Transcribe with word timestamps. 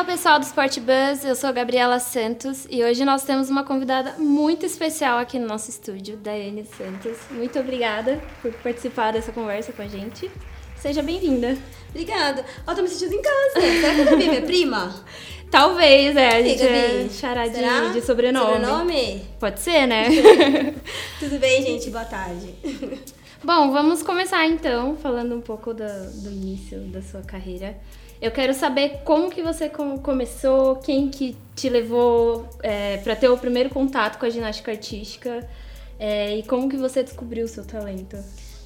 Fala 0.00 0.12
pessoal 0.12 0.38
do 0.38 0.44
Sport 0.44 0.78
Buzz, 0.78 1.26
eu 1.26 1.36
sou 1.36 1.50
a 1.50 1.52
Gabriela 1.52 1.98
Santos 1.98 2.66
e 2.70 2.82
hoje 2.82 3.04
nós 3.04 3.22
temos 3.22 3.50
uma 3.50 3.64
convidada 3.64 4.14
muito 4.16 4.64
especial 4.64 5.18
aqui 5.18 5.38
no 5.38 5.46
nosso 5.46 5.68
estúdio, 5.68 6.16
Daiane 6.16 6.64
Santos. 6.64 7.18
Muito 7.30 7.58
obrigada 7.58 8.18
por 8.40 8.50
participar 8.62 9.12
dessa 9.12 9.30
conversa 9.30 9.72
com 9.72 9.82
a 9.82 9.86
gente. 9.86 10.30
Seja 10.74 11.02
bem-vinda. 11.02 11.54
Obrigada. 11.90 12.46
Ó, 12.66 12.74
tô 12.74 12.80
me 12.80 12.88
sentindo 12.88 13.14
em 13.14 13.20
casa. 13.20 13.60
Será 13.60 13.94
que 13.94 14.00
a 14.00 14.04
Gabi 14.04 14.24
é 14.24 14.28
minha 14.28 14.42
prima? 14.42 15.04
Talvez, 15.50 16.16
é. 16.16 16.28
A 16.28 16.42
gente 16.42 16.62
é 16.62 17.08
xará 17.10 17.46
de, 17.46 17.56
será? 17.56 17.88
de 17.88 18.00
sobrenome. 18.00 18.54
Sobrenome? 18.54 19.26
Pode 19.38 19.60
ser, 19.60 19.86
né? 19.86 20.08
Tudo 21.20 21.38
bem, 21.38 21.62
gente? 21.62 21.90
Boa 21.90 22.06
tarde. 22.06 22.54
Bom, 23.44 23.70
vamos 23.70 24.02
começar 24.02 24.46
então 24.46 24.96
falando 24.96 25.36
um 25.36 25.42
pouco 25.42 25.74
do, 25.74 25.84
do 26.22 26.30
início 26.30 26.78
da 26.84 27.02
sua 27.02 27.20
carreira. 27.20 27.76
Eu 28.20 28.30
quero 28.30 28.52
saber 28.52 29.00
como 29.04 29.30
que 29.30 29.42
você 29.42 29.68
com- 29.70 29.98
começou, 29.98 30.76
quem 30.76 31.08
que 31.08 31.36
te 31.56 31.68
levou 31.70 32.48
é, 32.62 32.98
para 32.98 33.16
ter 33.16 33.28
o 33.28 33.38
primeiro 33.38 33.70
contato 33.70 34.18
com 34.18 34.26
a 34.26 34.30
ginástica 34.30 34.70
artística 34.70 35.48
é, 35.98 36.36
e 36.36 36.42
como 36.42 36.68
que 36.68 36.76
você 36.76 37.02
descobriu 37.02 37.46
o 37.46 37.48
seu 37.48 37.64
talento. 37.64 38.18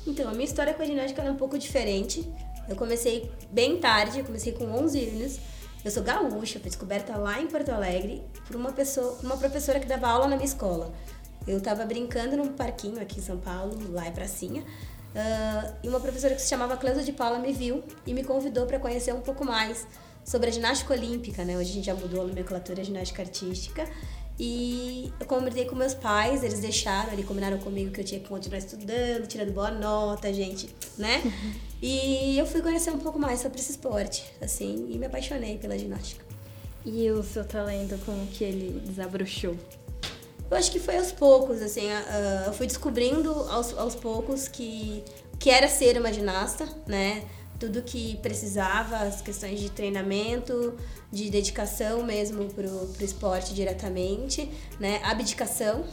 Então, 0.06 0.28
a 0.28 0.32
minha 0.32 0.44
história 0.44 0.74
com 0.74 0.82
a 0.82 0.84
ginástica 0.84 1.22
é 1.22 1.30
um 1.30 1.36
pouco 1.36 1.56
diferente. 1.56 2.28
Eu 2.68 2.74
comecei 2.76 3.30
bem 3.50 3.78
tarde, 3.78 4.18
eu 4.18 4.24
comecei 4.24 4.52
com 4.52 4.64
11 4.64 5.08
anos. 5.08 5.38
Eu 5.84 5.90
sou 5.90 6.02
gaúcha, 6.02 6.58
fui 6.58 6.68
descoberta 6.68 7.16
lá 7.16 7.40
em 7.40 7.46
Porto 7.46 7.68
Alegre 7.70 8.22
por 8.46 8.56
uma 8.56 8.72
pessoa, 8.72 9.18
uma 9.22 9.36
professora 9.36 9.78
que 9.78 9.86
dava 9.86 10.08
aula 10.08 10.26
na 10.26 10.34
minha 10.36 10.46
escola. 10.48 10.92
Eu 11.46 11.60
tava 11.60 11.84
brincando 11.84 12.36
num 12.36 12.48
parquinho 12.48 13.00
aqui 13.00 13.20
em 13.20 13.22
São 13.22 13.36
Paulo, 13.36 13.76
lá 13.92 14.08
em 14.08 14.12
Pracinha, 14.12 14.64
ah, 15.14 15.72
e 15.82 15.88
uma 15.88 16.00
professora 16.00 16.34
que 16.34 16.42
se 16.42 16.48
chamava 16.48 16.76
Cleusa 16.76 17.02
de 17.02 17.12
Paula 17.12 17.38
me 17.38 17.52
viu 17.52 17.82
e 18.06 18.12
me 18.12 18.24
convidou 18.24 18.66
para 18.66 18.78
conhecer 18.78 19.14
um 19.14 19.20
pouco 19.20 19.44
mais 19.44 19.86
sobre 20.24 20.48
a 20.48 20.52
ginástica 20.52 20.94
olímpica, 20.94 21.44
né? 21.44 21.56
Hoje 21.56 21.70
a 21.70 21.74
gente 21.74 21.86
já 21.86 21.94
mudou 21.94 22.22
a 22.22 22.24
nomenclatura 22.24 22.80
a 22.80 22.84
ginástica 22.84 23.22
artística. 23.22 23.88
E 24.36 25.12
eu 25.20 25.26
conversei 25.26 25.64
com 25.64 25.76
meus 25.76 25.94
pais, 25.94 26.42
eles 26.42 26.58
deixaram, 26.58 27.12
eles 27.12 27.24
combinaram 27.24 27.58
comigo 27.58 27.92
que 27.92 28.00
eu 28.00 28.04
tinha 28.04 28.18
que 28.18 28.28
continuar 28.28 28.58
estudando, 28.58 29.28
tirando 29.28 29.52
boa 29.52 29.70
nota, 29.70 30.32
gente, 30.32 30.74
né? 30.98 31.22
E 31.86 32.38
eu 32.38 32.46
fui 32.46 32.62
conhecer 32.62 32.90
um 32.92 32.98
pouco 32.98 33.18
mais 33.18 33.40
sobre 33.40 33.60
esse 33.60 33.72
esporte, 33.72 34.24
assim, 34.40 34.86
e 34.88 34.96
me 34.96 35.04
apaixonei 35.04 35.58
pela 35.58 35.76
ginástica. 35.76 36.24
E 36.82 37.10
o 37.10 37.22
seu 37.22 37.44
talento, 37.44 37.98
como 38.06 38.26
que 38.28 38.42
ele 38.42 38.80
desabrochou? 38.80 39.54
Eu 40.50 40.56
acho 40.56 40.70
que 40.70 40.78
foi 40.78 40.96
aos 40.96 41.10
poucos, 41.10 41.62
assim, 41.62 41.88
eu 42.46 42.52
fui 42.52 42.66
descobrindo 42.66 43.30
aos, 43.50 43.76
aos 43.76 43.94
poucos 43.94 44.46
que, 44.46 45.02
que 45.38 45.50
era 45.50 45.68
ser 45.68 45.98
uma 45.98 46.12
ginasta, 46.12 46.68
né? 46.86 47.24
Tudo 47.58 47.82
que 47.82 48.16
precisava, 48.18 48.98
as 48.98 49.22
questões 49.22 49.58
de 49.58 49.70
treinamento, 49.70 50.74
de 51.10 51.30
dedicação 51.30 52.02
mesmo 52.04 52.46
pro, 52.52 52.68
pro 52.68 53.04
esporte 53.04 53.54
diretamente, 53.54 54.50
né? 54.78 55.00
Abdicação 55.02 55.84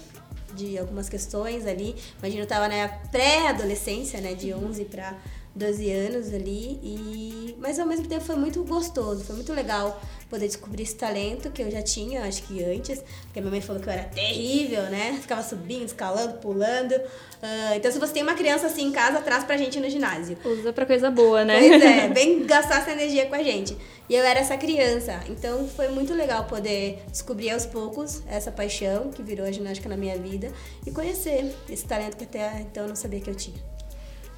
de 0.53 0.77
algumas 0.77 1.07
questões 1.07 1.65
ali. 1.65 1.95
Imagina, 2.19 2.43
eu 2.43 2.47
tava 2.47 2.67
na 2.67 2.87
pré-adolescência, 3.09 4.19
né? 4.19 4.33
De 4.33 4.53
11 4.53 4.85
para 4.85 5.17
12 5.55 5.91
anos 5.91 6.33
ali. 6.33 6.79
E... 6.83 7.55
Mas 7.59 7.79
ao 7.79 7.85
mesmo 7.85 8.07
tempo 8.07 8.23
foi 8.23 8.35
muito 8.35 8.63
gostoso, 8.63 9.23
foi 9.23 9.35
muito 9.35 9.53
legal 9.53 10.01
poder 10.29 10.47
descobrir 10.47 10.83
esse 10.83 10.95
talento 10.95 11.51
que 11.51 11.61
eu 11.61 11.69
já 11.69 11.81
tinha, 11.81 12.23
acho 12.23 12.43
que 12.43 12.63
antes. 12.63 13.03
Porque 13.23 13.39
a 13.39 13.41
minha 13.41 13.51
mãe 13.51 13.61
falou 13.61 13.81
que 13.81 13.89
eu 13.89 13.93
era 13.93 14.03
terrível, 14.05 14.83
né? 14.83 15.17
Ficava 15.21 15.43
subindo, 15.43 15.85
escalando, 15.85 16.35
pulando. 16.35 16.95
Ah, 17.41 17.75
então, 17.75 17.91
se 17.91 17.99
você 17.99 18.13
tem 18.13 18.23
uma 18.23 18.35
criança 18.35 18.67
assim 18.67 18.87
em 18.87 18.91
casa, 18.91 19.19
traz 19.19 19.43
pra 19.43 19.57
gente 19.57 19.79
no 19.79 19.89
ginásio. 19.89 20.37
Usa 20.45 20.71
pra 20.71 20.85
coisa 20.85 21.11
boa, 21.11 21.43
né? 21.43 21.59
Pois 21.59 21.83
é, 21.83 22.07
vem 22.13 22.45
gastar 22.45 22.79
essa 22.79 22.91
energia 22.91 23.25
com 23.25 23.35
a 23.35 23.43
gente. 23.43 23.75
E 24.07 24.15
eu 24.15 24.23
era 24.23 24.39
essa 24.39 24.57
criança. 24.57 25.19
Então 25.27 25.67
foi 25.67 25.89
muito 25.89 26.13
legal 26.13 26.45
poder 26.45 27.03
descobrir 27.09 27.49
aos 27.49 27.65
poucos 27.65 28.21
essa 28.27 28.51
paixão 28.51 29.09
que 29.09 29.21
virou 29.21 29.45
a 29.45 29.51
ginástica 29.51 29.89
na 29.89 29.97
minha 29.97 30.17
vida 30.17 30.51
e 30.85 30.91
conhecer 30.91 31.53
esse 31.69 31.85
talento 31.85 32.15
que 32.15 32.23
até 32.23 32.61
então 32.61 32.83
eu 32.83 32.89
não 32.89 32.95
sabia 32.95 33.19
que 33.19 33.29
eu 33.29 33.35
tinha. 33.35 33.57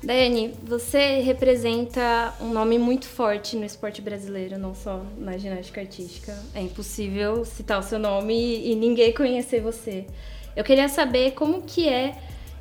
Daiane, 0.04 0.54
você 0.62 1.22
representa 1.22 2.34
um 2.42 2.50
nome 2.50 2.78
muito 2.78 3.08
forte 3.08 3.56
no 3.56 3.64
esporte 3.64 4.02
brasileiro, 4.02 4.58
não 4.58 4.76
só 4.76 5.02
na 5.18 5.38
ginástica 5.38 5.80
artística. 5.80 6.38
É 6.54 6.62
impossível 6.62 7.46
citar 7.46 7.80
o 7.80 7.84
seu 7.84 7.98
nome 7.98 8.34
e, 8.70 8.76
ninguém 8.76 9.14
conhecer 9.14 9.62
você. 9.62 10.06
Eu 10.56 10.64
queria 10.64 10.90
saber 10.90 11.32
como 11.32 11.62
que 11.62 11.88
é 11.88 12.18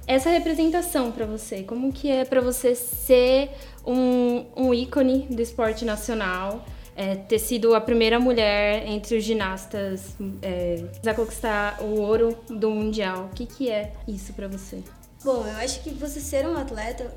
essa 0.06 0.30
representação 0.30 1.10
para 1.10 1.26
você, 1.26 1.64
como 1.64 1.92
que 1.92 2.08
é 2.08 2.24
para 2.24 2.40
você 2.40 2.76
ser 2.76 3.50
um, 3.84 4.44
um 4.56 4.72
ícone 4.72 5.26
do 5.28 5.42
esporte 5.42 5.84
nacional, 5.84 6.64
é, 6.94 7.16
ter 7.16 7.40
sido 7.40 7.74
a 7.74 7.80
primeira 7.80 8.20
mulher 8.20 8.86
entre 8.86 9.16
os 9.16 9.24
ginastas 9.24 10.14
é, 10.42 10.84
a 11.04 11.12
conquistar 11.12 11.82
o 11.82 12.00
ouro 12.00 12.38
do 12.48 12.70
mundial. 12.70 13.30
O 13.32 13.34
que 13.34 13.46
que 13.46 13.68
é 13.68 13.92
isso 14.06 14.32
para 14.32 14.46
você? 14.46 14.78
Bom, 15.24 15.46
eu 15.46 15.56
acho 15.56 15.82
que 15.82 15.90
você 15.90 16.20
ser 16.20 16.46
um 16.46 16.56
atleta 16.56 17.12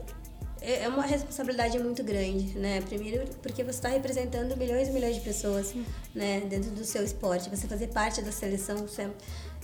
é 0.65 0.83
é 0.83 0.87
uma 0.87 1.03
responsabilidade 1.03 1.77
muito 1.79 2.03
grande, 2.03 2.57
né? 2.57 2.81
Primeiro, 2.81 3.25
porque 3.41 3.63
você 3.63 3.71
está 3.77 3.89
representando 3.89 4.55
milhões 4.57 4.87
e 4.87 4.91
milhões 4.91 5.15
de 5.15 5.21
pessoas, 5.21 5.73
né? 6.13 6.41
Dentro 6.49 6.71
do 6.71 6.83
seu 6.83 7.03
esporte. 7.03 7.49
Você 7.49 7.67
fazer 7.67 7.87
parte 7.87 8.21
da 8.21 8.31
seleção 8.31 8.85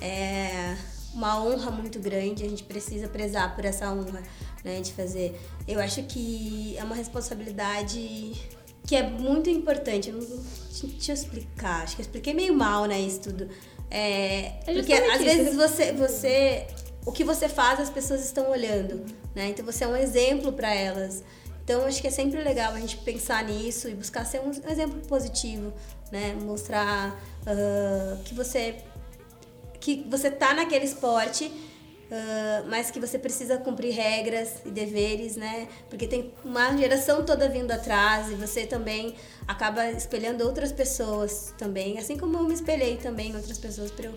é- 0.01 0.05
é 0.05 0.77
uma 1.13 1.43
honra 1.43 1.71
muito 1.71 1.99
grande. 1.99 2.43
A 2.45 2.49
gente 2.49 2.63
precisa 2.63 3.07
prezar 3.07 3.55
por 3.55 3.65
essa 3.65 3.91
honra, 3.91 4.21
né? 4.63 4.79
De 4.81 4.91
fazer. 4.93 5.39
Eu 5.67 5.79
acho 5.79 6.03
que 6.03 6.75
é 6.77 6.83
uma 6.83 6.95
responsabilidade 6.95 8.33
que 8.87 8.95
é 8.95 9.03
muito 9.03 9.49
importante. 9.49 10.09
Eu 10.09 10.15
não, 10.15 10.27
deixa 10.89 11.11
eu 11.11 11.15
explicar. 11.15 11.83
Acho 11.83 11.95
que 11.95 12.01
eu 12.01 12.05
expliquei 12.05 12.33
meio 12.33 12.53
mal, 12.53 12.85
né? 12.85 12.99
Isso 12.99 13.21
tudo. 13.21 13.47
É, 13.89 14.53
É 14.65 14.73
porque 14.73 14.93
às 14.93 15.15
isso. 15.15 15.23
vezes 15.25 15.55
você, 15.55 15.91
você 15.91 16.65
o 17.05 17.11
que 17.11 17.23
você 17.23 17.49
faz 17.49 17.79
as 17.79 17.89
pessoas 17.89 18.23
estão 18.23 18.49
olhando, 18.51 19.05
né? 19.35 19.49
Então 19.49 19.65
você 19.65 19.83
é 19.83 19.87
um 19.87 19.95
exemplo 19.95 20.53
para 20.53 20.73
elas. 20.73 21.23
Então 21.63 21.85
acho 21.85 22.01
que 22.01 22.07
é 22.07 22.11
sempre 22.11 22.41
legal 22.41 22.73
a 22.73 22.79
gente 22.79 22.97
pensar 22.97 23.43
nisso 23.43 23.87
e 23.87 23.93
buscar 23.93 24.25
ser 24.25 24.41
um 24.41 24.51
exemplo 24.69 24.99
positivo, 25.07 25.73
né? 26.11 26.35
Mostrar 26.41 27.19
ah, 27.45 28.17
que 28.23 28.33
você 28.33 28.77
que 29.79 30.05
você 30.07 30.29
tá 30.29 30.53
naquele 30.53 30.85
esporte, 30.85 31.51
ah, 32.11 32.63
mas 32.67 32.91
que 32.91 32.99
você 32.99 33.17
precisa 33.17 33.57
cumprir 33.57 33.93
regras 33.93 34.61
e 34.65 34.69
deveres, 34.69 35.35
né? 35.35 35.67
Porque 35.89 36.05
tem 36.05 36.33
uma 36.43 36.75
geração 36.77 37.25
toda 37.25 37.47
vindo 37.47 37.71
atrás 37.71 38.29
e 38.29 38.35
você 38.35 38.65
também 38.65 39.15
acaba 39.47 39.89
espelhando 39.91 40.43
outras 40.43 40.71
pessoas 40.71 41.53
também, 41.57 41.97
assim 41.97 42.17
como 42.17 42.37
eu 42.37 42.43
me 42.43 42.53
espelhei 42.53 42.97
também 42.97 43.31
em 43.31 43.35
outras 43.35 43.57
pessoas 43.57 43.91
para 43.91 44.07
eu, 44.07 44.15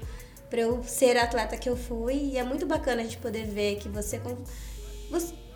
pra 0.55 0.63
eu 0.63 0.85
ser 0.85 1.17
a 1.17 1.25
atleta 1.25 1.57
que 1.57 1.69
eu 1.69 1.77
fui. 1.77 2.15
E 2.15 2.39
é 2.39 2.45
muito 2.45 2.65
bacana 2.65 3.01
a 3.01 3.05
gente 3.05 3.19
poder 3.19 3.45
ver 3.45 3.77
que 3.77 3.89
você, 3.89 4.21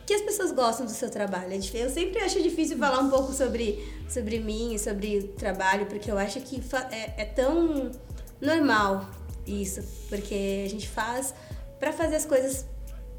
que 0.05 0.13
as 0.13 0.23
pessoas 0.23 0.51
gostam 0.51 0.85
do 0.85 0.91
seu 0.91 1.09
trabalho. 1.09 1.53
Eu 1.73 1.89
sempre 1.89 2.19
acho 2.19 2.43
difícil 2.43 2.77
falar 2.77 2.99
um 2.99 3.09
pouco 3.09 3.33
sobre, 3.33 3.87
sobre 4.09 4.41
mim 4.41 4.75
e 4.75 4.79
sobre 4.79 5.19
o 5.19 5.29
trabalho, 5.29 5.87
porque 5.87 6.11
eu 6.11 6.19
acho 6.19 6.41
que 6.41 6.61
é, 6.91 7.23
é 7.23 7.25
tão 7.25 7.93
normal 8.41 9.09
isso, 9.47 9.83
porque 10.09 10.65
a 10.67 10.69
gente 10.69 10.89
faz 10.89 11.33
para 11.79 11.93
fazer 11.93 12.17
as 12.17 12.27
coisas 12.27 12.67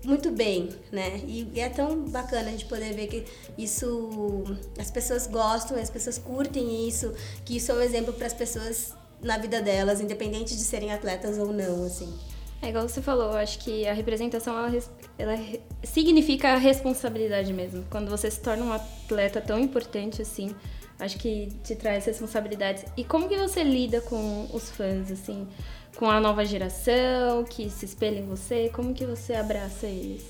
muito 0.03 0.31
bem, 0.31 0.69
né? 0.91 1.21
E, 1.25 1.49
e 1.53 1.61
é 1.61 1.69
tão 1.69 2.03
bacana 2.05 2.49
a 2.49 2.51
gente 2.51 2.65
poder 2.65 2.93
ver 2.93 3.07
que 3.07 3.25
isso 3.57 4.43
as 4.77 4.91
pessoas 4.91 5.27
gostam, 5.27 5.79
as 5.79 5.89
pessoas 5.89 6.17
curtem 6.17 6.87
isso, 6.89 7.13
que 7.45 7.55
isso 7.55 7.71
é 7.71 7.75
um 7.75 7.81
exemplo 7.81 8.13
para 8.13 8.27
as 8.27 8.33
pessoas 8.33 8.93
na 9.21 9.37
vida 9.37 9.61
delas, 9.61 10.01
independente 10.01 10.55
de 10.55 10.63
serem 10.63 10.91
atletas 10.91 11.37
ou 11.37 11.51
não, 11.51 11.83
assim. 11.83 12.13
É 12.61 12.69
igual 12.69 12.87
você 12.87 13.01
falou, 13.01 13.31
acho 13.31 13.59
que 13.59 13.87
a 13.87 13.93
representação 13.93 14.57
ela, 14.57 14.77
ela 15.17 15.37
significa 15.83 16.49
a 16.49 16.57
responsabilidade 16.57 17.53
mesmo. 17.53 17.85
Quando 17.89 18.09
você 18.09 18.29
se 18.29 18.41
torna 18.41 18.65
um 18.65 18.73
atleta 18.73 19.39
tão 19.39 19.57
importante 19.57 20.21
assim, 20.21 20.53
acho 20.99 21.17
que 21.17 21.47
te 21.63 21.75
traz 21.75 22.05
responsabilidades. 22.05 22.83
E 22.97 23.03
como 23.05 23.29
que 23.29 23.37
você 23.37 23.63
lida 23.63 24.01
com 24.01 24.49
os 24.53 24.69
fãs, 24.69 25.09
assim, 25.09 25.47
com 25.95 26.09
a 26.09 26.19
nova 26.19 26.43
geração 26.43 27.45
que 27.45 27.69
se 27.69 27.85
espelha 27.85 28.19
em 28.19 28.25
você? 28.25 28.69
Como 28.73 28.93
que 28.93 29.05
você 29.05 29.35
abraça 29.35 29.87
eles? 29.87 30.25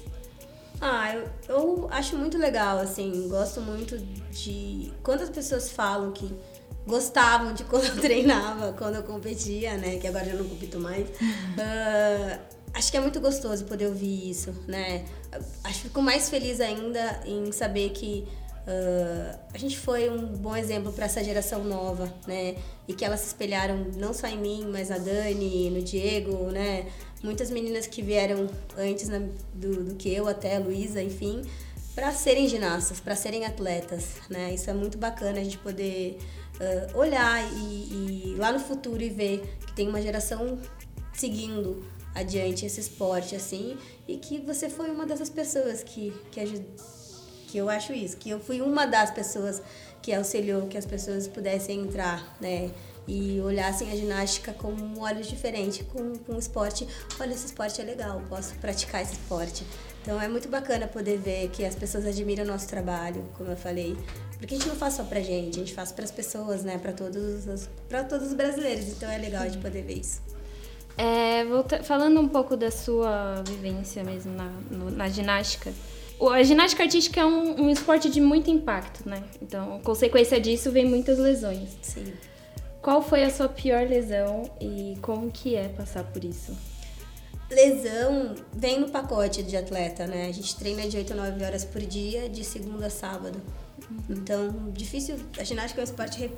Ah, 0.79 1.13
eu, 1.13 1.27
eu 1.49 1.87
acho 1.91 2.15
muito 2.15 2.37
legal, 2.37 2.77
assim, 2.77 3.27
gosto 3.27 3.59
muito 3.59 3.97
de. 4.31 4.93
Quantas 5.03 5.29
pessoas 5.29 5.69
falam 5.69 6.11
que 6.11 6.33
gostavam 6.87 7.53
de 7.53 7.63
quando 7.65 7.85
eu 7.85 7.95
treinava, 7.99 8.73
quando 8.73 8.95
eu 8.95 9.03
competia, 9.03 9.77
né? 9.77 9.97
Que 9.97 10.07
agora 10.07 10.25
já 10.25 10.33
não 10.33 10.47
compito 10.47 10.79
mais. 10.79 11.07
Ah, 11.57 12.39
acho 12.73 12.91
que 12.91 12.97
é 12.97 12.99
muito 12.99 13.19
gostoso 13.19 13.65
poder 13.65 13.87
ouvir 13.87 14.29
isso, 14.29 14.51
né? 14.67 15.05
Acho 15.63 15.75
que 15.81 15.87
fico 15.87 16.01
mais 16.01 16.29
feliz 16.29 16.59
ainda 16.59 17.21
em 17.25 17.51
saber 17.51 17.89
que 17.91 18.27
ah, 18.67 19.37
a 19.53 19.57
gente 19.57 19.77
foi 19.77 20.09
um 20.09 20.27
bom 20.27 20.55
exemplo 20.55 20.91
para 20.91 21.05
essa 21.05 21.23
geração 21.23 21.63
nova, 21.63 22.11
né? 22.27 22.55
E 22.87 22.93
que 22.93 23.05
elas 23.05 23.19
se 23.21 23.27
espelharam 23.27 23.87
não 23.97 24.13
só 24.13 24.27
em 24.27 24.37
mim, 24.37 24.67
mas 24.71 24.89
na 24.89 24.97
Dani, 24.97 25.69
no 25.69 25.81
Diego, 25.81 26.51
né? 26.51 26.87
Muitas 27.21 27.51
meninas 27.51 27.85
que 27.85 28.01
vieram 28.01 28.47
antes 28.77 29.09
na- 29.09 29.21
do, 29.53 29.83
do 29.83 29.95
que 29.95 30.09
eu, 30.13 30.27
até 30.27 30.55
a 30.55 30.59
Luísa, 30.59 31.03
enfim, 31.03 31.41
para 31.93 32.11
serem 32.13 32.47
ginastas, 32.47 32.99
para 33.01 33.13
serem 33.15 33.45
atletas, 33.45 34.05
né? 34.29 34.53
Isso 34.53 34.69
é 34.69 34.73
muito 34.73 34.97
bacana 34.97 35.39
a 35.39 35.43
gente 35.43 35.57
poder 35.57 36.17
uh, 36.59 36.97
olhar 36.97 37.43
e, 37.53 38.33
e 38.33 38.35
lá 38.37 38.51
no 38.51 38.59
futuro 38.59 39.01
e 39.01 39.09
ver 39.09 39.57
que 39.65 39.73
tem 39.73 39.87
uma 39.87 40.01
geração 40.01 40.59
seguindo 41.13 41.83
adiante 42.15 42.65
esse 42.65 42.79
esporte 42.79 43.35
assim 43.35 43.77
e 44.07 44.17
que 44.17 44.39
você 44.39 44.69
foi 44.69 44.89
uma 44.89 45.05
dessas 45.05 45.29
pessoas 45.29 45.83
que 45.83 46.13
que, 46.31 46.61
que 47.47 47.57
eu 47.57 47.69
acho 47.69 47.93
isso, 47.93 48.17
que 48.17 48.29
eu 48.29 48.39
fui 48.39 48.61
uma 48.61 48.85
das 48.85 49.11
pessoas 49.11 49.61
que 50.01 50.13
auxiliou 50.13 50.67
que 50.67 50.77
as 50.77 50.85
pessoas 50.85 51.27
pudessem 51.27 51.81
entrar, 51.81 52.35
né? 52.39 52.71
E 53.07 53.39
olhassem 53.41 53.91
a 53.91 53.95
ginástica 53.95 54.53
com 54.53 54.71
olhos 54.99 55.27
diferentes, 55.27 55.85
com, 55.87 56.15
com 56.19 56.33
o 56.33 56.39
esporte. 56.39 56.87
Olha, 57.19 57.33
esse 57.33 57.47
esporte 57.47 57.81
é 57.81 57.83
legal, 57.83 58.21
posso 58.29 58.53
praticar 58.55 59.01
esse 59.01 59.13
esporte. 59.13 59.65
Então 60.01 60.21
é 60.21 60.27
muito 60.27 60.47
bacana 60.47 60.87
poder 60.87 61.17
ver 61.17 61.49
que 61.49 61.65
as 61.65 61.75
pessoas 61.75 62.05
admiram 62.05 62.43
o 62.43 62.47
nosso 62.47 62.67
trabalho, 62.67 63.25
como 63.37 63.51
eu 63.51 63.57
falei. 63.57 63.97
Porque 64.37 64.55
a 64.55 64.57
gente 64.57 64.67
não 64.67 64.75
faz 64.75 64.93
só 64.93 65.03
pra 65.03 65.19
gente, 65.19 65.57
a 65.57 65.59
gente 65.59 65.73
faz 65.73 65.91
para 65.91 66.05
as 66.05 66.11
pessoas, 66.11 66.63
né? 66.63 66.77
Para 66.77 66.93
todos, 66.93 67.45
os, 67.45 67.69
todos 68.07 68.27
os 68.27 68.33
brasileiros. 68.33 68.87
Então 68.87 69.09
é 69.09 69.17
legal 69.17 69.43
a 69.43 69.49
gente 69.49 69.61
poder 69.61 69.83
ver 69.83 69.99
isso. 69.99 70.21
É, 70.97 71.45
volta, 71.45 71.83
falando 71.83 72.19
um 72.19 72.27
pouco 72.27 72.57
da 72.57 72.71
sua 72.71 73.41
vivência 73.47 74.03
mesmo 74.03 74.33
na, 74.33 74.49
no, 74.69 74.91
na 74.91 75.07
ginástica, 75.07 75.71
a 76.33 76.43
ginástica 76.43 76.83
artística 76.83 77.21
é 77.21 77.25
um, 77.25 77.61
um, 77.61 77.69
esporte 77.69 78.09
de 78.09 78.19
muito 78.19 78.49
impacto, 78.49 79.07
né? 79.07 79.23
Então, 79.41 79.79
consequência 79.81 80.39
disso 80.41 80.69
vem 80.71 80.85
muitas 80.85 81.17
lesões. 81.17 81.77
Sim. 81.81 82.11
Qual 82.81 83.01
foi 83.01 83.23
a 83.23 83.29
sua 83.29 83.47
pior 83.47 83.87
lesão 83.87 84.49
e 84.59 84.97
como 85.01 85.31
que 85.31 85.55
é 85.55 85.69
passar 85.69 86.03
por 86.03 86.23
isso? 86.23 86.53
Lesão 87.49 88.35
vem 88.53 88.79
no 88.79 88.89
pacote 88.89 89.41
de 89.41 89.57
atleta, 89.57 90.05
né? 90.05 90.27
A 90.27 90.31
gente 90.31 90.55
treina 90.55 90.87
de 90.87 90.97
8 90.97 91.13
a 91.13 91.15
9 91.15 91.43
horas 91.43 91.65
por 91.65 91.81
dia, 91.81 92.29
de 92.29 92.43
segunda 92.43 92.87
a 92.87 92.89
sábado. 92.91 93.41
Então, 94.07 94.71
difícil. 94.71 95.17
A 95.37 95.43
ginástica 95.43 95.81
é 95.81 95.83
um 95.83 95.85
esporte 95.85 96.31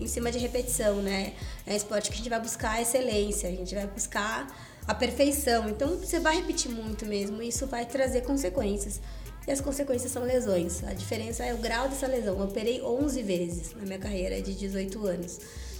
em 0.00 0.08
cima 0.08 0.32
de 0.32 0.38
repetição, 0.38 0.96
né? 0.96 1.34
É 1.64 1.72
um 1.72 1.76
esporte 1.76 2.08
que 2.08 2.14
a 2.14 2.16
gente 2.16 2.28
vai 2.28 2.40
buscar 2.40 2.72
a 2.72 2.82
excelência, 2.82 3.48
a 3.48 3.52
gente 3.52 3.74
vai 3.74 3.86
buscar 3.86 4.48
a 4.88 4.94
perfeição. 4.94 5.68
Então, 5.68 5.96
você 5.98 6.18
vai 6.18 6.36
repetir 6.36 6.70
muito 6.70 7.06
mesmo, 7.06 7.40
e 7.40 7.48
isso 7.48 7.66
vai 7.66 7.86
trazer 7.86 8.22
consequências. 8.22 9.00
E 9.46 9.52
as 9.52 9.60
consequências 9.60 10.10
são 10.10 10.24
lesões. 10.24 10.82
A 10.82 10.92
diferença 10.92 11.44
é 11.44 11.54
o 11.54 11.58
grau 11.58 11.88
dessa 11.88 12.08
lesão. 12.08 12.36
Eu 12.36 12.44
operei 12.44 12.82
11 12.82 13.22
vezes 13.22 13.72
na 13.74 13.82
minha 13.82 13.98
carreira 13.98 14.42
de 14.42 14.52
18 14.52 15.06
anos. 15.06 15.36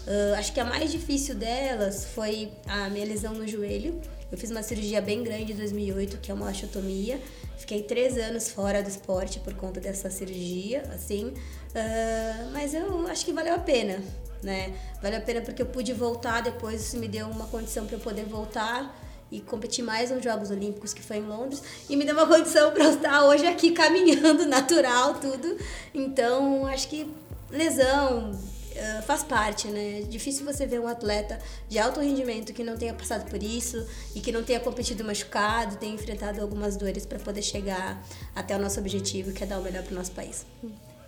Uh, 0.06 0.34
acho 0.36 0.52
que 0.52 0.60
a 0.60 0.64
mais 0.64 0.92
difícil 0.92 1.34
delas 1.34 2.04
foi 2.04 2.52
a 2.68 2.88
minha 2.88 3.04
lesão 3.04 3.34
no 3.34 3.48
joelho. 3.48 4.00
Eu 4.30 4.36
fiz 4.36 4.50
uma 4.50 4.62
cirurgia 4.62 5.00
bem 5.00 5.22
grande 5.22 5.52
em 5.52 5.56
2008, 5.56 6.18
que 6.18 6.30
é 6.30 6.34
uma 6.34 6.50
osteotomia. 6.50 7.20
Fiquei 7.56 7.82
três 7.82 8.18
anos 8.18 8.50
fora 8.50 8.82
do 8.82 8.88
esporte 8.88 9.38
por 9.40 9.54
conta 9.54 9.80
dessa 9.80 10.10
cirurgia, 10.10 10.82
assim. 10.94 11.26
Uh, 11.26 12.50
mas 12.52 12.74
eu 12.74 13.06
acho 13.06 13.24
que 13.24 13.32
valeu 13.32 13.54
a 13.54 13.58
pena, 13.58 14.02
né? 14.42 14.74
Valeu 15.00 15.18
a 15.18 15.22
pena 15.22 15.40
porque 15.40 15.62
eu 15.62 15.66
pude 15.66 15.92
voltar 15.92 16.42
depois, 16.42 16.82
isso 16.82 16.98
me 16.98 17.06
deu 17.06 17.26
uma 17.28 17.46
condição 17.46 17.86
para 17.86 17.96
eu 17.96 18.00
poder 18.00 18.24
voltar 18.24 18.94
e 19.30 19.40
competir 19.40 19.84
mais 19.84 20.10
nos 20.10 20.22
Jogos 20.22 20.50
Olímpicos, 20.50 20.92
que 20.92 21.02
foi 21.02 21.16
em 21.16 21.22
Londres, 21.22 21.62
e 21.88 21.96
me 21.96 22.04
deu 22.04 22.14
uma 22.14 22.26
condição 22.28 22.72
para 22.72 22.84
eu 22.84 22.94
estar 22.94 23.24
hoje 23.24 23.46
aqui 23.46 23.70
caminhando, 23.72 24.46
natural, 24.48 25.14
tudo. 25.14 25.56
Então, 25.94 26.66
acho 26.66 26.88
que 26.88 27.08
lesão, 27.50 28.32
uh, 28.76 29.02
faz 29.02 29.22
parte, 29.22 29.68
né? 29.68 30.00
É 30.00 30.02
difícil 30.02 30.44
você 30.44 30.66
ver 30.66 30.80
um 30.80 30.86
atleta 30.86 31.38
de 31.68 31.78
alto 31.78 32.00
rendimento 32.00 32.52
que 32.52 32.62
não 32.62 32.76
tenha 32.76 32.94
passado 32.94 33.28
por 33.28 33.42
isso 33.42 33.86
e 34.14 34.20
que 34.20 34.32
não 34.32 34.42
tenha 34.42 34.60
competido 34.60 35.04
machucado, 35.04 35.76
tenha 35.76 35.94
enfrentado 35.94 36.40
algumas 36.40 36.76
dores 36.76 37.04
para 37.04 37.18
poder 37.18 37.42
chegar 37.42 38.02
até 38.34 38.56
o 38.56 38.58
nosso 38.58 38.78
objetivo, 38.80 39.32
que 39.32 39.42
é 39.42 39.46
dar 39.46 39.58
o 39.58 39.62
melhor 39.62 39.82
para 39.82 39.92
o 39.92 39.96
nosso 39.96 40.12
país. 40.12 40.46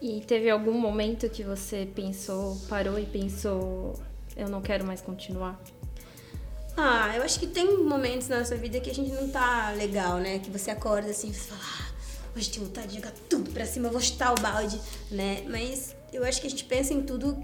E 0.00 0.20
teve 0.26 0.48
algum 0.48 0.72
momento 0.72 1.28
que 1.28 1.42
você 1.42 1.88
pensou, 1.94 2.56
parou 2.68 2.98
e 2.98 3.06
pensou, 3.06 3.94
eu 4.36 4.48
não 4.48 4.62
quero 4.62 4.84
mais 4.86 5.00
continuar? 5.00 5.60
Ah, 6.76 7.16
eu 7.16 7.24
acho 7.24 7.40
que 7.40 7.46
tem 7.48 7.82
momentos 7.82 8.28
na 8.28 8.38
nossa 8.38 8.56
vida 8.56 8.78
que 8.78 8.88
a 8.88 8.94
gente 8.94 9.10
não 9.10 9.28
tá 9.28 9.70
legal, 9.70 10.18
né? 10.18 10.38
Que 10.38 10.48
você 10.48 10.70
acorda 10.70 11.10
assim 11.10 11.30
e 11.30 11.34
fala, 11.34 11.60
ah, 11.60 11.90
hoje 12.36 12.50
tenho 12.50 12.66
vontade 12.66 12.88
de 12.88 12.94
jogar 12.96 13.12
tudo 13.28 13.50
pra 13.50 13.66
cima, 13.66 13.88
vou 13.88 14.00
chutar 14.00 14.32
o 14.32 14.40
balde, 14.40 14.80
né? 15.10 15.42
Mas 15.48 15.96
eu 16.12 16.24
acho 16.24 16.40
que 16.40 16.46
a 16.46 16.50
gente 16.50 16.64
pensa 16.64 16.92
em 16.94 17.02
tudo, 17.02 17.36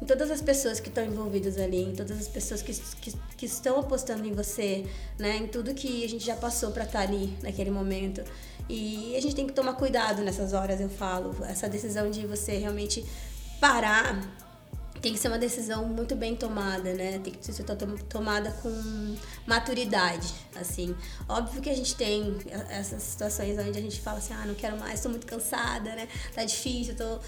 em 0.00 0.04
todas 0.04 0.30
as 0.30 0.40
pessoas 0.40 0.80
que 0.80 0.88
estão 0.88 1.04
envolvidas 1.04 1.58
ali, 1.58 1.82
em 1.82 1.94
todas 1.94 2.18
as 2.18 2.28
pessoas 2.28 2.62
que, 2.62 2.72
que, 2.72 3.12
que 3.36 3.46
estão 3.46 3.78
apostando 3.80 4.26
em 4.26 4.32
você, 4.32 4.86
né? 5.18 5.36
Em 5.36 5.46
tudo 5.46 5.74
que 5.74 6.04
a 6.04 6.08
gente 6.08 6.24
já 6.24 6.36
passou 6.36 6.70
para 6.70 6.84
estar 6.84 7.00
tá 7.00 7.04
ali 7.04 7.36
naquele 7.42 7.70
momento. 7.70 8.22
E 8.68 9.14
a 9.16 9.20
gente 9.20 9.34
tem 9.34 9.46
que 9.46 9.52
tomar 9.52 9.74
cuidado 9.74 10.22
nessas 10.22 10.52
horas, 10.52 10.80
eu 10.80 10.88
falo. 10.88 11.34
Essa 11.44 11.68
decisão 11.68 12.10
de 12.10 12.26
você 12.26 12.56
realmente 12.58 13.04
parar 13.60 14.20
tem 15.02 15.12
que 15.12 15.18
ser 15.18 15.28
uma 15.28 15.38
decisão 15.38 15.84
muito 15.84 16.14
bem 16.14 16.36
tomada, 16.36 16.94
né? 16.94 17.18
Tem 17.18 17.32
que 17.32 17.52
ser 17.52 17.64
tomada 18.08 18.52
com 18.62 19.16
maturidade, 19.44 20.32
assim. 20.54 20.94
Óbvio 21.28 21.60
que 21.60 21.68
a 21.68 21.74
gente 21.74 21.96
tem 21.96 22.38
essas 22.70 23.02
situações 23.02 23.58
onde 23.58 23.76
a 23.76 23.82
gente 23.82 24.00
fala 24.00 24.18
assim, 24.18 24.32
ah, 24.32 24.46
não 24.46 24.54
quero 24.54 24.78
mais, 24.78 25.00
tô 25.00 25.08
muito 25.08 25.26
cansada, 25.26 25.96
né? 25.96 26.06
Tá 26.32 26.44
difícil, 26.44 26.94
tô 26.94 27.18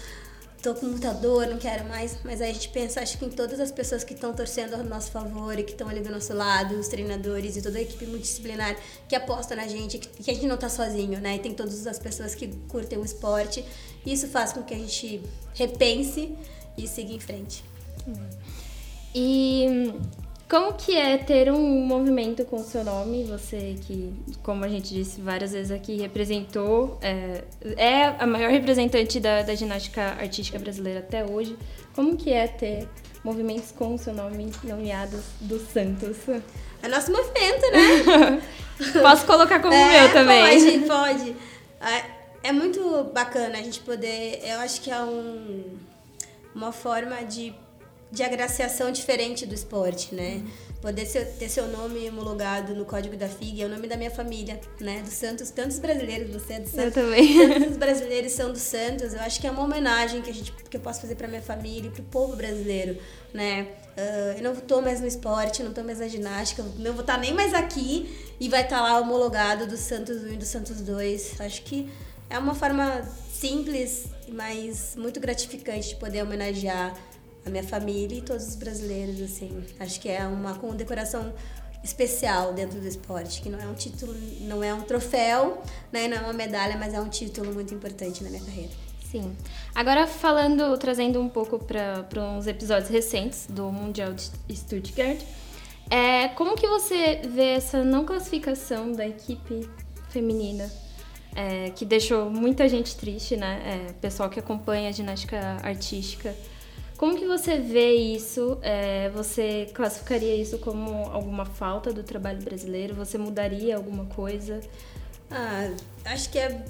tô 0.65 0.73
com 0.73 0.87
muita 0.87 1.13
dor, 1.13 1.45
não 1.45 1.57
quero 1.57 1.87
mais. 1.87 2.17
Mas 2.23 2.41
aí 2.41 2.49
a 2.49 2.53
gente 2.53 2.69
pensa, 2.69 2.99
acho 2.99 3.19
que 3.19 3.25
em 3.25 3.29
todas 3.29 3.59
as 3.59 3.71
pessoas 3.71 4.03
que 4.03 4.15
estão 4.15 4.33
torcendo 4.33 4.73
ao 4.73 4.83
nosso 4.83 5.11
favor 5.11 5.57
e 5.59 5.63
que 5.63 5.73
estão 5.73 5.87
ali 5.87 6.01
do 6.01 6.09
nosso 6.09 6.33
lado, 6.33 6.73
os 6.79 6.87
treinadores 6.87 7.55
e 7.55 7.61
toda 7.61 7.77
a 7.77 7.81
equipe 7.83 8.03
multidisciplinar 8.07 8.75
que 9.07 9.15
aposta 9.15 9.55
na 9.55 9.67
gente, 9.67 9.99
que, 9.99 10.07
que 10.23 10.31
a 10.31 10.33
gente 10.33 10.47
não 10.47 10.57
tá 10.57 10.67
sozinho, 10.67 11.21
né? 11.21 11.35
E 11.35 11.39
tem 11.39 11.53
todas 11.53 11.85
as 11.85 11.99
pessoas 11.99 12.33
que 12.33 12.47
curtem 12.67 12.97
o 12.97 13.05
esporte. 13.05 13.63
Isso 14.03 14.27
faz 14.27 14.53
com 14.53 14.63
que 14.63 14.73
a 14.73 14.77
gente 14.77 15.21
repense 15.53 16.35
e 16.75 16.87
siga 16.87 17.13
em 17.13 17.19
frente. 17.19 17.63
E 19.13 19.93
como 20.49 20.73
que 20.73 20.95
é 20.95 21.17
ter 21.17 21.51
um 21.51 21.85
movimento 21.85 22.45
com 22.45 22.57
o 22.57 22.63
seu 22.63 22.83
nome? 22.83 23.23
Você 23.23 23.75
que, 23.81 24.13
como 24.43 24.63
a 24.63 24.69
gente 24.69 24.93
disse 24.93 25.19
várias 25.19 25.53
vezes 25.53 25.71
aqui, 25.71 25.97
representou, 25.97 26.99
é, 27.01 27.43
é 27.75 28.05
a 28.19 28.27
maior 28.27 28.51
representante 28.51 29.19
da, 29.19 29.41
da, 29.41 29.55
ginástica 29.55 30.15
artística 30.19 30.59
brasileira 30.59 30.99
até 30.99 31.25
hoje. 31.25 31.57
Como 31.95 32.15
que 32.15 32.31
é 32.31 32.47
ter 32.47 32.87
movimentos 33.23 33.71
com 33.71 33.95
o 33.95 33.97
seu 33.97 34.13
nome 34.13 34.51
nomeados 34.63 35.21
do 35.41 35.59
Santos? 35.59 36.17
É 36.83 36.87
nosso 36.87 37.11
movimento, 37.11 37.61
né? 37.71 38.41
Posso 39.01 39.25
colocar 39.25 39.59
como 39.59 39.73
é, 39.75 40.01
meu 40.01 40.13
também? 40.13 40.85
Pode, 40.85 40.87
pode. 40.87 41.35
É, 41.81 42.49
é 42.49 42.51
muito 42.51 43.05
bacana 43.11 43.57
a 43.57 43.63
gente 43.63 43.79
poder, 43.79 44.41
eu 44.43 44.59
acho 44.59 44.79
que 44.81 44.91
é 44.91 45.01
um, 45.01 45.75
uma 46.53 46.71
forma 46.71 47.23
de 47.23 47.51
de 48.11 48.23
agraciação 48.23 48.91
diferente 48.91 49.45
do 49.45 49.53
esporte, 49.53 50.13
né? 50.13 50.35
Uhum. 50.35 50.51
Poder 50.81 51.05
ser, 51.05 51.25
ter 51.37 51.49
seu 51.49 51.67
nome 51.67 52.07
homologado 52.07 52.75
no 52.75 52.85
código 52.85 53.17
da 53.17 53.27
FIG 53.27 53.63
é 53.63 53.65
o 53.65 53.69
nome 53.69 53.87
da 53.87 53.97
minha 53.97 54.11
família, 54.11 54.59
né? 54.79 55.01
Do 55.01 55.09
Santos, 55.09 55.49
tantos 55.49 55.79
brasileiros, 55.79 56.31
você 56.31 56.53
é 56.53 56.59
do 56.59 56.69
Santos. 56.69 56.85
Eu 56.85 56.91
também. 56.91 57.59
Tantos 57.59 57.77
brasileiros 57.77 58.31
são 58.31 58.51
do 58.51 58.59
Santos. 58.59 59.13
Eu 59.13 59.21
acho 59.21 59.41
que 59.41 59.47
é 59.47 59.51
uma 59.51 59.63
homenagem 59.63 60.21
que 60.21 60.29
a 60.29 60.33
gente 60.33 60.51
que 60.51 60.77
eu 60.77 60.81
posso 60.81 61.01
fazer 61.01 61.15
para 61.15 61.27
minha 61.27 61.41
família 61.41 61.87
e 61.87 61.91
para 61.91 62.01
o 62.01 62.05
povo 62.05 62.35
brasileiro, 62.35 62.97
né? 63.33 63.67
Uh, 63.97 64.37
eu 64.37 64.43
não 64.43 64.53
estou 64.53 64.81
mais 64.81 65.01
no 65.01 65.07
esporte, 65.07 65.63
não 65.63 65.69
estou 65.69 65.83
mais 65.83 65.99
na 65.99 66.07
ginástica, 66.07 66.63
não 66.77 66.91
vou 66.91 67.01
estar 67.01 67.15
tá 67.15 67.19
nem 67.19 67.33
mais 67.33 67.53
aqui 67.53 68.13
e 68.39 68.47
vai 68.49 68.61
estar 68.61 68.77
tá 68.77 68.83
lá 68.83 68.99
homologado 68.99 69.65
do 69.65 69.77
Santos 69.77 70.23
1 70.23 70.33
e 70.33 70.37
do 70.37 70.45
Santos 70.45 70.81
2. 70.81 71.41
Acho 71.41 71.63
que 71.63 71.89
é 72.29 72.37
uma 72.37 72.53
forma 72.53 73.03
simples, 73.31 74.05
mas 74.27 74.95
muito 74.95 75.19
gratificante 75.19 75.89
de 75.89 75.95
poder 75.95 76.23
homenagear 76.23 76.93
a 77.45 77.49
minha 77.49 77.63
família 77.63 78.17
e 78.17 78.21
todos 78.21 78.47
os 78.47 78.55
brasileiros, 78.55 79.21
assim. 79.21 79.63
Acho 79.79 79.99
que 79.99 80.09
é 80.09 80.25
uma 80.25 80.55
condecoração 80.55 81.33
especial 81.83 82.53
dentro 82.53 82.79
do 82.79 82.87
esporte, 82.87 83.41
que 83.41 83.49
não 83.49 83.59
é 83.59 83.67
um 83.67 83.75
título, 83.75 84.15
não 84.41 84.63
é 84.63 84.73
um 84.73 84.81
troféu, 84.81 85.61
né, 85.91 86.07
não 86.07 86.17
é 86.17 86.21
uma 86.21 86.33
medalha, 86.33 86.75
mas 86.77 86.93
é 86.93 86.99
um 86.99 87.07
título 87.07 87.53
muito 87.53 87.73
importante 87.73 88.23
na 88.23 88.29
minha 88.31 88.43
carreira. 88.43 88.71
Sim. 89.11 89.35
Agora 89.73 90.07
falando, 90.07 90.75
trazendo 90.79 91.21
um 91.21 91.29
pouco 91.29 91.59
para 91.59 92.05
uns 92.35 92.47
episódios 92.47 92.89
recentes 92.89 93.45
do 93.47 93.71
Mundial 93.71 94.13
de 94.13 94.55
Stuttgart, 94.55 95.19
é, 95.89 96.29
como 96.29 96.55
que 96.55 96.67
você 96.67 97.21
vê 97.23 97.49
essa 97.49 97.83
não 97.83 98.03
classificação 98.03 98.91
da 98.91 99.07
equipe 99.07 99.69
feminina 100.09 100.69
é, 101.35 101.69
que 101.69 101.85
deixou 101.85 102.29
muita 102.29 102.67
gente 102.67 102.95
triste, 102.95 103.35
né? 103.35 103.87
É, 103.89 103.93
pessoal 103.93 104.29
que 104.29 104.39
acompanha 104.39 104.89
a 104.89 104.91
ginástica 104.91 105.57
artística. 105.61 106.33
Como 106.97 107.17
que 107.17 107.25
você 107.25 107.57
vê 107.57 107.93
isso? 107.93 108.57
É, 108.61 109.09
você 109.09 109.69
classificaria 109.73 110.35
isso 110.35 110.57
como 110.59 111.09
alguma 111.11 111.45
falta 111.45 111.91
do 111.91 112.03
trabalho 112.03 112.41
brasileiro? 112.41 112.95
Você 112.95 113.17
mudaria 113.17 113.75
alguma 113.75 114.05
coisa? 114.05 114.61
Ah, 115.29 115.71
acho 116.05 116.29
que 116.29 116.39
é 116.39 116.63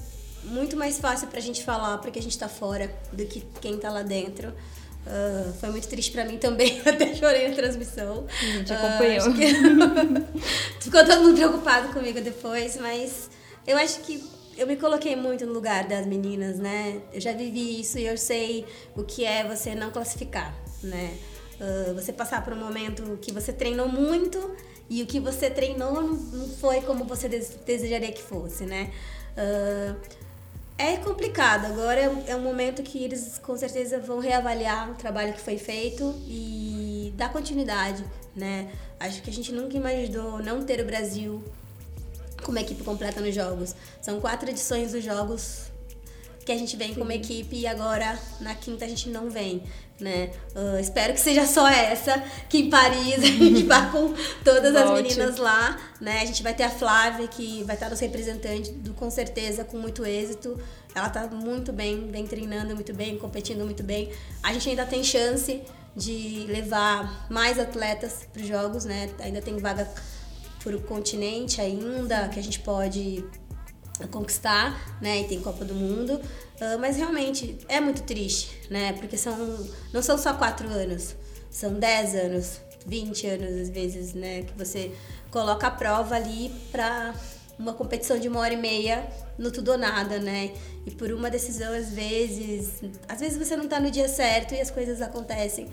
muito 0.44 0.76
mais 0.76 0.98
fácil 0.98 1.28
pra 1.28 1.40
gente 1.40 1.62
falar 1.62 1.98
porque 1.98 2.18
a 2.18 2.22
gente 2.22 2.36
tá 2.38 2.48
fora 2.48 2.90
do 3.12 3.24
que 3.26 3.44
quem 3.60 3.78
tá 3.78 3.90
lá 3.90 4.02
dentro. 4.02 4.52
Uh, 5.06 5.52
foi 5.60 5.70
muito 5.70 5.86
triste 5.86 6.10
pra 6.10 6.24
mim 6.24 6.36
também, 6.36 6.80
até 6.84 7.14
chorei 7.14 7.48
na 7.48 7.54
transmissão. 7.54 8.26
A 8.28 8.44
gente 8.44 8.72
acompanhou. 8.72 9.28
Uh, 9.28 9.34
que... 9.34 10.82
Ficou 10.82 11.04
todo 11.04 11.22
mundo 11.22 11.36
preocupado 11.36 11.92
comigo 11.92 12.20
depois, 12.20 12.76
mas 12.76 13.30
eu 13.64 13.76
acho 13.76 14.00
que 14.00 14.20
eu 14.56 14.66
me 14.66 14.76
coloquei 14.76 15.14
muito 15.14 15.44
no 15.46 15.52
lugar 15.52 15.86
das 15.86 16.06
meninas, 16.06 16.58
né? 16.58 17.00
Eu 17.12 17.20
já 17.20 17.32
vivi 17.32 17.80
isso 17.80 17.98
e 17.98 18.06
eu 18.06 18.16
sei 18.16 18.64
o 18.96 19.04
que 19.04 19.24
é 19.24 19.46
você 19.46 19.74
não 19.74 19.90
classificar, 19.90 20.54
né? 20.82 21.16
Uh, 21.60 21.94
você 21.94 22.12
passar 22.12 22.44
por 22.44 22.52
um 22.52 22.56
momento 22.58 23.18
que 23.20 23.32
você 23.32 23.52
treinou 23.52 23.88
muito 23.88 24.56
e 24.88 25.02
o 25.02 25.06
que 25.06 25.20
você 25.20 25.50
treinou 25.50 26.02
não 26.02 26.48
foi 26.48 26.80
como 26.80 27.04
você 27.04 27.28
desejaria 27.28 28.12
que 28.12 28.22
fosse, 28.22 28.64
né? 28.64 28.90
Uh, 29.36 29.96
é 30.78 30.96
complicado. 30.96 31.66
Agora 31.66 32.00
é 32.26 32.36
um 32.36 32.42
momento 32.42 32.82
que 32.82 33.02
eles 33.02 33.38
com 33.38 33.56
certeza 33.56 33.98
vão 33.98 34.18
reavaliar 34.18 34.90
o 34.90 34.94
trabalho 34.94 35.32
que 35.32 35.40
foi 35.40 35.58
feito 35.58 36.14
e 36.26 37.12
dar 37.16 37.32
continuidade, 37.32 38.04
né? 38.34 38.70
Acho 38.98 39.22
que 39.22 39.30
a 39.30 39.32
gente 39.32 39.52
nunca 39.52 39.76
imaginou 39.76 40.38
não 40.38 40.62
ter 40.62 40.80
o 40.80 40.84
Brasil 40.84 41.42
com 42.46 42.52
uma 42.52 42.60
equipe 42.60 42.84
completa 42.84 43.20
nos 43.20 43.34
jogos. 43.34 43.74
São 44.00 44.20
quatro 44.20 44.48
edições 44.48 44.92
dos 44.92 45.02
jogos 45.02 45.66
que 46.44 46.52
a 46.52 46.56
gente 46.56 46.76
vem 46.76 46.90
Sim. 46.90 47.00
como 47.00 47.10
equipe 47.10 47.56
e 47.56 47.66
agora 47.66 48.16
na 48.40 48.54
quinta 48.54 48.84
a 48.84 48.88
gente 48.88 49.08
não 49.08 49.28
vem, 49.28 49.64
né? 49.98 50.30
Uh, 50.54 50.78
espero 50.78 51.12
que 51.12 51.18
seja 51.18 51.44
só 51.44 51.66
essa, 51.66 52.22
que 52.48 52.58
em 52.58 52.70
Paris 52.70 53.14
a 53.18 53.26
gente 53.26 53.64
vá 53.64 53.86
com 53.90 54.14
todas 54.44 54.72
Volte. 54.72 54.86
as 54.86 55.02
meninas 55.02 55.38
lá, 55.38 55.76
né? 56.00 56.20
A 56.20 56.24
gente 56.24 56.44
vai 56.44 56.54
ter 56.54 56.62
a 56.62 56.70
Flávia 56.70 57.26
que 57.26 57.64
vai 57.64 57.74
estar 57.74 57.90
nos 57.90 57.98
representante, 57.98 58.70
do, 58.70 58.94
com 58.94 59.10
certeza 59.10 59.64
com 59.64 59.76
muito 59.76 60.06
êxito. 60.06 60.56
Ela 60.94 61.10
tá 61.10 61.26
muito 61.26 61.72
bem, 61.72 62.08
vem 62.12 62.24
treinando 62.28 62.76
muito 62.76 62.94
bem, 62.94 63.18
competindo 63.18 63.64
muito 63.64 63.82
bem. 63.82 64.12
A 64.40 64.52
gente 64.52 64.68
ainda 64.68 64.86
tem 64.86 65.02
chance 65.02 65.62
de 65.96 66.46
levar 66.48 67.26
mais 67.28 67.58
atletas 67.58 68.20
para 68.32 68.40
os 68.40 68.46
jogos, 68.46 68.84
né? 68.84 69.10
Ainda 69.18 69.42
tem 69.42 69.58
vaga 69.58 69.90
por 70.66 70.82
continente 70.82 71.60
ainda 71.60 72.28
que 72.28 72.40
a 72.40 72.42
gente 72.42 72.58
pode 72.58 73.24
conquistar, 74.10 74.98
né? 75.00 75.20
E 75.20 75.24
tem 75.28 75.40
Copa 75.40 75.64
do 75.64 75.72
Mundo. 75.72 76.14
Uh, 76.14 76.76
mas 76.80 76.96
realmente 76.96 77.56
é 77.68 77.80
muito 77.80 78.02
triste, 78.02 78.50
né? 78.68 78.92
Porque 78.94 79.16
são, 79.16 79.64
não 79.92 80.02
são 80.02 80.18
só 80.18 80.34
quatro 80.34 80.68
anos, 80.68 81.14
são 81.48 81.74
dez 81.74 82.16
anos, 82.16 82.60
20 82.84 83.26
anos 83.28 83.60
às 83.60 83.70
vezes, 83.70 84.12
né? 84.12 84.42
Que 84.42 84.58
você 84.58 84.90
coloca 85.30 85.68
a 85.68 85.70
prova 85.70 86.16
ali 86.16 86.50
para 86.72 87.14
uma 87.56 87.72
competição 87.72 88.18
de 88.18 88.26
uma 88.26 88.40
hora 88.40 88.54
e 88.54 88.56
meia 88.56 89.06
no 89.38 89.52
tudo 89.52 89.70
ou 89.70 89.78
nada, 89.78 90.18
né? 90.18 90.52
E 90.84 90.90
por 90.90 91.12
uma 91.12 91.30
decisão, 91.30 91.72
às 91.72 91.92
vezes, 91.92 92.82
às 93.08 93.20
vezes 93.20 93.38
você 93.38 93.54
não 93.56 93.68
tá 93.68 93.78
no 93.78 93.88
dia 93.88 94.08
certo 94.08 94.52
e 94.52 94.60
as 94.60 94.72
coisas 94.72 95.00
acontecem, 95.00 95.68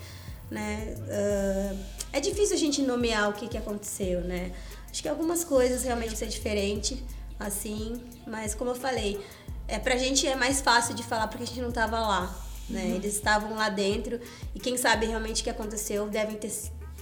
né? 0.51 0.95
Uh, 0.99 1.79
é 2.13 2.19
difícil 2.19 2.55
a 2.55 2.59
gente 2.59 2.83
nomear 2.83 3.27
o 3.27 3.33
que, 3.33 3.47
que 3.47 3.57
aconteceu, 3.57 4.21
né? 4.21 4.51
Acho 4.93 5.01
que 5.01 5.09
algumas 5.09 5.43
coisas 5.43 5.83
realmente 5.83 6.09
vão 6.09 6.17
ser 6.17 6.27
diferentes, 6.27 6.99
assim, 7.39 7.99
mas 8.27 8.53
como 8.53 8.69
eu 8.69 8.75
falei, 8.75 9.19
é, 9.67 9.79
pra 9.79 9.97
gente 9.97 10.27
é 10.27 10.35
mais 10.35 10.61
fácil 10.61 10.93
de 10.93 11.01
falar 11.01 11.27
porque 11.29 11.41
a 11.41 11.47
gente 11.47 11.61
não 11.61 11.71
tava 11.71 11.99
lá, 11.99 12.45
né? 12.69 12.83
Uhum. 12.83 12.95
Eles 12.97 13.15
estavam 13.15 13.55
lá 13.55 13.69
dentro 13.69 14.21
e 14.53 14.59
quem 14.59 14.77
sabe 14.77 15.07
realmente 15.07 15.41
o 15.41 15.43
que 15.43 15.49
aconteceu 15.49 16.07
devem 16.07 16.35
ter 16.35 16.53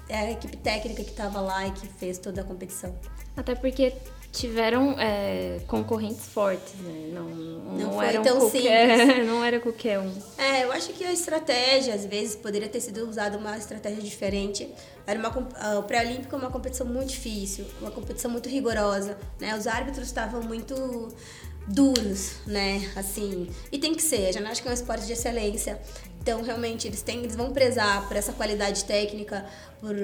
é 0.07 0.19
a 0.19 0.31
equipe 0.31 0.55
técnica 0.55 1.03
que 1.03 1.09
estava 1.09 1.41
lá 1.41 1.67
e 1.67 1.71
que 1.71 1.85
fez 1.85 2.17
toda 2.17 2.39
a 2.39 2.43
competição. 2.45 2.97
Até 3.35 3.55
porque 3.55 3.93
tiveram 4.31 4.95
é, 4.97 5.59
concorrentes 5.67 6.25
fortes, 6.27 6.73
né? 6.79 7.11
Não, 7.13 7.29
não, 7.29 7.77
não 7.77 7.93
foi 7.93 8.05
eram 8.07 8.23
tão 8.23 8.39
qualquer, 8.39 8.97
simples. 8.99 9.27
Não 9.27 9.43
era 9.43 9.59
qualquer 9.59 9.99
um. 9.99 10.13
É, 10.37 10.63
eu 10.63 10.71
acho 10.71 10.93
que 10.93 11.03
a 11.03 11.11
estratégia, 11.11 11.93
às 11.93 12.05
vezes, 12.05 12.35
poderia 12.35 12.69
ter 12.69 12.79
sido 12.79 13.07
usada 13.07 13.37
uma 13.37 13.57
estratégia 13.57 14.01
diferente. 14.01 14.69
Era 15.05 15.19
uma, 15.19 15.79
o 15.79 15.83
pré-olímpico 15.83 16.35
é 16.35 16.37
uma 16.37 16.49
competição 16.49 16.87
muito 16.87 17.09
difícil, 17.09 17.65
uma 17.81 17.91
competição 17.91 18.31
muito 18.31 18.47
rigorosa, 18.47 19.17
né? 19.39 19.55
Os 19.55 19.67
árbitros 19.67 20.07
estavam 20.07 20.41
muito 20.41 21.09
duros, 21.67 22.35
né? 22.47 22.89
Assim, 22.95 23.49
e 23.71 23.77
tem 23.77 23.93
que 23.93 24.01
ser. 24.01 24.27
A 24.27 24.31
ginástica 24.31 24.69
é 24.69 24.71
um 24.71 24.73
esporte 24.73 25.05
de 25.05 25.13
excelência. 25.13 25.79
Então, 26.21 26.41
realmente, 26.41 26.87
eles 26.87 27.01
têm, 27.01 27.19
eles 27.19 27.35
vão 27.35 27.51
prezar 27.51 28.07
por 28.07 28.15
essa 28.15 28.31
qualidade 28.31 28.85
técnica, 28.85 29.45
por 29.79 29.95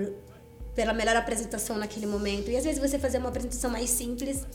pela 0.77 0.93
melhor 0.93 1.15
apresentação 1.15 1.75
naquele 1.75 2.05
momento. 2.05 2.51
E 2.51 2.55
às 2.55 2.63
vezes 2.63 2.79
você 2.79 2.99
fazer 2.99 3.17
uma 3.17 3.29
apresentação 3.29 3.71
mais 3.71 3.89
simples 3.89 4.45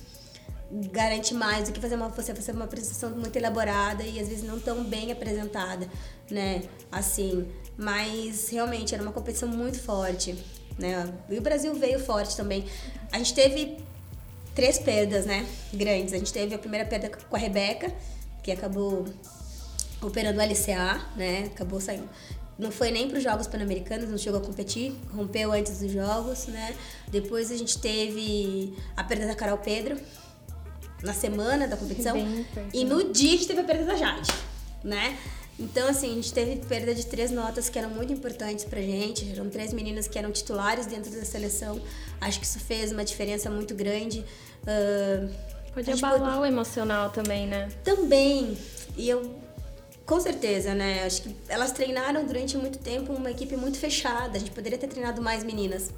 garante 0.93 1.35
mais 1.35 1.69
do 1.69 1.73
que 1.73 1.81
fazer 1.81 1.97
uma, 1.97 2.09
você 2.11 2.33
fazer 2.33 2.53
uma 2.53 2.65
apresentação 2.65 3.11
muito 3.11 3.35
elaborada 3.35 4.05
e 4.05 4.21
às 4.21 4.29
vezes 4.29 4.45
não 4.45 4.61
tão 4.61 4.85
bem 4.85 5.11
apresentada, 5.11 5.89
né? 6.31 6.63
Assim, 6.93 7.49
mas 7.77 8.49
realmente 8.51 8.95
era 8.95 9.03
uma 9.03 9.13
competição 9.13 9.49
muito 9.49 9.81
forte, 9.81 10.39
né? 10.79 11.13
E 11.29 11.37
o 11.37 11.43
Brasil 11.43 11.75
veio 11.75 11.99
forte 11.99 12.37
também. 12.37 12.67
A 13.11 13.19
gente 13.19 13.35
teve 13.35 13.79
três 14.55 14.79
perdas, 14.79 15.27
né? 15.27 15.45
Grandes. 15.75 16.15
A 16.15 16.19
gente 16.19 16.33
teve 16.33 16.55
a 16.55 16.59
primeira 16.59 16.89
perda 16.89 17.11
com 17.11 17.35
a 17.35 17.39
Rebeca, 17.39 17.93
que 18.45 18.53
acabou 18.53 19.07
operando 20.01 20.39
o 20.39 20.43
LCA, 20.43 21.05
né? 21.17 21.51
Acabou 21.53 21.81
saindo 21.81 22.09
não 22.59 22.71
foi 22.71 22.91
nem 22.91 23.09
para 23.09 23.19
os 23.19 23.25
Jogos 23.25 23.47
Pan-Americanos, 23.47 24.09
não 24.09 24.19
chegou 24.19 24.41
a 24.41 24.43
competir, 24.43 24.95
rompeu 25.15 25.53
antes 25.53 25.79
dos 25.79 25.91
Jogos, 25.91 26.47
né? 26.47 26.75
Depois 27.09 27.51
a 27.51 27.57
gente 27.57 27.79
teve 27.79 28.75
a 28.97 29.03
perda 29.03 29.27
da 29.27 29.35
Carol 29.35 29.59
Pedro 29.59 29.99
na 31.03 31.13
semana 31.13 31.67
da 31.67 31.77
competição 31.77 32.17
e 32.73 32.85
no 32.85 33.13
dia 33.13 33.31
a 33.31 33.37
gente 33.37 33.47
teve 33.47 33.61
a 33.61 33.65
perda 33.65 33.85
da 33.85 33.97
Jade, 33.97 34.33
né? 34.85 35.19
Então, 35.59 35.87
assim, 35.89 36.11
a 36.11 36.15
gente 36.15 36.33
teve 36.33 36.57
perda 36.67 36.95
de 36.95 37.07
três 37.07 37.31
notas 37.31 37.69
que 37.69 37.79
eram 37.79 37.91
muito 37.91 38.13
importantes 38.13 38.65
pra 38.65 38.81
gente. 38.81 39.31
Eram 39.31 39.49
três 39.49 39.73
meninas 39.73 40.09
que 40.09 40.19
eram 40.19 40.33
titulares 40.33 40.87
dentro 40.87 41.11
da 41.11 41.25
seleção. 41.25 41.81
Acho 42.21 42.41
que 42.41 42.47
isso 42.47 42.59
fez 42.59 42.91
uma 42.91 43.05
diferença 43.05 43.51
muito 43.51 43.75
grande. 43.75 44.25
Uh, 44.63 45.31
Pode 45.73 45.91
abalar 45.91 46.21
pode... 46.21 46.41
o 46.41 46.45
emocional 46.47 47.11
também, 47.11 47.47
né? 47.47 47.69
Também. 47.83 48.57
E 48.97 49.09
eu 49.09 49.42
com 50.07 50.21
certeza, 50.21 50.75
né? 50.75 51.05
Acho 51.05 51.23
que 51.23 51.37
elas 51.49 51.73
treinaram 51.73 52.25
durante 52.25 52.57
muito 52.57 52.79
tempo 52.79 53.13
uma 53.13 53.31
equipe 53.31 53.57
muito 53.57 53.79
fechada. 53.79 54.37
A 54.37 54.39
gente 54.39 54.51
poderia 54.51 54.79
ter 54.79 54.89
treinado 54.89 55.23
mais 55.23 55.45
meninas, 55.45 55.91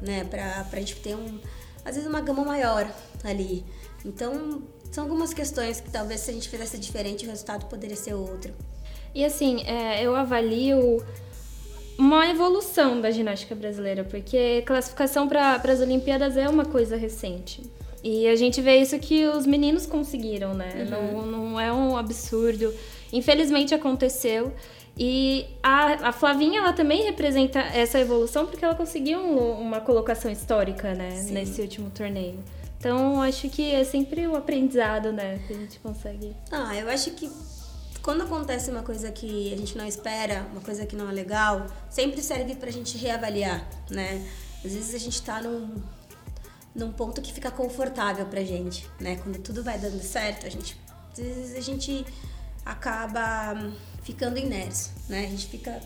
né? 0.00 0.24
Pra, 0.24 0.64
pra 0.70 0.80
gente 0.80 0.96
ter 0.96 1.14
um, 1.14 1.38
às 1.84 1.94
vezes 1.94 2.08
uma 2.08 2.20
gama 2.20 2.44
maior 2.44 2.90
ali. 3.24 3.64
Então, 4.04 4.62
são 4.90 5.04
algumas 5.04 5.32
questões 5.32 5.80
que 5.80 5.90
talvez 5.90 6.20
se 6.20 6.30
a 6.30 6.34
gente 6.34 6.48
fizesse 6.48 6.78
diferente, 6.78 7.24
o 7.24 7.28
resultado 7.30 7.66
poderia 7.66 7.96
ser 7.96 8.14
outro. 8.14 8.52
E 9.14 9.24
assim, 9.24 9.62
é, 9.66 10.02
eu 10.02 10.16
avalio 10.16 11.04
uma 11.98 12.26
evolução 12.28 13.00
da 13.00 13.10
ginástica 13.10 13.54
brasileira, 13.54 14.04
porque 14.04 14.62
classificação 14.66 15.28
para 15.28 15.56
as 15.56 15.80
Olimpíadas 15.80 16.36
é 16.36 16.48
uma 16.48 16.64
coisa 16.64 16.96
recente. 16.96 17.62
E 18.02 18.26
a 18.26 18.34
gente 18.34 18.60
vê 18.60 18.78
isso 18.78 18.98
que 18.98 19.24
os 19.26 19.46
meninos 19.46 19.86
conseguiram, 19.86 20.54
né? 20.54 20.72
Uhum. 20.90 20.90
Não, 20.90 21.26
não 21.26 21.60
é 21.60 21.72
um 21.72 21.96
absurdo. 21.96 22.74
Infelizmente 23.12 23.74
aconteceu. 23.74 24.52
E 24.96 25.46
a, 25.62 26.08
a 26.08 26.12
Flavinha, 26.12 26.60
ela 26.60 26.72
também 26.72 27.02
representa 27.02 27.58
essa 27.58 27.98
evolução 27.98 28.46
porque 28.46 28.64
ela 28.64 28.74
conseguiu 28.74 29.18
um, 29.18 29.60
uma 29.60 29.80
colocação 29.80 30.30
histórica, 30.30 30.94
né? 30.94 31.10
Sim. 31.10 31.32
Nesse 31.32 31.60
último 31.60 31.90
torneio. 31.90 32.38
Então, 32.78 33.22
acho 33.22 33.48
que 33.48 33.72
é 33.72 33.84
sempre 33.84 34.26
o 34.26 34.34
aprendizado, 34.34 35.12
né? 35.12 35.40
Que 35.46 35.52
a 35.52 35.56
gente 35.56 35.78
consegue. 35.78 36.34
Ah, 36.50 36.76
eu 36.76 36.88
acho 36.88 37.12
que 37.12 37.30
quando 38.02 38.22
acontece 38.22 38.70
uma 38.70 38.82
coisa 38.82 39.10
que 39.12 39.54
a 39.54 39.56
gente 39.56 39.78
não 39.78 39.86
espera, 39.86 40.46
uma 40.50 40.60
coisa 40.60 40.84
que 40.84 40.96
não 40.96 41.08
é 41.08 41.12
legal, 41.12 41.66
sempre 41.88 42.20
serve 42.20 42.56
pra 42.56 42.70
gente 42.70 42.98
reavaliar, 42.98 43.64
né? 43.88 44.26
Às 44.64 44.72
vezes 44.72 44.94
a 44.94 44.98
gente 44.98 45.22
tá 45.22 45.40
num, 45.40 45.80
num 46.74 46.92
ponto 46.92 47.22
que 47.22 47.32
fica 47.32 47.50
confortável 47.50 48.26
pra 48.26 48.42
gente, 48.42 48.88
né? 49.00 49.16
Quando 49.22 49.38
tudo 49.38 49.62
vai 49.62 49.78
dando 49.78 50.02
certo, 50.02 50.44
a 50.44 50.50
gente, 50.50 50.76
às 51.12 51.18
vezes 51.18 51.56
a 51.56 51.60
gente 51.60 52.04
acaba 52.64 53.72
ficando 54.02 54.38
inércio, 54.38 54.92
né? 55.08 55.24
A 55.26 55.28
gente 55.28 55.46
fica 55.46 55.80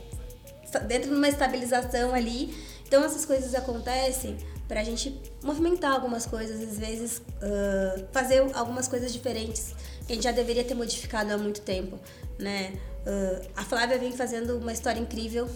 dentro 0.86 1.10
de 1.10 1.16
uma 1.16 1.28
estabilização 1.28 2.14
ali. 2.14 2.54
Então 2.86 3.04
essas 3.04 3.24
coisas 3.24 3.54
acontecem 3.54 4.36
para 4.68 4.80
a 4.80 4.84
gente 4.84 5.20
movimentar 5.42 5.92
algumas 5.92 6.26
coisas, 6.26 6.60
às 6.60 6.78
vezes 6.78 7.18
uh, 7.18 8.04
fazer 8.12 8.44
algumas 8.54 8.88
coisas 8.88 9.12
diferentes 9.12 9.74
que 10.06 10.12
a 10.12 10.14
gente 10.14 10.24
já 10.24 10.32
deveria 10.32 10.64
ter 10.64 10.74
modificado 10.74 11.32
há 11.32 11.38
muito 11.38 11.60
tempo, 11.60 11.98
né? 12.38 12.72
Uh, 13.06 13.48
a 13.56 13.64
Flávia 13.64 13.98
vem 13.98 14.12
fazendo 14.12 14.58
uma 14.58 14.72
história 14.72 15.00
incrível 15.00 15.48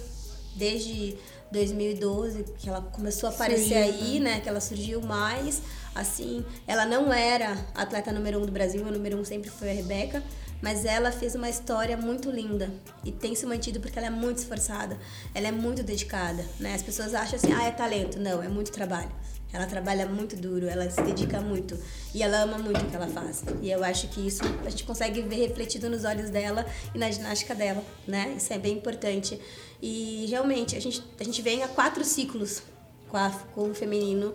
desde 0.55 1.17
2012, 1.51 2.45
que 2.59 2.69
ela 2.69 2.81
começou 2.81 3.29
a 3.29 3.33
aparecer 3.33 3.77
aí, 3.77 4.21
né? 4.21 4.41
Que 4.41 4.49
ela 4.49 4.61
surgiu 4.61 5.01
mais, 5.01 5.63
assim. 5.95 6.45
Ela 6.67 6.87
não 6.87 7.13
era 7.13 7.57
atleta 7.75 8.13
número 8.13 8.41
um 8.41 8.47
do 8.47 8.53
Brasil, 8.53 8.85
o 8.85 8.91
número 8.91 9.17
um 9.19 9.25
sempre 9.25 9.51
foi 9.51 9.71
a 9.71 9.73
Rebeca, 9.73 10.23
mas 10.61 10.85
ela 10.85 11.11
fez 11.11 11.35
uma 11.35 11.49
história 11.49 11.97
muito 11.97 12.31
linda 12.31 12.71
e 13.05 13.11
tem 13.11 13.35
se 13.35 13.47
mantido 13.47 13.81
porque 13.81 13.99
ela 13.99 14.09
é 14.09 14.11
muito 14.11 14.39
esforçada, 14.39 14.99
ela 15.35 15.49
é 15.49 15.53
muito 15.53 15.83
dedicada, 15.83 16.45
né? 16.59 16.75
As 16.75 16.83
pessoas 16.83 17.15
acham 17.15 17.37
assim, 17.37 17.53
ah, 17.53 17.65
é 17.65 17.71
talento. 17.71 18.19
Não, 18.19 18.43
é 18.43 18.49
muito 18.49 18.71
trabalho. 18.71 19.11
Ela 19.53 19.67
trabalha 19.67 20.07
muito 20.07 20.37
duro, 20.37 20.69
ela 20.69 20.89
se 20.89 21.03
dedica 21.03 21.41
muito 21.41 21.77
e 22.15 22.23
ela 22.23 22.43
ama 22.43 22.57
muito 22.57 22.83
o 22.83 22.89
que 22.89 22.95
ela 22.95 23.09
faz. 23.09 23.43
E 23.61 23.71
eu 23.71 23.83
acho 23.83 24.07
que 24.09 24.25
isso 24.25 24.43
a 24.65 24.71
gente 24.71 24.85
consegue 24.85 25.23
ver 25.23 25.49
refletido 25.49 25.91
nos 25.91 26.05
olhos 26.05 26.31
dela 26.31 26.65
e 26.95 26.99
na 26.99 27.11
ginástica 27.11 27.55
dela, 27.55 27.83
né? 28.07 28.35
Isso 28.37 28.53
é 28.53 28.59
bem 28.59 28.77
importante. 28.77 29.41
E 29.83 30.27
realmente, 30.29 30.77
a 30.77 30.81
gente, 30.81 31.03
a 31.19 31.25
gente 31.25 31.43
vem 31.43 31.65
a 31.65 31.69
quatro 31.69 32.05
ciclos 32.05 32.63
com, 33.09 33.17
a, 33.17 33.31
com 33.53 33.71
o 33.71 33.75
feminino 33.75 34.33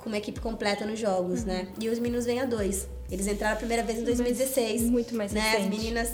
com 0.00 0.08
uma 0.08 0.18
equipe 0.18 0.40
completa 0.40 0.84
nos 0.84 0.98
jogos, 0.98 1.40
uhum. 1.40 1.46
né? 1.46 1.68
E 1.80 1.88
os 1.88 1.98
meninos 1.98 2.24
vêm 2.24 2.40
a 2.40 2.44
dois. 2.44 2.88
Eles 3.10 3.26
entraram 3.26 3.54
a 3.54 3.58
primeira 3.58 3.82
vez 3.82 3.98
em 3.98 4.04
2016. 4.04 4.82
Muito 4.82 5.14
mais 5.14 5.32
né? 5.32 5.40
Recente. 5.40 5.62
As 5.62 5.68
meninas, 5.68 6.12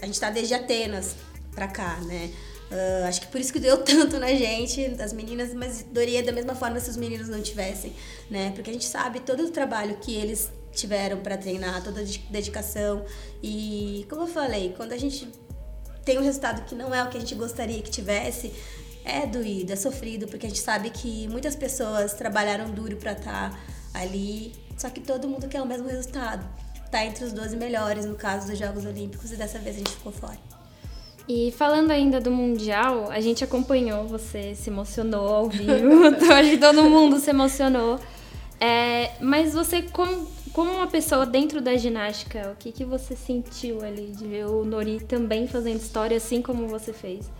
a 0.00 0.06
gente 0.06 0.20
tá 0.20 0.30
desde 0.30 0.54
Atenas 0.54 1.14
pra 1.54 1.68
cá, 1.68 2.00
né? 2.02 2.30
Uh, 2.70 3.06
acho 3.06 3.20
que 3.20 3.26
por 3.26 3.40
isso 3.40 3.52
que 3.52 3.60
deu 3.60 3.78
tanto 3.84 4.18
na 4.18 4.28
gente, 4.28 4.88
das 4.90 5.12
meninas, 5.12 5.52
mas 5.52 5.84
doeria 5.90 6.22
da 6.22 6.32
mesma 6.32 6.54
forma 6.54 6.80
se 6.80 6.88
os 6.88 6.96
meninos 6.96 7.28
não 7.28 7.42
tivessem, 7.42 7.92
né? 8.30 8.50
Porque 8.54 8.70
a 8.70 8.72
gente 8.72 8.86
sabe 8.86 9.20
todo 9.20 9.44
o 9.44 9.50
trabalho 9.50 9.96
que 9.96 10.14
eles 10.14 10.50
tiveram 10.72 11.18
para 11.18 11.36
treinar, 11.36 11.82
toda 11.84 12.00
a 12.00 12.04
dedicação. 12.30 13.04
E, 13.42 14.06
como 14.08 14.22
eu 14.22 14.26
falei, 14.26 14.74
quando 14.76 14.92
a 14.92 14.96
gente 14.96 15.28
tem 16.04 16.18
um 16.18 16.22
resultado 16.22 16.64
que 16.64 16.74
não 16.74 16.94
é 16.94 17.02
o 17.04 17.08
que 17.08 17.16
a 17.16 17.20
gente 17.20 17.34
gostaria 17.34 17.80
que 17.82 17.90
tivesse, 17.90 18.52
é 19.04 19.26
doído, 19.26 19.72
é 19.72 19.76
sofrido, 19.76 20.26
porque 20.26 20.46
a 20.46 20.48
gente 20.48 20.60
sabe 20.60 20.90
que 20.90 21.26
muitas 21.28 21.56
pessoas 21.56 22.14
trabalharam 22.14 22.70
duro 22.70 22.96
para 22.96 23.12
estar 23.12 23.50
tá 23.50 23.58
ali, 23.94 24.52
só 24.76 24.88
que 24.90 25.00
todo 25.00 25.28
mundo 25.28 25.48
quer 25.48 25.60
o 25.60 25.66
mesmo 25.66 25.88
resultado. 25.88 26.46
Tá 26.90 27.04
entre 27.04 27.24
os 27.24 27.32
12 27.32 27.56
melhores 27.56 28.04
no 28.04 28.14
caso 28.14 28.46
dos 28.48 28.58
Jogos 28.58 28.84
Olímpicos 28.84 29.32
e 29.32 29.36
dessa 29.36 29.58
vez 29.58 29.76
a 29.76 29.78
gente 29.78 29.90
ficou 29.90 30.12
fora. 30.12 30.38
E 31.28 31.52
falando 31.56 31.90
ainda 31.90 32.20
do 32.20 32.30
Mundial, 32.30 33.10
a 33.10 33.20
gente 33.20 33.44
acompanhou, 33.44 34.06
você 34.06 34.54
se 34.54 34.68
emocionou 34.68 35.28
ao 35.28 35.48
vivo, 35.48 35.70
todo 36.60 36.84
mundo 36.84 37.18
se 37.18 37.30
emocionou. 37.30 37.98
É, 38.60 39.12
mas 39.20 39.54
você, 39.54 39.82
como, 39.82 40.26
como 40.52 40.70
uma 40.70 40.86
pessoa 40.86 41.24
dentro 41.24 41.60
da 41.60 41.76
ginástica, 41.76 42.50
o 42.52 42.56
que, 42.56 42.70
que 42.70 42.84
você 42.84 43.16
sentiu 43.16 43.82
ali 43.82 44.08
de 44.08 44.26
ver 44.26 44.46
o 44.46 44.64
Nori 44.64 45.00
também 45.00 45.46
fazendo 45.46 45.80
história 45.80 46.16
assim 46.16 46.42
como 46.42 46.68
você 46.68 46.92
fez? 46.92 47.30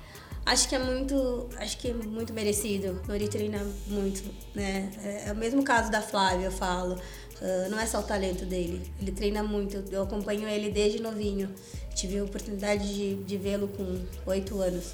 Acho 0.45 0.69
que 0.69 0.75
é 0.75 0.79
muito, 0.79 1.49
acho 1.57 1.79
que 1.79 1.89
é 1.89 1.95
muito 1.95 2.33
merecido. 2.33 3.01
Nori 3.07 3.29
treina 3.29 3.65
muito, 3.87 4.25
né? 4.55 4.91
É, 5.05 5.29
é 5.29 5.33
o 5.33 5.37
mesmo 5.37 5.63
caso 5.63 5.91
da 5.91 6.03
Flávia, 6.03 6.47
eu 6.47 6.53
falo. 6.53 6.95
Uh, 6.95 7.71
não 7.71 7.79
é 7.79 7.87
só 7.87 8.01
o 8.01 8.03
talento 8.03 8.45
dele, 8.45 8.83
ele 9.01 9.13
treina 9.13 9.43
muito. 9.43 9.85
Eu 9.91 10.03
acompanho 10.03 10.49
ele 10.49 10.71
desde 10.71 11.01
novinho. 11.01 11.49
Tive 11.95 12.19
a 12.19 12.25
oportunidade 12.25 12.93
de, 12.93 13.15
de 13.23 13.37
vê-lo 13.37 13.69
com 13.69 14.01
oito 14.27 14.61
anos 14.61 14.93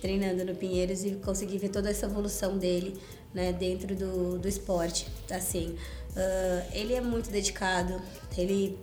treinando 0.00 0.44
no 0.44 0.54
Pinheiros 0.54 1.04
e 1.04 1.12
consegui 1.16 1.58
ver 1.58 1.68
toda 1.70 1.90
essa 1.90 2.06
evolução 2.06 2.56
dele, 2.56 2.96
né, 3.34 3.52
dentro 3.52 3.94
do, 3.94 4.38
do 4.38 4.48
esporte, 4.48 5.06
assim. 5.30 5.76
Uh, 6.10 6.72
ele 6.72 6.94
é 6.94 7.00
muito 7.00 7.30
dedicado, 7.30 8.00
ele 8.36 8.78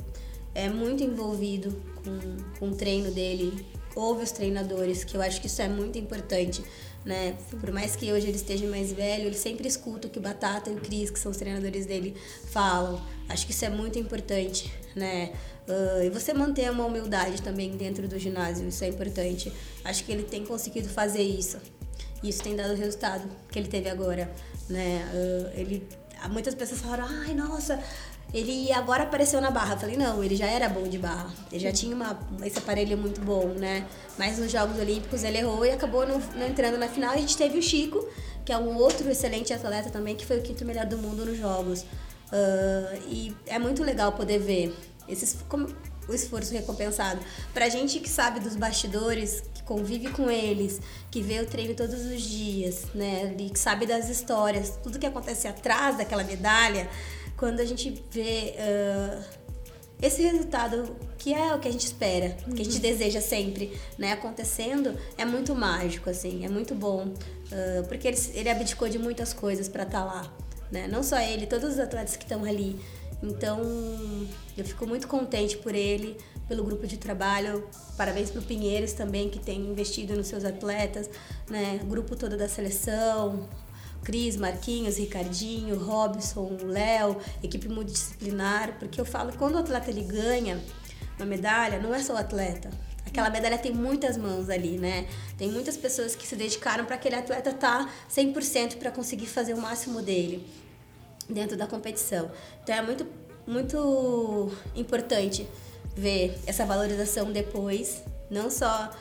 é 0.54 0.70
muito 0.70 1.04
envolvido 1.04 1.82
com, 1.96 2.60
com 2.60 2.70
o 2.70 2.76
treino 2.76 3.12
dele, 3.12 3.66
ouve 3.96 4.24
os 4.24 4.32
treinadores, 4.32 5.04
que 5.04 5.16
eu 5.16 5.22
acho 5.22 5.40
que 5.40 5.48
isso 5.48 5.62
é 5.62 5.68
muito 5.68 5.98
importante, 5.98 6.64
né? 7.06 7.36
Por 7.60 7.72
mais 7.72 7.96
que 7.96 8.12
hoje 8.12 8.28
ele 8.28 8.36
esteja 8.36 8.68
mais 8.68 8.92
velho, 8.92 9.28
ele 9.28 9.38
sempre 9.38 9.68
escuta 9.68 10.08
o 10.08 10.12
que 10.12 10.20
o 10.20 10.22
Batata 10.22 10.70
e 10.70 10.74
o 10.74 10.82
Cris, 10.82 11.10
que 11.10 11.20
são 11.20 11.32
os 11.32 11.38
treinadores 11.38 11.86
dele, 11.86 12.16
falam. 12.48 13.02
Acho 13.30 13.46
que 13.46 13.52
isso 13.52 13.64
é 13.64 13.70
muito 13.70 13.98
importante, 13.98 14.72
né? 14.96 15.32
Uh, 15.68 16.04
e 16.04 16.10
você 16.10 16.34
manter 16.34 16.70
uma 16.70 16.86
humildade 16.86 17.42
também 17.42 17.72
dentro 17.72 18.08
do 18.08 18.20
ginásio, 18.20 18.68
isso 18.68 18.84
é 18.84 18.88
importante. 18.88 19.52
Acho 19.84 20.04
que 20.04 20.12
ele 20.12 20.24
tem 20.24 20.46
conseguido 20.46 20.90
fazer 20.90 21.24
isso. 21.24 21.58
E 22.22 22.30
isso 22.30 22.44
tem 22.44 22.56
dado 22.56 22.74
o 22.74 22.76
resultado 22.76 23.28
que 23.52 23.60
ele 23.60 23.68
teve 23.68 23.90
agora, 23.90 24.32
né? 24.70 25.10
Uh, 25.14 25.60
ele, 25.60 25.88
muitas 26.30 26.56
pessoas 26.56 26.82
falaram, 26.82 27.06
ai, 27.08 27.34
nossa, 27.34 27.80
ele 28.34 28.72
agora 28.72 29.04
apareceu 29.04 29.40
na 29.40 29.52
barra. 29.52 29.76
Eu 29.76 29.80
falei, 29.80 29.98
não, 29.98 30.24
ele 30.24 30.36
já 30.36 30.48
era 30.48 30.68
bom 30.68 30.84
de 30.88 30.98
barra. 30.98 31.34
Ele 31.52 31.64
já 31.64 31.72
tinha 31.72 31.96
uma, 31.96 32.20
esse 32.44 32.58
aparelho 32.58 32.98
muito 32.98 33.22
bom, 33.22 33.48
né? 33.48 33.86
Mas 34.18 34.38
nos 34.38 34.52
Jogos 34.52 34.78
Olímpicos 34.78 35.24
ele 35.24 35.38
errou 35.38 35.66
e 35.66 35.72
acabou 35.72 36.06
não, 36.06 36.20
não 36.36 36.48
entrando 36.48 36.78
na 36.78 36.88
final. 36.88 37.12
A 37.12 37.18
gente 37.18 37.38
teve 37.38 37.58
o 37.58 37.62
Chico, 37.62 38.06
que 38.44 38.52
é 38.52 38.58
um 38.58 38.76
outro 38.78 39.10
excelente 39.10 39.54
atleta 39.54 39.90
também, 39.90 40.16
que 40.16 40.26
foi 40.26 40.40
o 40.40 40.42
quinto 40.42 40.66
melhor 40.66 40.86
do 40.86 40.98
mundo 40.98 41.26
nos 41.26 41.38
Jogos. 41.38 41.82
Uh, 41.82 43.02
e 43.08 43.36
é 43.48 43.58
muito 43.60 43.84
legal 43.84 44.12
poder 44.12 44.40
ver 44.40 44.76
esse, 45.08 45.38
como, 45.46 45.68
o 46.08 46.14
esforço 46.14 46.54
recompensado. 46.54 47.20
Pra 47.54 47.70
gente 47.70 48.00
que 48.00 48.10
sabe 48.10 48.40
dos 48.40 48.56
bastidores, 48.56 49.44
que 49.54 49.64
convive 49.64 50.10
com 50.10 50.30
eles, 50.30 50.80
que 51.10 51.22
vê 51.22 51.40
o 51.40 51.46
treino 51.46 51.74
todos 51.74 52.06
os 52.06 52.22
dias, 52.22 52.86
né? 52.94 53.36
E 53.38 53.50
que 53.50 53.60
sabe 53.60 53.86
das 53.86 54.10
histórias, 54.10 54.78
tudo 54.84 55.00
que 55.00 55.06
acontece 55.06 55.48
atrás 55.48 55.98
daquela 55.98 56.24
medalha, 56.24 56.90
quando 57.38 57.60
a 57.60 57.66
gente 57.66 58.04
vê 58.12 58.56
uh, 58.58 59.24
esse 60.02 60.22
resultado 60.22 60.96
que 61.18 61.34
é 61.34 61.56
o 61.56 61.60
que 61.60 61.68
a 61.68 61.72
gente 61.72 61.86
espera, 61.86 62.30
que 62.30 62.62
a 62.62 62.64
gente 62.64 62.76
uhum. 62.76 62.82
deseja 62.82 63.20
sempre, 63.20 63.76
né, 63.98 64.12
acontecendo, 64.12 64.96
é 65.18 65.26
muito 65.26 65.56
mágico, 65.56 66.10
assim, 66.10 66.46
é 66.46 66.50
muito 66.50 66.76
bom, 66.76 67.08
uh, 67.08 67.88
porque 67.88 68.08
ele, 68.08 68.18
ele 68.34 68.50
abdicou 68.50 68.88
de 68.88 69.00
muitas 69.00 69.34
coisas 69.34 69.68
para 69.68 69.84
estar 69.84 70.02
tá 70.02 70.06
lá, 70.06 70.34
né? 70.72 70.88
Não 70.88 71.02
só 71.02 71.20
ele, 71.20 71.48
todos 71.48 71.74
os 71.74 71.80
atletas 71.80 72.16
que 72.16 72.24
estão 72.24 72.44
ali. 72.44 72.80
Então, 73.24 73.60
eu 74.58 74.66
fico 74.66 74.86
muito 74.86 75.08
contente 75.08 75.58
por 75.58 75.74
ele, 75.74 76.18
pelo 76.48 76.64
grupo 76.64 76.86
de 76.86 76.98
trabalho. 76.98 77.68
Parabéns 77.98 78.30
para 78.30 78.42
o 78.42 78.44
Pinheiros 78.44 78.94
também, 78.94 79.30
que 79.30 79.40
tem 79.40 79.60
investido 79.60 80.16
nos 80.16 80.28
seus 80.28 80.44
atletas, 80.46 81.10
né? 81.50 81.80
O 81.82 81.86
grupo 81.88 82.16
todo 82.16 82.38
da 82.38 82.48
seleção, 82.48 83.48
Cris, 84.06 84.38
Marquinhos, 84.38 84.98
Ricardinho, 84.98 85.78
Robson, 85.78 86.58
Léo, 86.62 87.18
equipe 87.44 87.68
multidisciplinar, 87.68 88.78
porque 88.78 89.02
eu 89.02 89.06
falo 89.06 89.32
que 89.32 89.38
quando 89.38 89.56
o 89.56 89.58
atleta 89.58 89.90
ele 89.90 90.04
ganha 90.04 90.64
uma 91.18 91.26
medalha, 91.26 91.80
não 91.80 91.94
é 91.94 92.02
só 92.02 92.14
o 92.14 92.18
atleta. 92.18 92.70
Aquela 93.06 93.30
medalha 93.30 93.58
tem 93.58 93.74
muitas 93.74 94.16
mãos 94.16 94.50
ali, 94.50 94.78
né? 94.78 95.08
Tem 95.38 95.50
muitas 95.50 95.76
pessoas 95.76 96.16
que 96.16 96.28
se 96.28 96.36
dedicaram 96.36 96.86
para 96.86 96.96
aquele 96.96 97.16
atleta 97.16 97.50
estar 97.50 97.86
tá 97.86 97.92
100% 98.10 98.78
para 98.78 98.92
conseguir 98.92 99.26
fazer 99.26 99.54
o 99.54 99.58
máximo 99.58 100.02
dele 100.02 100.46
dentro 101.28 101.58
da 101.58 101.66
competição. 101.66 102.30
Então 102.62 102.76
é 102.76 102.82
muito, 102.82 103.08
muito 103.48 104.52
importante 104.76 105.48
ver 105.96 106.38
essa 106.46 106.64
valorização 106.66 107.32
depois, 107.32 108.04
não 108.30 108.52
só, 108.52 108.92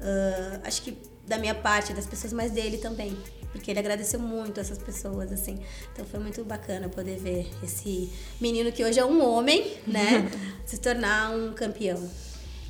uh, 0.00 0.60
acho 0.64 0.82
que 0.82 0.96
da 1.26 1.36
minha 1.36 1.54
parte, 1.54 1.92
das 1.92 2.06
pessoas, 2.06 2.32
mas 2.32 2.50
dele 2.50 2.78
também. 2.78 3.16
Porque 3.54 3.70
ele 3.70 3.78
agradeceu 3.78 4.18
muito 4.18 4.58
essas 4.58 4.78
pessoas, 4.78 5.30
assim. 5.30 5.60
Então 5.92 6.04
foi 6.04 6.18
muito 6.18 6.42
bacana 6.44 6.88
poder 6.88 7.16
ver 7.18 7.48
esse 7.62 8.12
menino 8.40 8.72
que 8.72 8.84
hoje 8.84 8.98
é 8.98 9.04
um 9.04 9.24
homem, 9.24 9.74
né? 9.86 10.28
se 10.66 10.78
tornar 10.78 11.30
um 11.30 11.52
campeão. 11.52 12.10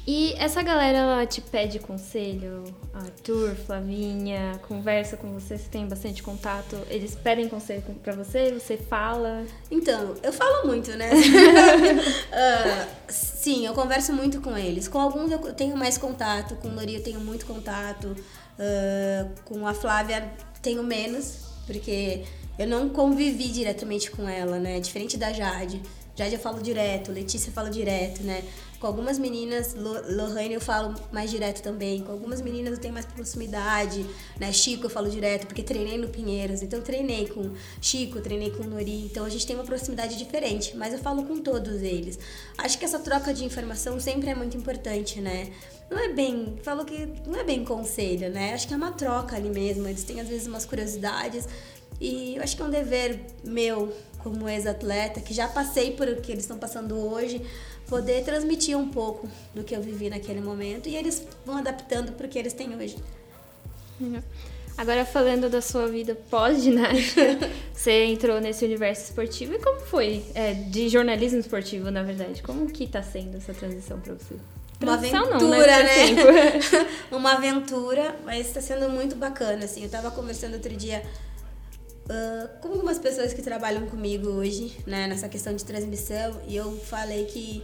E 0.07 0.35
essa 0.35 0.62
galera, 0.62 0.99
ela 0.99 1.27
te 1.27 1.40
pede 1.40 1.79
conselho? 1.79 2.62
Arthur, 2.92 3.55
Flavinha, 3.55 4.61
conversa 4.68 5.16
com 5.16 5.33
você, 5.33 5.57
você 5.57 5.66
tem 5.70 5.88
bastante 5.88 6.23
contato? 6.23 6.77
Eles 6.90 7.14
pedem 7.14 7.49
conselho 7.49 7.83
pra 8.03 8.12
você, 8.12 8.53
você 8.53 8.77
fala? 8.77 9.47
Então, 9.70 10.14
eu 10.23 10.31
falo 10.31 10.66
muito, 10.66 10.90
né? 10.90 11.11
uh, 11.11 12.87
sim, 13.09 13.64
eu 13.64 13.73
converso 13.73 14.12
muito 14.12 14.42
com 14.42 14.55
eles. 14.59 14.88
Com 14.88 15.01
alguns 15.01 15.31
eu 15.33 15.38
tenho 15.55 15.75
mais 15.75 15.97
contato, 15.97 16.55
com 16.57 16.68
o 16.68 16.73
Nori 16.73 16.97
eu 16.97 17.03
tenho 17.03 17.20
muito 17.20 17.47
contato, 17.47 18.09
uh, 18.09 19.31
com 19.47 19.66
a 19.66 19.73
Flávia 19.73 20.31
tenho 20.64 20.83
menos, 20.83 21.37
porque 21.66 22.24
eu 22.59 22.66
não 22.66 22.88
convivi 22.88 23.48
diretamente 23.48 24.11
com 24.11 24.27
ela, 24.29 24.59
né? 24.59 24.81
Diferente 24.81 25.16
da 25.16 25.33
Jade. 25.33 25.81
Jade 26.16 26.35
eu 26.35 26.40
falo 26.40 26.62
direto, 26.62 27.12
Letícia 27.12 27.50
eu 27.50 27.53
falo 27.53 27.68
direto, 27.68 28.22
né? 28.22 28.42
Com 28.85 28.88
algumas 28.88 29.18
meninas, 29.18 29.75
Lohane 29.75 30.53
eu 30.53 30.61
falo 30.61 30.94
mais 31.11 31.31
direto 31.31 31.62
também. 31.62 32.03
Com 32.03 32.12
algumas 32.12 32.42
meninas 32.42 32.75
eu 32.75 32.79
tenho 32.79 32.92
mais 32.92 33.07
proximidade, 33.07 34.05
né? 34.38 34.53
Chico 34.53 34.85
eu 34.85 34.90
falo 34.90 35.09
direto, 35.09 35.47
porque 35.47 35.62
treinei 35.62 35.97
no 35.97 36.09
Pinheiros. 36.09 36.61
Então 36.61 36.83
treinei 36.83 37.27
com 37.27 37.51
Chico, 37.81 38.20
treinei 38.20 38.51
com 38.51 38.62
Nori. 38.64 39.07
Então 39.07 39.25
a 39.25 39.31
gente 39.31 39.47
tem 39.47 39.57
uma 39.57 39.64
proximidade 39.64 40.18
diferente, 40.18 40.77
mas 40.77 40.92
eu 40.92 40.99
falo 40.99 41.25
com 41.25 41.40
todos 41.40 41.81
eles. 41.81 42.18
Acho 42.59 42.79
que 42.79 42.85
essa 42.85 42.99
troca 42.99 43.33
de 43.33 43.42
informação 43.42 43.99
sempre 43.99 44.29
é 44.29 44.35
muito 44.35 44.55
importante, 44.55 45.18
né? 45.18 45.51
Não 45.90 45.99
é 45.99 46.11
bem, 46.11 46.59
falo 46.62 46.85
que 46.85 47.09
não 47.27 47.40
é 47.40 47.42
bem 47.42 47.64
conselho, 47.64 48.29
né? 48.29 48.53
Acho 48.53 48.68
que 48.68 48.75
é 48.75 48.77
uma 48.77 48.92
troca 48.92 49.35
ali 49.35 49.49
mesmo. 49.49 49.88
Eles 49.88 50.05
têm 50.05 50.20
às 50.20 50.29
vezes 50.29 50.47
umas 50.47 50.66
curiosidades. 50.66 51.49
E 51.99 52.37
eu 52.37 52.42
acho 52.42 52.55
que 52.55 52.61
é 52.61 52.64
um 52.66 52.70
dever 52.70 53.18
meu 53.42 53.90
como 54.24 54.48
ex-atleta, 54.48 55.20
que 55.20 55.34
já 55.34 55.46
passei 55.46 55.92
por 55.92 56.08
o 56.08 56.16
que 56.16 56.32
eles 56.32 56.44
estão 56.44 56.56
passando 56.56 56.98
hoje, 56.98 57.42
poder 57.87 58.24
transmitir 58.24 58.76
um 58.76 58.88
pouco 58.88 59.28
do 59.54 59.62
que 59.62 59.76
eu 59.76 59.82
vivi 59.82 60.08
naquele 60.08 60.40
momento 60.40 60.88
e 60.88 60.96
eles 60.96 61.22
vão 61.44 61.58
adaptando 61.58 62.12
para 62.12 62.26
o 62.26 62.28
que 62.28 62.38
eles 62.38 62.54
têm 62.54 62.74
hoje. 62.74 62.96
Agora 64.78 65.04
falando 65.04 65.50
da 65.50 65.60
sua 65.60 65.87
vida 65.87 66.16
pós-ginástica, 66.30 67.38
você 67.72 68.06
entrou 68.06 68.40
nesse 68.40 68.64
universo 68.64 69.04
esportivo 69.04 69.54
e 69.54 69.58
como 69.58 69.78
foi? 69.80 70.24
É, 70.34 70.54
de 70.54 70.88
jornalismo 70.88 71.38
esportivo, 71.38 71.90
na 71.90 72.02
verdade. 72.02 72.42
Como 72.42 72.66
que 72.66 72.84
está 72.84 73.02
sendo 73.02 73.37
essa 73.37 73.52
transição 73.52 74.00
para 74.00 74.14
você? 74.14 74.34
Uma 74.82 74.94
aventura, 74.94 75.38
não, 75.38 75.60
né? 75.60 76.10
né? 76.12 76.60
Uma 77.12 77.32
aventura, 77.34 78.16
mas 78.24 78.48
está 78.48 78.60
sendo 78.60 78.88
muito 78.88 79.14
bacana, 79.14 79.64
assim. 79.64 79.80
Eu 79.80 79.87
estava 79.87 80.10
conversando 80.10 80.54
outro 80.54 80.74
dia 80.74 81.02
uh, 82.04 82.60
com 82.60 82.68
algumas 82.68 82.98
pessoas 82.98 83.32
que 83.32 83.42
trabalham 83.42 83.86
comigo 83.86 84.28
hoje, 84.28 84.76
né, 84.86 85.06
nessa 85.06 85.28
questão 85.28 85.54
de 85.54 85.64
transmissão, 85.64 86.40
e 86.46 86.56
eu 86.56 86.76
falei 86.78 87.24
que, 87.26 87.62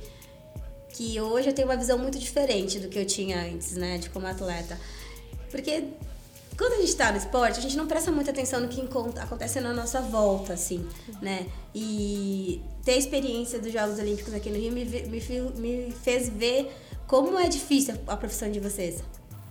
que 0.90 1.20
hoje 1.20 1.48
eu 1.48 1.52
tenho 1.52 1.68
uma 1.68 1.76
visão 1.76 1.98
muito 1.98 2.18
diferente 2.18 2.78
do 2.78 2.88
que 2.88 2.98
eu 2.98 3.06
tinha 3.06 3.40
antes, 3.40 3.72
né, 3.72 3.98
de 3.98 4.10
como 4.10 4.26
atleta. 4.26 4.78
Porque 5.50 5.84
quando 6.56 6.74
a 6.74 6.76
gente 6.76 6.90
está 6.90 7.10
no 7.10 7.16
esporte, 7.16 7.58
a 7.58 7.62
gente 7.62 7.76
não 7.76 7.86
presta 7.86 8.12
muita 8.12 8.30
atenção 8.30 8.60
no 8.60 8.68
que 8.68 8.80
acontece 9.18 9.60
na 9.60 9.72
nossa 9.72 10.00
volta, 10.02 10.52
assim, 10.52 10.86
né? 11.22 11.46
E 11.74 12.62
ter 12.84 12.92
a 12.92 12.96
experiência 12.96 13.58
dos 13.58 13.72
Jogos 13.72 13.98
Olímpicos 13.98 14.34
aqui 14.34 14.50
no 14.50 14.56
Rio 14.56 14.70
me, 14.70 14.84
me, 14.84 15.20
me 15.56 15.92
fez 16.02 16.28
ver 16.28 16.70
como 17.06 17.38
é 17.38 17.48
difícil 17.48 17.94
a 18.06 18.14
profissão 18.14 18.50
de 18.50 18.60
vocês. 18.60 19.02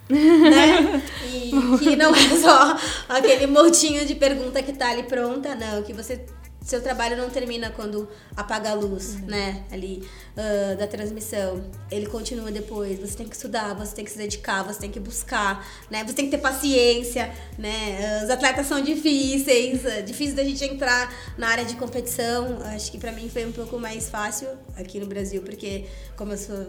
Né? 0.10 1.02
E 1.32 1.78
que 1.80 1.96
não 1.96 2.14
é 2.14 2.30
só 2.42 2.78
aquele 3.08 3.48
montinho 3.48 4.06
de 4.06 4.16
pergunta 4.16 4.62
que 4.62 4.74
tá 4.74 4.90
ali 4.90 5.04
pronta, 5.04 5.56
não. 5.56 5.82
Que 5.84 5.94
você 5.94 6.26
seu 6.70 6.82
trabalho 6.82 7.18
não 7.18 7.30
termina 7.30 7.72
quando 7.72 8.08
apaga 8.36 8.70
a 8.70 8.74
luz, 8.74 9.16
uhum. 9.16 9.26
né, 9.26 9.64
ali 9.72 10.08
uh, 10.38 10.78
da 10.78 10.86
transmissão. 10.86 11.64
Ele 11.90 12.06
continua 12.06 12.52
depois. 12.52 13.00
Você 13.00 13.18
tem 13.18 13.28
que 13.28 13.36
estudar, 13.36 13.74
você 13.74 13.96
tem 13.96 14.06
que 14.06 14.12
se 14.12 14.18
dedicar, 14.18 14.64
você 14.64 14.80
tem 14.80 14.92
que 14.92 15.00
buscar, 15.00 15.66
né? 15.90 16.04
Você 16.04 16.14
tem 16.14 16.26
que 16.26 16.32
ter 16.32 16.38
paciência, 16.38 17.34
né? 17.58 18.22
Os 18.24 18.30
atletas 18.30 18.68
são 18.68 18.82
difíceis, 18.82 19.84
é 19.86 20.02
difícil 20.02 20.36
da 20.36 20.44
gente 20.44 20.64
entrar 20.64 21.12
na 21.38 21.48
área 21.48 21.66
de 21.66 21.76
competição. 21.76 22.60
Acho 22.66 22.92
que 22.92 23.00
para 23.00 23.12
mim 23.12 23.30
foi 23.30 23.46
um 23.46 23.52
pouco 23.52 23.80
mais 23.80 24.10
fácil 24.10 24.48
aqui 24.78 25.00
no 25.00 25.08
Brasil, 25.08 25.42
porque 25.42 25.86
como 26.16 26.34
eu 26.34 26.38
sou 26.38 26.68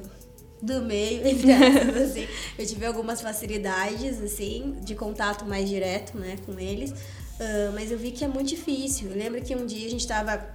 do 0.63 0.83
meio, 0.83 1.25
entre 1.27 1.53
assim, 1.53 2.29
eu 2.59 2.67
tive 2.67 2.87
algumas 2.87 3.21
facilidades, 3.21 4.21
assim, 4.21 4.77
de 4.83 4.95
contato 4.95 5.45
mais 5.45 5.69
direto, 5.69 6.17
né, 6.19 6.37
com 6.45 6.59
eles. 6.59 6.91
Uh, 6.91 7.73
mas 7.75 7.91
eu 7.91 7.99
vi 7.99 8.11
que 8.11 8.25
é 8.25 8.29
muito 8.29 8.49
difícil. 8.49 9.11
Eu 9.11 9.17
lembro 9.17 9.41
que 9.43 9.55
um 9.57 9.65
dia 9.65 9.87
a 9.87 9.91
gente 9.91 10.01
estava. 10.01 10.47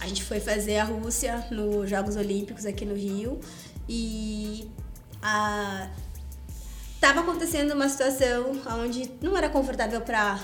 A 0.00 0.06
gente 0.06 0.22
foi 0.24 0.40
fazer 0.40 0.78
a 0.78 0.84
Rússia 0.84 1.46
nos 1.50 1.88
Jogos 1.88 2.16
Olímpicos 2.16 2.64
aqui 2.66 2.84
no 2.84 2.94
Rio 2.94 3.40
e 3.88 4.68
a, 5.20 5.90
tava 7.00 7.20
acontecendo 7.20 7.72
uma 7.72 7.88
situação 7.88 8.60
onde 8.80 9.10
não 9.20 9.36
era 9.36 9.48
confortável 9.48 10.00
para 10.00 10.38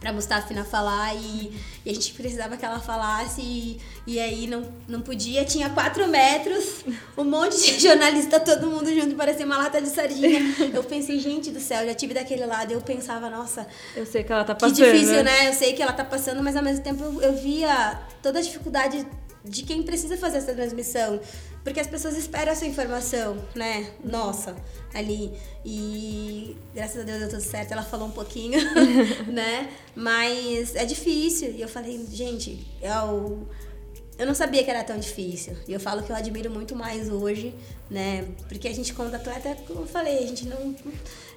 pra 0.00 0.12
Mustafina 0.12 0.64
falar 0.64 1.14
e, 1.14 1.52
e, 1.84 1.90
a 1.90 1.92
gente 1.92 2.12
precisava 2.14 2.56
que 2.56 2.64
ela 2.64 2.78
falasse 2.78 3.40
e, 3.40 3.80
e 4.06 4.20
aí 4.20 4.46
não, 4.46 4.72
não 4.86 5.00
podia, 5.00 5.44
tinha 5.44 5.68
quatro 5.70 6.06
metros, 6.08 6.84
um 7.16 7.24
monte 7.24 7.58
de 7.58 7.80
jornalista, 7.82 8.38
todo 8.38 8.68
mundo 8.68 8.94
junto, 8.94 9.14
parecia 9.14 9.44
uma 9.44 9.58
lata 9.58 9.80
de 9.80 9.88
sardinha. 9.88 10.40
Eu 10.72 10.84
pensei, 10.84 11.18
gente 11.18 11.50
do 11.50 11.60
céu, 11.60 11.84
já 11.84 11.94
tive 11.94 12.14
daquele 12.14 12.46
lado, 12.46 12.72
eu 12.72 12.80
pensava, 12.80 13.28
nossa... 13.28 13.66
Eu 13.96 14.06
sei 14.06 14.22
que 14.22 14.32
ela 14.32 14.44
tá 14.44 14.54
passando. 14.54 14.76
Que 14.76 14.92
difícil, 14.92 15.24
né? 15.24 15.48
Eu 15.48 15.52
sei 15.52 15.72
que 15.72 15.82
ela 15.82 15.92
tá 15.92 16.04
passando, 16.04 16.42
mas 16.42 16.56
ao 16.56 16.62
mesmo 16.62 16.82
tempo 16.82 17.02
eu, 17.02 17.22
eu 17.22 17.36
via 17.36 18.00
toda 18.22 18.38
a 18.38 18.42
dificuldade 18.42 19.06
de 19.48 19.62
quem 19.62 19.82
precisa 19.82 20.16
fazer 20.16 20.38
essa 20.38 20.52
transmissão. 20.52 21.20
Porque 21.64 21.80
as 21.80 21.86
pessoas 21.86 22.16
esperam 22.16 22.52
essa 22.52 22.64
informação, 22.64 23.36
né? 23.54 23.90
Nossa, 24.02 24.56
ali. 24.94 25.32
E 25.64 26.56
graças 26.74 27.02
a 27.02 27.04
Deus 27.04 27.18
deu 27.18 27.28
tudo 27.28 27.42
certo. 27.42 27.72
Ela 27.72 27.82
falou 27.82 28.08
um 28.08 28.12
pouquinho, 28.12 28.58
né? 29.28 29.68
Mas 29.94 30.74
é 30.74 30.84
difícil. 30.84 31.52
E 31.52 31.60
eu 31.60 31.68
falei, 31.68 32.06
gente, 32.10 32.66
eu, 32.80 33.46
eu 34.18 34.26
não 34.26 34.34
sabia 34.34 34.64
que 34.64 34.70
era 34.70 34.82
tão 34.82 34.98
difícil. 34.98 35.56
E 35.66 35.72
eu 35.72 35.80
falo 35.80 36.02
que 36.02 36.10
eu 36.10 36.16
admiro 36.16 36.50
muito 36.50 36.74
mais 36.74 37.10
hoje, 37.10 37.54
né? 37.90 38.26
Porque 38.48 38.68
a 38.68 38.74
gente, 38.74 38.94
como 38.94 39.14
atleta, 39.14 39.56
como 39.66 39.80
eu 39.80 39.86
falei, 39.86 40.18
a 40.18 40.26
gente 40.26 40.46
não. 40.46 40.74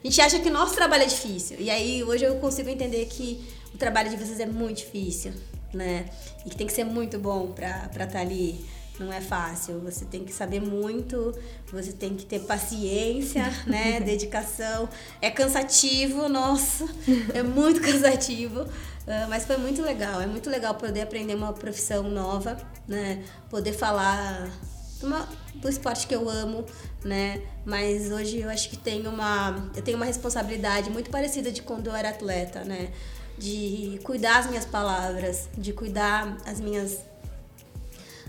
A 0.03 0.07
gente 0.07 0.21
acha 0.21 0.39
que 0.39 0.49
nosso 0.49 0.75
trabalho 0.75 1.03
é 1.03 1.07
difícil. 1.07 1.57
E 1.59 1.69
aí 1.69 2.03
hoje 2.03 2.23
eu 2.23 2.35
consigo 2.35 2.69
entender 2.69 3.05
que 3.05 3.43
o 3.73 3.77
trabalho 3.77 4.09
de 4.09 4.17
vocês 4.17 4.39
é 4.39 4.45
muito 4.45 4.77
difícil, 4.77 5.33
né? 5.73 6.05
E 6.45 6.49
que 6.49 6.55
tem 6.55 6.67
que 6.67 6.73
ser 6.73 6.83
muito 6.83 7.19
bom 7.19 7.51
pra 7.51 7.87
estar 7.91 8.07
tá 8.07 8.19
ali 8.19 8.63
não 8.99 9.11
é 9.11 9.21
fácil. 9.21 9.79
Você 9.81 10.05
tem 10.05 10.23
que 10.23 10.33
saber 10.33 10.61
muito, 10.61 11.33
você 11.71 11.91
tem 11.91 12.15
que 12.15 12.25
ter 12.25 12.41
paciência, 12.41 13.43
né? 13.65 13.99
Dedicação. 13.99 14.87
É 15.21 15.29
cansativo, 15.29 16.29
nossa, 16.29 16.85
é 17.33 17.41
muito 17.43 17.81
cansativo. 17.81 18.61
Uh, 18.61 19.27
mas 19.29 19.45
foi 19.45 19.57
muito 19.57 19.81
legal, 19.81 20.21
é 20.21 20.27
muito 20.27 20.47
legal 20.47 20.75
poder 20.75 21.01
aprender 21.01 21.33
uma 21.33 21.51
profissão 21.53 22.03
nova, 22.03 22.55
né? 22.87 23.23
Poder 23.49 23.73
falar 23.73 24.47
uma, 25.01 25.27
do 25.55 25.67
esporte 25.67 26.05
que 26.05 26.13
eu 26.13 26.29
amo, 26.29 26.63
né? 27.03 27.41
Mas 27.65 28.11
hoje 28.11 28.41
eu 28.41 28.49
acho 28.49 28.69
que 28.69 28.77
tenho 28.77 29.09
uma, 29.09 29.71
eu 29.75 29.81
tenho 29.81 29.97
uma 29.97 30.05
responsabilidade 30.05 30.91
muito 30.91 31.09
parecida 31.09 31.51
de 31.51 31.63
quando 31.63 31.87
eu 31.87 31.95
era 31.95 32.09
atleta, 32.09 32.63
né? 32.63 32.91
De 33.41 33.99
cuidar 34.03 34.37
as 34.37 34.47
minhas 34.47 34.65
palavras, 34.65 35.49
de 35.57 35.73
cuidar 35.73 36.37
as 36.45 36.59
minhas 36.59 36.99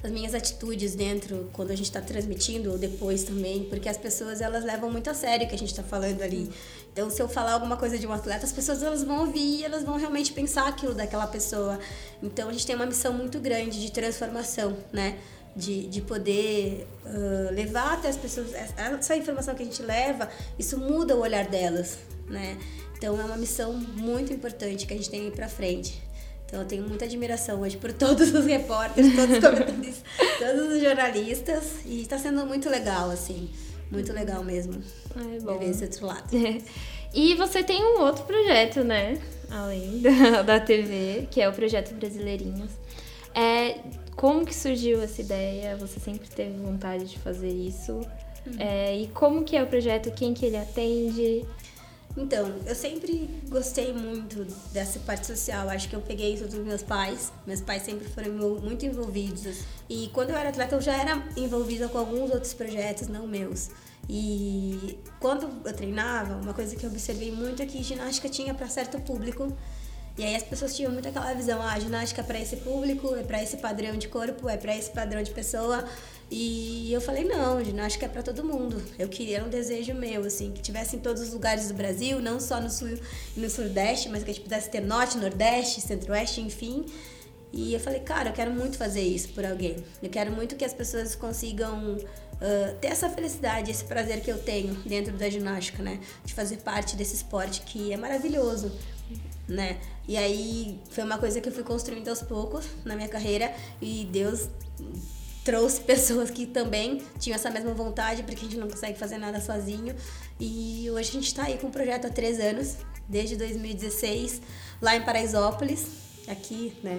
as 0.03 0.11
minhas 0.11 0.35
atitudes 0.35 0.95
dentro, 0.97 1.49
quando 1.53 1.71
a 1.71 1.77
gente 1.77 1.87
está 1.87 2.01
transmitindo 2.01 2.73
ou 2.73 2.79
depois 2.79 3.23
também, 3.23 3.65
porque 3.65 3.89
as 3.89 3.97
pessoas 3.97 4.41
elas 4.41 4.65
levam 4.65 4.91
muito 4.91 5.09
a 5.09 5.15
sério 5.15 5.47
o 5.47 5.49
que 5.49 5.55
a 5.55 5.59
gente 5.59 5.71
está 5.71 5.83
falando 5.83 6.23
ali. 6.23 6.51
Então, 6.93 7.09
se 7.09 7.23
eu 7.23 7.29
falar 7.29 7.53
alguma 7.53 7.77
coisa 7.77 7.97
de 7.97 8.07
um 8.07 8.13
atleta, 8.13 8.45
as 8.45 8.53
pessoas 8.53 8.83
elas 8.83 9.05
vão 9.05 9.21
ouvir 9.21 9.61
e 9.61 9.65
elas 9.65 9.85
vão 9.85 9.97
realmente 9.97 10.33
pensar 10.33 10.67
aquilo 10.67 10.93
daquela 10.93 11.27
pessoa. 11.29 11.79
Então, 12.21 12.49
a 12.49 12.53
gente 12.53 12.67
tem 12.67 12.75
uma 12.75 12.87
missão 12.87 13.13
muito 13.13 13.39
grande 13.39 13.81
de 13.81 13.93
transformação, 13.93 14.77
né? 14.93 15.19
De, 15.55 15.87
de 15.87 16.01
poder 16.01 16.87
uh, 17.05 17.55
levar 17.55 17.93
até 17.93 18.09
as 18.09 18.17
pessoas 18.17 18.55
essa 18.55 19.15
informação 19.15 19.55
que 19.55 19.63
a 19.63 19.67
gente 19.67 19.83
leva, 19.83 20.29
isso 20.59 20.79
muda 20.79 21.15
o 21.15 21.21
olhar 21.21 21.47
delas, 21.47 21.99
né? 22.27 22.59
Então, 23.03 23.21
é 23.21 23.25
uma 23.25 23.37
missão 23.37 23.73
muito 23.73 24.33
importante 24.33 24.87
que 24.87 24.95
a 24.95 24.97
gente 24.97 25.11
tem 25.11 25.23
aí 25.23 25.31
para 25.33 25.49
frente. 25.49 26.01
Então 26.47 26.61
eu 26.61 26.69
tenho 26.69 26.89
muita 26.89 27.05
admiração 27.05 27.61
hoje 27.61 27.77
por 27.77 27.93
todos 27.93 28.33
os 28.33 28.45
repórteres, 28.45 29.17
todos 29.17 29.39
os 29.39 29.43
comentaristas, 29.43 30.03
todos 30.39 30.73
os 30.73 30.81
jornalistas. 30.81 31.65
E 31.85 32.03
está 32.03 32.17
sendo 32.17 32.47
muito 32.47 32.71
legal, 32.71 33.11
assim. 33.11 33.51
Muito 33.91 34.13
legal 34.13 34.45
mesmo. 34.45 34.81
É 35.17 35.41
bom. 35.41 35.59
Ver 35.59 35.71
esse 35.71 35.83
outro 35.83 36.07
lado. 36.07 36.29
É. 36.37 36.59
E 37.15 37.35
você 37.35 37.63
tem 37.63 37.85
um 37.85 38.01
outro 38.01 38.25
projeto, 38.25 38.83
né? 38.83 39.21
Além 39.51 40.01
da, 40.01 40.41
da 40.41 40.59
TV, 40.61 41.29
que 41.31 41.43
é 41.43 41.49
o 41.49 41.53
projeto 41.53 41.93
Brasileirinhos. 41.95 42.71
É, 43.35 43.81
como 44.17 44.47
que 44.47 44.55
surgiu 44.55 45.03
essa 45.03 45.21
ideia? 45.21 45.77
Você 45.77 46.01
sempre 46.01 46.27
teve 46.31 46.57
vontade 46.57 47.05
de 47.05 47.19
fazer 47.19 47.51
isso? 47.51 47.93
Uhum. 48.47 48.57
É, 48.59 48.97
e 48.97 49.09
como 49.09 49.45
que 49.45 49.55
é 49.55 49.63
o 49.63 49.67
projeto? 49.67 50.11
Quem 50.13 50.33
que 50.33 50.47
ele 50.47 50.57
atende? 50.57 51.45
Então, 52.17 52.55
eu 52.67 52.75
sempre 52.75 53.29
gostei 53.49 53.93
muito 53.93 54.45
dessa 54.73 54.99
parte 55.01 55.27
social. 55.27 55.69
Acho 55.69 55.89
que 55.89 55.97
eu 55.97 56.01
peguei 56.01 56.35
isso 56.35 56.47
dos 56.47 56.59
meus 56.59 56.83
pais. 56.83 57.33
Meus 57.47 57.61
pais 57.61 57.83
sempre 57.83 58.07
foram 58.09 58.33
muito 58.61 58.85
envolvidos. 58.85 59.61
E 59.89 60.11
quando 60.13 60.31
eu 60.31 60.37
era 60.37 60.51
atleta, 60.51 60.75
eu 60.75 60.81
já 60.81 60.95
era 60.95 61.23
envolvida 61.37 61.89
com 61.89 61.99
alguns 61.99 62.31
outros 62.31 62.53
projetos, 62.53 63.09
não 63.09 63.27
meus. 63.27 63.71
E 64.09 64.99
quando 65.21 65.49
eu 65.65 65.73
treinava, 65.73 66.35
uma 66.35 66.53
coisa 66.53 66.77
que 66.77 66.85
eu 66.85 66.91
observei 66.91 67.31
muito 67.31 67.63
é 67.63 67.67
que 67.67 67.83
ginástica 67.83 68.29
tinha 68.29 68.53
para 68.53 68.69
certo 68.69 69.01
público. 69.01 69.51
E 70.19 70.25
aí 70.25 70.37
as 70.37 70.43
pessoas 70.43 70.77
tinham 70.77 70.93
muito 70.93 71.09
aquela 71.09 71.33
visão, 71.33 71.63
ah, 71.63 71.79
ginástica 71.79 72.21
é 72.21 72.25
para 72.25 72.39
esse 72.39 72.57
público, 72.57 73.15
é 73.15 73.23
para 73.23 73.43
esse 73.43 73.57
padrão 73.57 73.97
de 73.97 74.09
corpo, 74.09 74.47
é 74.47 74.59
para 74.59 74.77
esse 74.77 74.91
padrão 74.91 75.23
de 75.23 75.31
pessoa. 75.31 75.85
E 76.35 76.91
eu 76.91 76.99
falei, 76.99 77.25
não, 77.25 77.63
ginástica 77.63 78.07
é 78.07 78.09
para 78.09 78.23
todo 78.23 78.43
mundo. 78.43 78.83
Eu 78.99 79.07
queria 79.07 79.45
um 79.45 79.51
desejo 79.51 79.93
meu, 79.93 80.25
assim, 80.25 80.51
que 80.51 80.63
tivesse 80.63 80.97
em 80.97 80.99
todos 80.99 81.21
os 81.21 81.31
lugares 81.31 81.69
do 81.69 81.75
Brasil, 81.75 82.23
não 82.23 82.41
só 82.41 82.59
no 82.59 82.71
sul 82.71 82.89
e 83.37 83.39
no 83.41 83.51
sudeste, 83.51 84.09
mas 84.09 84.25
que 84.25 84.31
a 84.31 84.33
gente 84.33 84.43
pudesse 84.43 84.71
ter 84.71 84.81
norte, 84.81 85.19
nordeste, 85.19 85.83
centro-oeste, 85.83 86.41
enfim. 86.41 86.87
E 87.53 87.75
eu 87.75 87.81
falei, 87.81 88.01
cara, 88.01 88.31
eu 88.31 88.33
quero 88.33 88.51
muito 88.51 88.79
fazer 88.79 89.03
isso 89.03 89.29
por 89.35 89.45
alguém. 89.45 89.77
Eu 90.03 90.09
quero 90.09 90.33
muito 90.33 90.57
que 90.57 90.65
as 90.65 90.73
pessoas 90.73 91.15
consigam 91.15 91.97
uh, 91.97 92.77
ter 92.81 92.89
essa 92.89 93.11
felicidade, 93.11 93.71
esse 93.71 93.85
prazer 93.85 94.23
que 94.23 94.33
eu 94.33 94.39
tenho 94.39 94.73
dentro 94.87 95.15
da 95.19 95.29
ginástica, 95.29 95.83
né? 95.83 96.01
De 96.25 96.33
fazer 96.33 96.57
parte 96.63 96.97
desse 96.97 97.15
esporte 97.15 97.61
que 97.61 97.93
é 97.93 97.97
maravilhoso, 97.99 98.73
né? 99.47 99.79
E 100.09 100.17
aí 100.17 100.81
foi 100.89 101.05
uma 101.05 101.19
coisa 101.19 101.43
que 101.43 101.49
eu 101.51 101.53
fui 101.53 101.63
construindo 101.63 102.09
aos 102.09 102.23
poucos 102.23 102.65
na 102.87 102.97
minha 102.97 103.09
carreira 103.09 103.55
e 103.83 104.09
Deus 104.11 104.49
trouxe 105.45 105.81
pessoas 105.83 106.31
que 106.31 106.47
também 106.47 107.03
tinham 107.19 107.35
essa 107.35 107.51
mesma 107.51 107.73
vontade, 107.75 108.23
porque 108.23 108.41
a 108.41 108.49
gente 108.49 108.57
não 108.57 108.69
consegue 108.69 108.99
fazer 108.99 109.19
nada 109.19 109.41
sozinho. 109.41 109.95
E 110.39 110.89
hoje 110.91 111.11
a 111.11 111.13
gente 111.13 111.27
está 111.27 111.45
aí 111.45 111.59
com 111.59 111.69
o 111.69 111.71
projeto 111.71 112.07
há 112.07 112.11
três 112.11 112.41
anos, 112.41 112.77
desde 113.09 113.37
2016, 113.37 114.41
lá 114.81 114.97
em 114.97 115.03
Paraisópolis, 115.03 115.87
aqui, 116.29 116.73
né? 116.83 116.99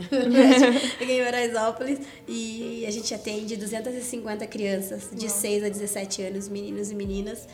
aqui 0.95 1.11
em 1.11 1.23
Paraisópolis. 1.23 1.99
E 2.27 2.85
a 2.87 2.91
gente 2.91 3.13
atende 3.13 3.55
250 3.55 4.45
crianças 4.47 5.09
de 5.11 5.25
Uau. 5.25 5.35
6 5.35 5.63
a 5.63 5.69
17 5.69 6.21
anos, 6.23 6.47
meninos 6.49 6.91
e 6.91 6.95
meninas. 6.95 7.47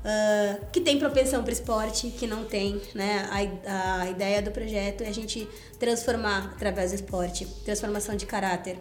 Uh, 0.00 0.64
que 0.72 0.80
tem 0.80 0.98
propensão 0.98 1.42
para 1.42 1.52
esporte, 1.52 2.08
que 2.08 2.26
não 2.26 2.46
tem, 2.46 2.80
né? 2.94 3.28
A, 3.66 4.00
a 4.00 4.10
ideia 4.10 4.40
do 4.40 4.50
projeto 4.50 5.02
é 5.02 5.08
a 5.08 5.12
gente 5.12 5.46
transformar 5.78 6.52
através 6.54 6.92
do 6.92 6.94
esporte, 6.94 7.46
transformação 7.66 8.16
de 8.16 8.24
caráter, 8.24 8.78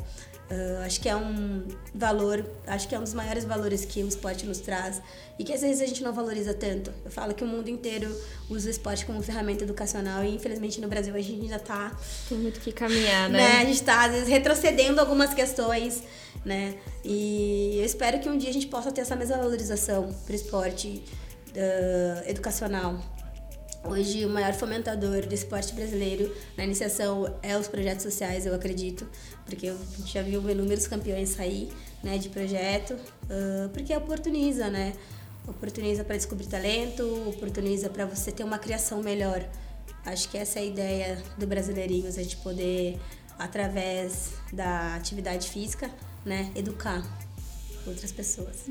Uh, 0.51 0.83
acho 0.83 0.99
que 0.99 1.07
é 1.07 1.15
um 1.15 1.63
valor, 1.93 2.43
acho 2.65 2.87
que 2.87 2.95
é 2.95 2.97
um 2.97 3.03
dos 3.03 3.13
maiores 3.13 3.45
valores 3.45 3.85
que 3.85 4.01
o 4.01 4.07
esporte 4.07 4.47
nos 4.47 4.57
traz 4.57 4.99
e 5.37 5.43
que 5.43 5.53
às 5.53 5.61
vezes 5.61 5.79
a 5.79 5.85
gente 5.85 6.01
não 6.01 6.11
valoriza 6.11 6.55
tanto. 6.55 6.91
Eu 7.05 7.11
falo 7.11 7.35
que 7.35 7.43
o 7.43 7.47
mundo 7.47 7.69
inteiro 7.69 8.09
usa 8.49 8.67
o 8.67 8.71
esporte 8.71 9.05
como 9.05 9.21
ferramenta 9.21 9.63
educacional 9.63 10.23
e 10.23 10.33
infelizmente 10.33 10.81
no 10.81 10.87
Brasil 10.87 11.13
a 11.13 11.21
gente 11.21 11.43
ainda 11.43 11.57
está 11.57 11.95
tem 12.27 12.39
muito 12.39 12.59
que 12.61 12.71
caminhar, 12.71 13.29
né? 13.29 13.37
né? 13.37 13.57
A 13.57 13.65
gente 13.65 13.75
está 13.75 14.05
às 14.05 14.11
vezes 14.11 14.27
retrocedendo 14.27 14.99
algumas 14.99 15.35
questões, 15.35 16.01
né? 16.43 16.73
E 17.05 17.77
eu 17.77 17.85
espero 17.85 18.19
que 18.19 18.27
um 18.27 18.35
dia 18.35 18.49
a 18.49 18.53
gente 18.53 18.65
possa 18.67 18.91
ter 18.91 19.01
essa 19.01 19.15
mesma 19.15 19.37
valorização 19.37 20.11
para 20.25 20.33
o 20.33 20.35
esporte 20.35 21.03
uh, 21.49 22.27
educacional, 22.27 22.99
Hoje, 23.83 24.25
o 24.25 24.29
maior 24.29 24.53
fomentador 24.53 25.25
do 25.25 25.33
esporte 25.33 25.73
brasileiro 25.73 26.35
na 26.57 26.65
iniciação 26.65 27.33
é 27.41 27.57
os 27.57 27.67
projetos 27.67 28.03
sociais, 28.03 28.45
eu 28.45 28.53
acredito, 28.53 29.07
porque 29.45 29.67
eu 29.67 29.77
já 30.05 30.21
vi 30.21 30.33
inúmeros 30.33 30.85
campeões 30.85 31.29
sair 31.29 31.71
né, 32.03 32.17
de 32.17 32.29
projeto, 32.29 32.93
uh, 32.93 33.69
porque 33.69 33.95
oportuniza, 33.95 34.69
né? 34.69 34.93
Oportuniza 35.47 36.03
para 36.03 36.17
descobrir 36.17 36.47
talento, 36.47 37.03
oportuniza 37.29 37.89
para 37.89 38.05
você 38.05 38.31
ter 38.31 38.43
uma 38.43 38.59
criação 38.59 39.01
melhor. 39.01 39.43
Acho 40.05 40.29
que 40.29 40.37
essa 40.37 40.59
é 40.59 40.61
a 40.61 40.65
ideia 40.65 41.23
do 41.37 41.47
Brasileirinhos, 41.47 42.17
a 42.17 42.21
gente 42.21 42.37
poder, 42.37 42.99
através 43.37 44.33
da 44.51 44.95
atividade 44.95 45.49
física, 45.49 45.89
né, 46.25 46.51
educar 46.53 47.01
outras 47.85 48.11
pessoas. 48.11 48.65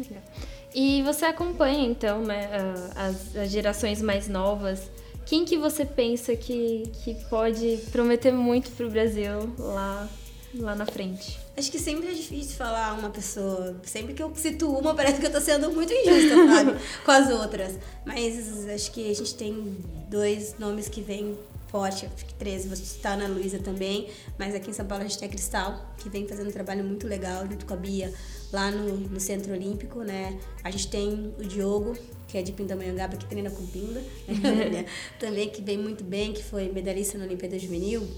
E 0.75 1.03
você 1.03 1.25
acompanha, 1.25 1.87
então, 1.87 2.23
né, 2.23 2.49
as, 2.95 3.37
as 3.37 3.51
gerações 3.51 4.03
mais 4.03 4.29
novas. 4.29 4.91
Quem 5.27 5.45
que 5.45 5.59
você 5.59 5.85
pensa 5.85 6.35
que, 6.35 6.85
que 7.05 7.15
pode 7.29 7.81
prometer 7.93 8.33
muito 8.33 8.71
para 8.71 8.87
o 8.87 8.91
Brasil 8.91 9.55
lá, 9.59 10.09
lá 10.55 10.75
na 10.75 10.87
frente? 10.87 11.39
Acho 11.55 11.71
que 11.71 11.79
sempre 11.79 12.09
é 12.09 12.13
difícil 12.13 12.57
falar 12.57 12.97
uma 12.99 13.11
pessoa. 13.11 13.77
Sempre 13.83 14.15
que 14.15 14.23
eu 14.23 14.33
cito 14.35 14.71
uma, 14.71 14.95
parece 14.95 15.21
que 15.21 15.27
eu 15.27 15.33
tô 15.33 15.41
sendo 15.41 15.71
muito 15.73 15.93
injusta, 15.93 16.35
sabe? 16.47 16.77
Com 17.05 17.11
as 17.11 17.31
outras. 17.31 17.79
Mas 18.07 18.67
acho 18.69 18.93
que 18.93 19.11
a 19.11 19.15
gente 19.15 19.35
tem 19.35 19.77
dois 20.09 20.55
nomes 20.59 20.89
que 20.89 21.03
vêm 21.03 21.37
forte, 21.69 22.07
acho 22.07 22.25
que 22.25 22.35
três, 22.35 22.67
vou 22.67 22.77
citar 22.77 23.13
a 23.13 23.15
Ana 23.25 23.35
Luísa 23.35 23.59
também, 23.59 24.09
mas 24.39 24.55
aqui 24.55 24.71
em 24.71 24.73
São 24.73 24.87
Paulo 24.87 25.05
a 25.05 25.07
gente 25.07 25.19
tem 25.19 25.29
a 25.29 25.31
Cristal, 25.31 25.95
que 25.97 26.09
vem 26.09 26.27
fazendo 26.27 26.49
um 26.49 26.53
trabalho 26.53 26.85
muito 26.85 27.07
legal 27.07 27.47
junto 27.47 27.67
com 27.67 27.75
a 27.75 27.77
Bia 27.77 28.13
lá 28.53 28.71
no, 28.71 28.97
no 28.97 29.21
Centro 29.21 29.53
Olímpico, 29.53 30.01
né? 30.01 30.39
A 30.65 30.71
gente 30.71 30.89
tem 30.89 31.35
o 31.39 31.45
Diogo, 31.45 31.97
que 32.27 32.39
é 32.39 32.43
de 32.43 32.53
Pindamonhangaba, 32.53 33.17
que 33.17 33.27
treina 33.27 33.51
com 33.51 33.67
Pinda, 33.67 34.03
né? 34.27 34.87
também 35.19 35.49
que 35.49 35.63
vem 35.63 35.79
muito 35.79 36.03
bem, 36.05 36.33
que 36.33 36.43
foi 36.43 36.71
medalhista 36.73 37.19
na 37.19 37.25
Olimpíada 37.25 37.59
Juvenil, 37.59 38.09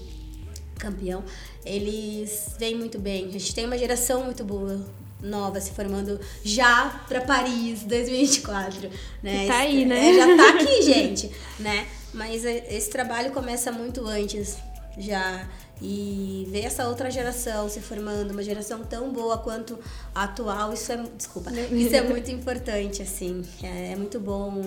campeão. 0.77 1.23
Eles 1.65 2.55
vêm 2.57 2.75
muito 2.75 2.99
bem. 2.99 3.27
A 3.27 3.31
gente 3.31 3.53
tem 3.53 3.65
uma 3.65 3.77
geração 3.77 4.23
muito 4.23 4.43
boa 4.43 4.85
nova 5.21 5.61
se 5.61 5.71
formando 5.71 6.19
já 6.43 7.03
para 7.07 7.21
Paris 7.21 7.83
2024, 7.83 8.89
né? 9.21 9.45
Tá 9.47 9.57
aí, 9.59 9.85
né? 9.85 10.09
É, 10.09 10.13
já 10.15 10.37
tá 10.37 10.49
aqui, 10.49 10.81
gente, 10.81 11.31
né? 11.59 11.87
Mas 12.13 12.45
é, 12.45 12.73
esse 12.73 12.89
trabalho 12.89 13.31
começa 13.31 13.71
muito 13.71 14.05
antes 14.05 14.57
já 14.97 15.47
e 15.81 16.47
ver 16.51 16.65
essa 16.65 16.87
outra 16.87 17.09
geração 17.09 17.67
se 17.67 17.79
formando, 17.79 18.31
uma 18.31 18.43
geração 18.43 18.83
tão 18.83 19.11
boa 19.11 19.37
quanto 19.39 19.79
a 20.13 20.25
atual, 20.25 20.73
isso 20.73 20.91
é, 20.91 21.03
desculpa, 21.17 21.51
isso 21.71 21.95
é 21.95 22.01
muito 22.01 22.29
importante, 22.29 23.01
assim, 23.01 23.41
é, 23.63 23.93
é 23.93 23.95
muito 23.95 24.19
bom. 24.19 24.61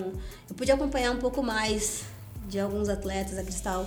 Eu 0.49 0.55
pude 0.55 0.71
acompanhar 0.71 1.11
um 1.11 1.19
pouco 1.19 1.41
mais 1.41 2.03
de 2.47 2.59
alguns 2.59 2.89
atletas, 2.89 3.37
a 3.37 3.43
Cristal 3.43 3.85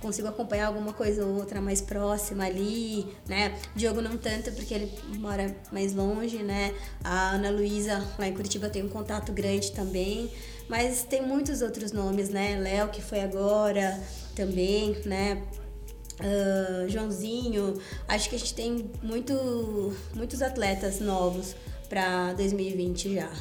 consigo 0.00 0.28
acompanhar 0.28 0.68
alguma 0.68 0.92
coisa 0.92 1.24
ou 1.24 1.36
outra 1.36 1.60
mais 1.60 1.80
próxima 1.80 2.46
ali, 2.46 3.06
né? 3.28 3.58
Diogo 3.76 4.00
não 4.00 4.16
tanto 4.16 4.50
porque 4.52 4.72
ele 4.72 4.90
mora 5.18 5.54
mais 5.70 5.94
longe, 5.94 6.42
né? 6.42 6.74
A 7.04 7.32
Ana 7.32 7.50
Luísa 7.50 8.02
lá 8.18 8.26
em 8.26 8.32
Curitiba 8.32 8.70
tem 8.70 8.82
um 8.82 8.88
contato 8.88 9.30
grande 9.32 9.72
também, 9.72 10.30
mas 10.70 11.02
tem 11.02 11.20
muitos 11.20 11.62
outros 11.62 11.90
nomes, 11.90 12.28
né? 12.28 12.56
Léo 12.56 12.90
que 12.90 13.02
foi 13.02 13.20
agora 13.20 14.00
também, 14.36 14.96
né? 15.04 15.42
Uh, 16.20 16.88
Joãozinho, 16.88 17.76
acho 18.06 18.30
que 18.30 18.36
a 18.36 18.38
gente 18.38 18.54
tem 18.54 18.88
muito, 19.02 19.92
muitos 20.14 20.40
atletas 20.40 21.00
novos 21.00 21.56
para 21.88 22.34
2020 22.34 23.14
já. 23.14 23.32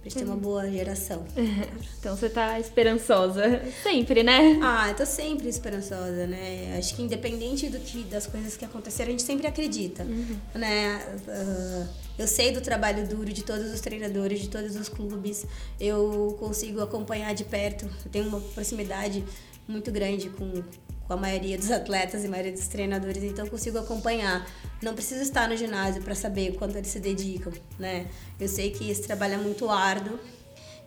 Pra 0.00 0.08
gente 0.08 0.18
ter 0.18 0.24
uma 0.24 0.36
boa 0.36 0.68
geração. 0.70 1.24
Então 2.00 2.16
você 2.16 2.30
tá 2.30 2.58
esperançosa. 2.58 3.60
Sempre, 3.82 4.22
né? 4.22 4.58
Ah, 4.62 4.88
eu 4.88 4.96
tô 4.96 5.04
sempre 5.04 5.48
esperançosa, 5.50 6.26
né? 6.26 6.74
Acho 6.78 6.96
que 6.96 7.02
independente 7.02 7.68
do 7.68 7.78
que, 7.78 8.04
das 8.04 8.26
coisas 8.26 8.56
que 8.56 8.64
aconteceram, 8.64 9.08
a 9.08 9.10
gente 9.10 9.22
sempre 9.22 9.46
acredita. 9.46 10.02
Uhum. 10.04 10.38
Né? 10.54 10.98
Uh, 11.28 11.86
eu 12.18 12.26
sei 12.26 12.52
do 12.52 12.62
trabalho 12.62 13.06
duro 13.06 13.30
de 13.30 13.44
todos 13.44 13.70
os 13.70 13.82
treinadores, 13.82 14.40
de 14.40 14.48
todos 14.48 14.76
os 14.76 14.88
clubes. 14.88 15.44
Eu 15.78 16.34
consigo 16.40 16.80
acompanhar 16.80 17.34
de 17.34 17.44
perto. 17.44 17.84
Eu 17.84 18.10
tenho 18.10 18.28
uma 18.28 18.40
proximidade 18.40 19.22
muito 19.68 19.92
grande 19.92 20.30
com, 20.30 20.62
com 21.10 21.14
a 21.14 21.16
maioria 21.16 21.58
dos 21.58 21.72
atletas 21.72 22.22
e 22.22 22.28
a 22.28 22.30
maioria 22.30 22.52
dos 22.52 22.68
treinadores, 22.68 23.20
então 23.24 23.44
consigo 23.48 23.76
acompanhar. 23.78 24.48
Não 24.80 24.94
preciso 24.94 25.20
estar 25.22 25.48
no 25.48 25.56
ginásio 25.56 26.00
para 26.02 26.14
saber 26.14 26.54
quanto 26.54 26.78
eles 26.78 26.86
se 26.86 27.00
dedicam, 27.00 27.52
né? 27.76 28.06
Eu 28.38 28.46
sei 28.46 28.70
que 28.70 28.88
esse 28.88 29.02
trabalho 29.02 29.34
é 29.34 29.36
muito 29.38 29.68
árduo 29.68 30.20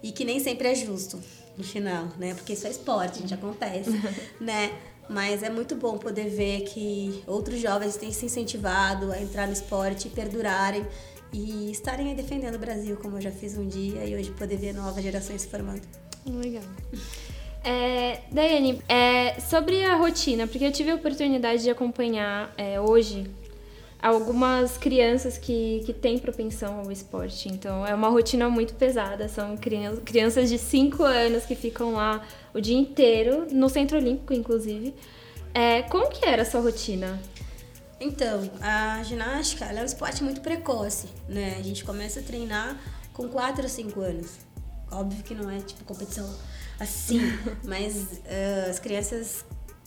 e 0.01 0.13
que 0.13 0.23
nem 0.23 0.39
sempre 0.39 0.69
é 0.69 0.75
justo 0.75 1.21
no 1.57 1.63
final, 1.65 2.07
né? 2.17 2.33
Porque 2.35 2.53
isso 2.53 2.65
é 2.65 2.69
esporte, 2.69 3.19
gente, 3.19 3.33
acontece, 3.33 3.91
né? 4.39 4.71
Mas 5.09 5.43
é 5.43 5.49
muito 5.49 5.75
bom 5.75 5.97
poder 5.97 6.29
ver 6.29 6.61
que 6.61 7.21
outros 7.27 7.59
jovens 7.59 7.97
têm 7.97 8.13
se 8.13 8.25
incentivado 8.25 9.11
a 9.11 9.21
entrar 9.21 9.45
no 9.45 9.51
esporte 9.51 10.07
e 10.07 10.11
perdurarem 10.11 10.87
e 11.33 11.69
estarem 11.69 12.07
aí 12.07 12.15
defendendo 12.15 12.55
o 12.55 12.59
Brasil, 12.59 12.95
como 12.95 13.17
eu 13.17 13.21
já 13.21 13.31
fiz 13.31 13.57
um 13.57 13.67
dia, 13.67 14.05
e 14.05 14.15
hoje 14.15 14.31
poder 14.31 14.55
ver 14.55 14.73
novas 14.73 15.03
gerações 15.03 15.41
se 15.41 15.49
formando. 15.49 15.81
Legal. 16.25 16.63
É, 17.63 18.19
Daiane, 18.31 18.81
é, 18.89 19.39
sobre 19.39 19.83
a 19.85 19.95
rotina, 19.95 20.45
porque 20.47 20.65
eu 20.65 20.71
tive 20.71 20.91
a 20.91 20.95
oportunidade 20.95 21.63
de 21.63 21.69
acompanhar 21.69 22.53
é, 22.57 22.79
hoje 22.79 23.29
algumas 24.01 24.77
crianças 24.77 25.37
que, 25.37 25.81
que 25.85 25.93
têm 25.93 26.19
propensão 26.19 26.81
ao 26.81 26.91
esporte. 26.91 27.47
Então 27.47 27.87
é 27.87 27.95
uma 27.95 28.09
rotina 28.09 28.49
muito 28.49 28.73
pesada. 28.73 29.29
São 29.29 29.55
crianças 29.55 30.49
de 30.49 30.57
5 30.57 31.03
anos 31.03 31.45
que 31.45 31.55
ficam 31.55 31.93
lá 31.93 32.21
o 32.53 32.59
dia 32.59 32.77
inteiro, 32.77 33.47
no 33.49 33.69
Centro 33.69 33.97
Olímpico, 33.97 34.33
inclusive. 34.33 34.93
É, 35.53 35.83
como 35.83 36.09
que 36.09 36.25
era 36.25 36.41
a 36.41 36.45
sua 36.45 36.59
rotina? 36.59 37.17
Então, 37.97 38.51
a 38.59 39.01
ginástica 39.03 39.63
é 39.65 39.81
um 39.81 39.85
esporte 39.85 40.21
muito 40.21 40.41
precoce, 40.41 41.07
né? 41.29 41.55
A 41.57 41.61
gente 41.61 41.85
começa 41.85 42.19
a 42.19 42.23
treinar 42.23 42.77
com 43.13 43.29
4 43.29 43.63
ou 43.63 43.69
5 43.69 44.01
anos. 44.01 44.39
Óbvio 44.91 45.23
que 45.23 45.33
não 45.33 45.49
é 45.49 45.59
tipo 45.59 45.85
competição 45.85 46.29
assim, 46.83 47.19
mas 47.63 47.95
uh, 47.95 48.69
as 48.69 48.79
crianças 48.79 49.45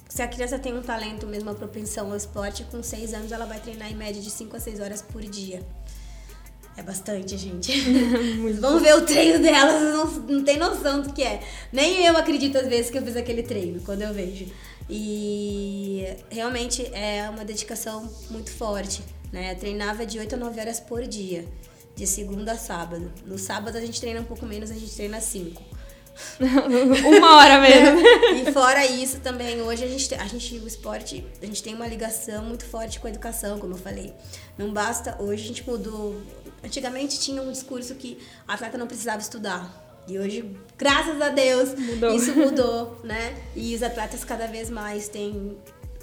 se 0.08 0.22
a 0.22 0.28
criança 0.28 0.58
tem 0.58 0.72
um 0.72 0.82
talento, 0.82 1.26
mesmo 1.26 1.50
a 1.50 1.54
propensão 1.54 2.10
ao 2.10 2.16
esporte, 2.16 2.64
com 2.70 2.82
6 2.82 3.12
anos 3.12 3.32
ela 3.32 3.44
vai 3.44 3.60
treinar 3.60 3.90
em 3.90 3.94
média 3.94 4.22
de 4.22 4.30
5 4.30 4.56
a 4.56 4.60
6 4.60 4.80
horas 4.80 5.02
por 5.02 5.20
dia. 5.22 5.60
É 6.76 6.82
bastante, 6.82 7.36
gente. 7.36 7.72
Vamos 8.60 8.82
ver 8.82 8.94
o 8.94 9.02
treino 9.02 9.42
delas, 9.42 9.82
não, 9.94 10.06
não 10.06 10.44
tem 10.44 10.58
noção 10.58 11.02
do 11.02 11.12
que 11.12 11.22
é. 11.22 11.42
Nem 11.72 12.04
eu 12.04 12.16
acredito 12.16 12.56
às 12.56 12.68
vezes 12.68 12.90
que 12.90 12.98
eu 12.98 13.02
fiz 13.02 13.16
aquele 13.16 13.42
treino, 13.42 13.80
quando 13.80 14.02
eu 14.02 14.14
vejo. 14.14 14.46
E 14.88 16.04
realmente 16.30 16.86
é 16.94 17.28
uma 17.28 17.44
dedicação 17.44 18.08
muito 18.30 18.50
forte. 18.50 19.02
Né? 19.32 19.52
Eu 19.52 19.56
treinava 19.58 20.06
de 20.06 20.18
8 20.18 20.34
a 20.34 20.38
9 20.38 20.60
horas 20.60 20.78
por 20.78 21.02
dia, 21.06 21.44
de 21.96 22.06
segunda 22.06 22.52
a 22.52 22.56
sábado. 22.56 23.10
No 23.26 23.38
sábado 23.38 23.76
a 23.76 23.80
gente 23.80 24.00
treina 24.00 24.20
um 24.20 24.24
pouco 24.24 24.46
menos, 24.46 24.70
a 24.70 24.74
gente 24.74 24.94
treina 24.94 25.20
5. 25.20 25.75
uma 27.06 27.36
hora 27.36 27.60
mesmo. 27.60 28.00
e 28.36 28.52
fora 28.52 28.86
isso 28.86 29.20
também, 29.20 29.60
hoje 29.60 29.84
a 29.84 29.88
gente, 29.88 30.14
a 30.14 30.26
gente, 30.26 30.58
o 30.58 30.66
esporte, 30.66 31.24
a 31.42 31.46
gente 31.46 31.62
tem 31.62 31.74
uma 31.74 31.86
ligação 31.86 32.44
muito 32.44 32.64
forte 32.64 32.98
com 33.00 33.06
a 33.06 33.10
educação, 33.10 33.58
como 33.58 33.74
eu 33.74 33.78
falei. 33.78 34.12
Não 34.56 34.72
basta, 34.72 35.16
hoje 35.20 35.44
a 35.44 35.46
gente 35.48 35.68
mudou. 35.68 36.20
Antigamente 36.64 37.20
tinha 37.20 37.42
um 37.42 37.52
discurso 37.52 37.94
que 37.94 38.18
a 38.46 38.54
atleta 38.54 38.78
não 38.78 38.86
precisava 38.86 39.20
estudar. 39.20 39.84
E 40.08 40.18
hoje, 40.18 40.56
graças 40.78 41.20
a 41.20 41.30
Deus, 41.30 41.74
mudou. 41.74 42.14
isso 42.14 42.32
mudou, 42.34 43.00
né? 43.02 43.36
E 43.56 43.74
os 43.74 43.82
atletas 43.82 44.22
cada 44.24 44.46
vez 44.46 44.70
mais 44.70 45.08
têm 45.08 45.56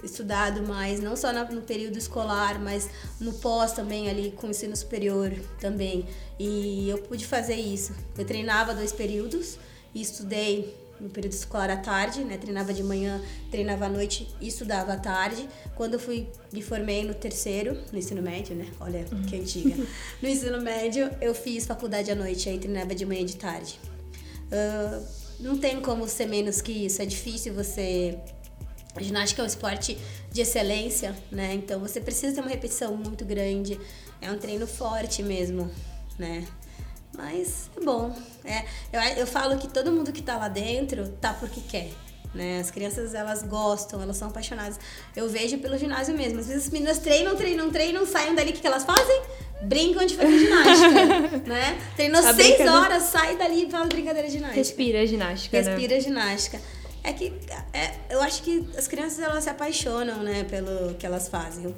estudado 0.04 0.62
mais, 0.68 1.00
não 1.00 1.16
só 1.16 1.32
no 1.32 1.62
período 1.62 1.98
escolar, 1.98 2.60
mas 2.60 2.90
no 3.20 3.34
pós 3.34 3.72
também 3.72 4.10
ali 4.10 4.32
com 4.32 4.48
o 4.48 4.50
ensino 4.50 4.76
superior 4.76 5.32
também. 5.60 6.06
E 6.38 6.90
eu 6.90 6.98
pude 6.98 7.26
fazer 7.26 7.56
isso. 7.56 7.94
Eu 8.18 8.26
treinava 8.26 8.74
dois 8.74 8.92
períodos, 8.92 9.58
e 9.94 10.02
estudei 10.02 10.84
no 11.00 11.10
período 11.10 11.34
escolar 11.34 11.70
à 11.70 11.78
tarde, 11.78 12.24
né? 12.24 12.38
Treinava 12.38 12.74
de 12.74 12.84
manhã, 12.84 13.22
treinava 13.52 13.86
à 13.86 13.90
noite 13.90 14.28
e 14.40 14.48
estudava 14.48 14.94
à 14.94 14.98
tarde. 14.98 15.48
Quando 15.76 15.96
eu 15.96 16.00
fui 16.00 16.30
me 16.52 16.62
formei 16.62 17.04
no 17.04 17.14
terceiro, 17.14 17.78
no 17.92 17.98
ensino 17.98 18.22
médio, 18.22 18.56
né? 18.56 18.68
Olha 18.80 19.06
uhum. 19.12 19.24
que 19.24 19.36
antiga. 19.36 19.76
No 20.22 20.30
ensino 20.30 20.62
médio, 20.62 21.10
eu 21.20 21.36
fiz 21.36 21.66
faculdade 21.66 22.10
à 22.10 22.16
noite, 22.16 22.48
aí 22.48 22.58
treinava 22.58 22.96
de 22.96 23.06
manhã 23.06 23.22
e 23.22 23.26
de 23.26 23.36
tarde. 23.36 23.80
Uh, 24.46 25.06
não 25.40 25.58
tem 25.58 25.82
como 25.82 26.08
ser 26.08 26.28
menos 26.28 26.62
que 26.62 26.72
isso. 26.72 27.02
É 27.02 27.06
difícil 27.06 27.54
você. 27.54 28.18
A 28.96 29.02
ginástica 29.02 29.42
é 29.42 29.44
um 29.44 29.48
esporte 29.48 29.98
de 30.32 30.42
excelência, 30.42 31.16
né? 31.32 31.54
Então 31.56 31.80
você 31.80 32.00
precisa 32.00 32.34
ter 32.34 32.42
uma 32.42 32.50
repetição 32.50 32.96
muito 32.96 33.26
grande. 33.26 33.80
É 34.22 34.32
um 34.32 34.38
treino 34.38 34.68
forte 34.68 35.22
mesmo, 35.22 35.70
né? 36.18 36.46
Mas 37.16 37.70
é 37.78 37.84
bom. 37.84 38.16
É, 38.44 38.66
eu, 38.92 39.20
eu 39.20 39.28
falo 39.28 39.58
que 39.58 39.68
todo 39.68 39.92
mundo 39.92 40.12
que 40.12 40.22
tá 40.22 40.38
lá 40.38 40.48
dentro 40.48 41.08
tá 41.22 41.34
porque 41.34 41.62
quer. 41.62 41.92
Né? 42.34 42.60
As 42.60 42.72
crianças, 42.72 43.14
elas 43.14 43.44
gostam, 43.44 44.02
elas 44.02 44.18
são 44.18 44.30
apaixonadas. 44.30 44.80
Eu 45.16 45.30
vejo 45.30 45.60
pelo 45.60 45.78
ginásio 45.78 46.18
mesmo. 46.18 46.40
Às 46.40 46.48
vezes 46.48 46.66
as 46.66 46.70
meninas 46.72 46.98
treinam, 46.98 47.36
treinam, 47.36 47.70
treinam, 47.70 48.06
saem 48.08 48.34
dali, 48.34 48.50
o 48.50 48.54
que, 48.54 48.62
que 48.62 48.68
elas 48.68 48.84
fazem? 48.84 49.22
brincam 49.64 50.06
de 50.06 50.16
fazer 50.16 50.40
ginástica, 50.40 51.38
né? 51.48 51.80
Treinou 51.96 52.20
a 52.20 52.34
seis 52.34 52.60
horas, 52.60 53.04
sai 53.04 53.38
dali 53.38 53.66
e 53.66 53.72
faz 53.72 53.88
brincadeira 53.88 54.28
de 54.28 54.34
ginástica. 54.34 54.60
Respira 54.60 55.08
ginástica, 55.08 55.62
né? 55.62 55.70
Respira 55.70 55.96
né? 55.96 56.02
ginástica. 56.02 56.62
É 57.04 57.12
que 57.12 57.34
é, 57.74 57.94
eu 58.10 58.22
acho 58.22 58.44
que 58.44 58.68
as 58.78 58.88
crianças 58.88 59.20
elas 59.20 59.44
se 59.44 59.50
apaixonam, 59.50 60.24
né, 60.24 60.46
pelo 60.46 60.96
que 60.96 61.06
elas 61.06 61.28
fazem. 61.28 61.74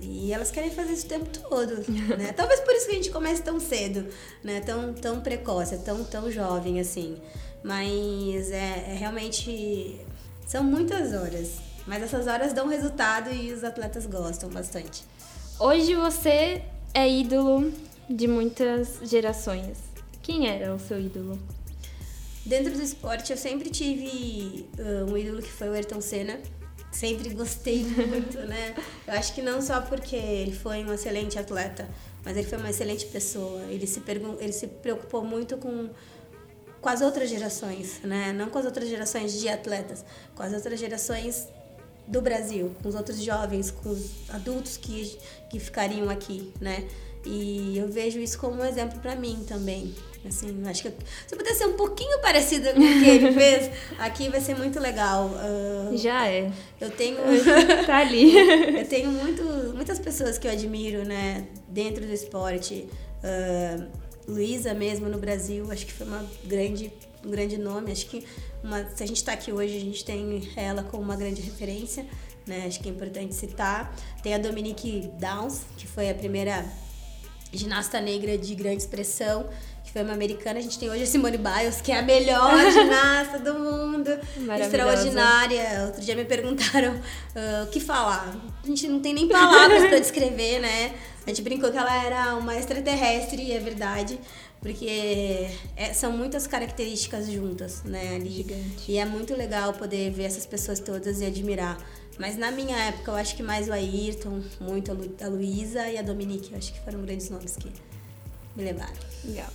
E 0.00 0.32
elas 0.32 0.50
querem 0.50 0.70
fazer 0.70 0.92
isso 0.92 1.06
o 1.06 1.08
tempo 1.08 1.26
todo, 1.48 1.74
né? 2.16 2.32
Talvez 2.36 2.60
por 2.60 2.72
isso 2.74 2.86
que 2.86 2.92
a 2.92 2.94
gente 2.94 3.10
comece 3.10 3.42
tão 3.42 3.58
cedo, 3.58 4.06
né? 4.44 4.60
Tão, 4.60 4.92
tão 4.94 5.20
precoce, 5.20 5.78
tão, 5.78 6.04
tão 6.04 6.30
jovem, 6.30 6.80
assim. 6.80 7.16
Mas 7.62 8.50
é, 8.50 8.92
é 8.92 8.96
realmente... 8.98 10.00
São 10.46 10.62
muitas 10.62 11.12
horas. 11.12 11.56
Mas 11.86 12.02
essas 12.02 12.26
horas 12.26 12.52
dão 12.52 12.68
resultado 12.68 13.32
e 13.32 13.52
os 13.52 13.64
atletas 13.64 14.06
gostam 14.06 14.48
bastante. 14.50 15.02
Hoje 15.58 15.94
você 15.94 16.62
é 16.94 17.08
ídolo 17.08 17.72
de 18.08 18.28
muitas 18.28 19.00
gerações. 19.02 19.78
Quem 20.22 20.48
era 20.48 20.74
o 20.74 20.78
seu 20.78 21.00
ídolo? 21.00 21.38
Dentro 22.46 22.72
do 22.72 22.82
esporte, 22.82 23.32
eu 23.32 23.36
sempre 23.36 23.68
tive 23.68 24.66
uh, 24.78 25.10
um 25.10 25.16
ídolo 25.18 25.42
que 25.42 25.50
foi 25.50 25.68
o 25.68 25.72
Ayrton 25.72 26.00
Senna 26.00 26.38
sempre 26.90 27.30
gostei 27.30 27.84
muito, 27.84 28.38
né? 28.46 28.74
Eu 29.06 29.14
acho 29.14 29.34
que 29.34 29.42
não 29.42 29.60
só 29.60 29.80
porque 29.80 30.16
ele 30.16 30.52
foi 30.52 30.84
um 30.84 30.92
excelente 30.92 31.38
atleta, 31.38 31.88
mas 32.24 32.36
ele 32.36 32.46
foi 32.46 32.58
uma 32.58 32.70
excelente 32.70 33.06
pessoa. 33.06 33.62
Ele 33.68 33.86
se, 33.86 34.02
ele 34.40 34.52
se 34.52 34.66
preocupou 34.66 35.24
muito 35.24 35.56
com, 35.56 35.90
com 36.80 36.88
as 36.88 37.00
outras 37.00 37.28
gerações, 37.28 38.00
né? 38.02 38.32
Não 38.32 38.50
com 38.50 38.58
as 38.58 38.64
outras 38.64 38.88
gerações 38.88 39.38
de 39.38 39.48
atletas, 39.48 40.04
com 40.34 40.42
as 40.42 40.52
outras 40.52 40.78
gerações 40.78 41.48
do 42.06 42.22
Brasil, 42.22 42.74
com 42.82 42.88
os 42.88 42.94
outros 42.94 43.22
jovens, 43.22 43.70
com 43.70 43.90
os 43.90 44.10
adultos 44.30 44.76
que, 44.76 45.18
que 45.50 45.60
ficariam 45.60 46.08
aqui, 46.08 46.52
né? 46.60 46.88
E 47.30 47.76
eu 47.76 47.86
vejo 47.88 48.18
isso 48.18 48.38
como 48.38 48.62
um 48.62 48.64
exemplo 48.64 48.98
para 49.00 49.14
mim 49.14 49.44
também. 49.46 49.94
Assim, 50.26 50.62
acho 50.66 50.82
que 50.82 50.88
se 50.88 51.34
eu 51.34 51.36
puder 51.36 51.54
ser 51.54 51.66
um 51.66 51.74
pouquinho 51.74 52.20
parecida 52.22 52.72
com 52.72 52.80
o 52.80 52.82
que 52.82 53.08
ele 53.08 53.32
fez, 53.32 53.70
aqui 54.00 54.30
vai 54.30 54.40
ser 54.40 54.56
muito 54.56 54.80
legal. 54.80 55.26
Uh, 55.26 55.96
Já 55.96 56.26
é. 56.26 56.50
Eu 56.80 56.90
tenho. 56.90 57.18
tá 57.86 57.98
ali. 58.00 58.34
eu 58.78 58.88
tenho 58.88 59.10
muito, 59.10 59.42
muitas 59.74 59.98
pessoas 59.98 60.38
que 60.38 60.46
eu 60.48 60.52
admiro, 60.52 61.04
né, 61.04 61.46
dentro 61.68 62.06
do 62.06 62.12
esporte. 62.12 62.88
Uh, 63.22 63.86
Luísa 64.26 64.74
mesmo 64.74 65.08
no 65.08 65.18
Brasil, 65.18 65.70
acho 65.70 65.86
que 65.86 65.92
foi 65.92 66.06
uma 66.06 66.24
grande, 66.44 66.90
um 67.24 67.30
grande 67.30 67.58
nome. 67.58 67.92
Acho 67.92 68.06
que 68.06 68.24
uma, 68.64 68.84
se 68.88 69.02
a 69.02 69.06
gente 69.06 69.16
está 69.16 69.32
aqui 69.32 69.52
hoje, 69.52 69.76
a 69.76 69.80
gente 69.80 70.02
tem 70.02 70.48
ela 70.56 70.82
como 70.82 71.02
uma 71.02 71.16
grande 71.16 71.42
referência. 71.42 72.06
Né? 72.46 72.64
Acho 72.66 72.80
que 72.80 72.88
é 72.88 72.92
importante 72.92 73.34
citar. 73.34 73.94
Tem 74.22 74.34
a 74.34 74.38
Dominique 74.38 75.10
Downs, 75.18 75.60
que 75.76 75.86
foi 75.86 76.08
a 76.10 76.14
primeira 76.14 76.64
ginasta 77.52 78.00
negra 78.00 78.36
de 78.36 78.54
grande 78.54 78.82
expressão, 78.82 79.48
que 79.84 79.92
foi 79.92 80.02
uma 80.02 80.12
americana. 80.12 80.58
A 80.58 80.62
gente 80.62 80.78
tem 80.78 80.90
hoje 80.90 81.02
a 81.02 81.06
Simone 81.06 81.38
Biles, 81.38 81.80
que 81.80 81.92
é 81.92 81.98
a 81.98 82.02
melhor 82.02 82.52
ginasta 82.70 83.38
do 83.38 83.54
mundo, 83.54 84.10
extraordinária. 84.60 85.84
Outro 85.86 86.02
dia 86.02 86.14
me 86.14 86.24
perguntaram 86.24 86.94
uh, 86.94 87.64
o 87.64 87.66
que 87.68 87.80
falar. 87.80 88.36
A 88.62 88.66
gente 88.66 88.86
não 88.88 89.00
tem 89.00 89.14
nem 89.14 89.28
palavras 89.28 89.86
para 89.86 89.98
descrever, 89.98 90.60
né? 90.60 90.94
A 91.26 91.30
gente 91.30 91.42
brincou 91.42 91.70
que 91.70 91.76
ela 91.76 92.04
era 92.04 92.36
uma 92.36 92.56
extraterrestre, 92.56 93.42
e 93.42 93.52
é 93.52 93.58
verdade. 93.58 94.18
Porque 94.60 95.46
é, 95.76 95.92
são 95.92 96.10
muitas 96.10 96.46
características 96.46 97.30
juntas, 97.30 97.82
né, 97.84 98.16
ali. 98.16 98.30
Gigante. 98.30 98.90
E 98.90 98.98
é 98.98 99.04
muito 99.04 99.34
legal 99.34 99.72
poder 99.72 100.10
ver 100.10 100.24
essas 100.24 100.44
pessoas 100.44 100.80
todas 100.80 101.20
e 101.20 101.26
admirar. 101.26 101.78
Mas 102.18 102.36
na 102.36 102.50
minha 102.50 102.76
época, 102.76 103.12
eu 103.12 103.14
acho 103.14 103.36
que 103.36 103.42
mais 103.42 103.68
o 103.68 103.72
Ayrton, 103.72 104.42
muito 104.60 104.90
a, 104.90 104.94
Lu, 104.94 105.14
a 105.22 105.28
Luísa 105.28 105.88
e 105.88 105.96
a 105.96 106.02
Dominique, 106.02 106.52
eu 106.52 106.58
acho 106.58 106.72
que 106.72 106.80
foram 106.80 107.00
grandes 107.02 107.30
nomes 107.30 107.56
que 107.56 107.70
me 108.56 108.64
levaram. 108.64 108.92
Legal. 109.24 109.48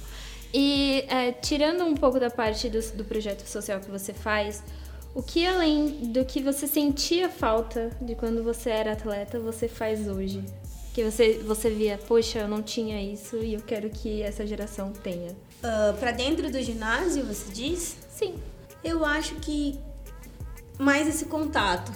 E 0.54 1.04
é, 1.10 1.32
tirando 1.32 1.84
um 1.84 1.96
pouco 1.96 2.20
da 2.20 2.30
parte 2.30 2.70
do, 2.70 2.80
do 2.94 3.04
projeto 3.04 3.46
social 3.46 3.82
que 3.82 3.92
você 3.92 4.14
faz, 4.14 4.64
o 5.14 5.22
que 5.22 5.46
além 5.46 6.12
do 6.12 6.24
que 6.24 6.42
você 6.42 6.66
sentia 6.66 7.30
falta 7.30 7.92
de 8.00 8.16
quando 8.16 8.44
você 8.44 8.70
era 8.70 8.94
atleta, 8.94 9.40
você 9.40 9.68
faz 9.68 10.08
hoje? 10.08 10.44
Que 10.94 11.04
você, 11.04 11.40
você 11.40 11.70
via, 11.70 11.98
poxa, 11.98 12.40
eu 12.40 12.48
não 12.48 12.62
tinha 12.62 13.02
isso 13.02 13.38
e 13.38 13.56
eu 13.56 13.62
quero 13.62 13.90
que 13.90 14.22
essa 14.22 14.46
geração 14.46 14.94
tenha. 14.94 15.32
Uh, 15.32 15.36
ah, 15.64 15.96
para 16.00 16.12
dentro 16.12 16.52
do 16.52 16.62
ginásio, 16.62 17.26
você 17.26 17.52
diz? 17.52 17.98
Sim. 18.10 18.36
Eu 18.84 19.04
acho 19.04 19.36
que 19.36 19.80
mais 20.78 21.08
esse 21.08 21.26
contato 21.26 21.92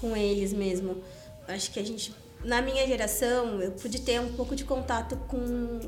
com 0.00 0.16
eles 0.16 0.52
mesmo. 0.52 1.02
Acho 1.46 1.70
que 1.70 1.80
a 1.80 1.84
gente, 1.84 2.14
na 2.44 2.62
minha 2.62 2.86
geração, 2.86 3.60
eu 3.60 3.72
pude 3.72 4.00
ter 4.00 4.20
um 4.20 4.32
pouco 4.32 4.56
de 4.56 4.64
contato 4.64 5.16
com 5.28 5.80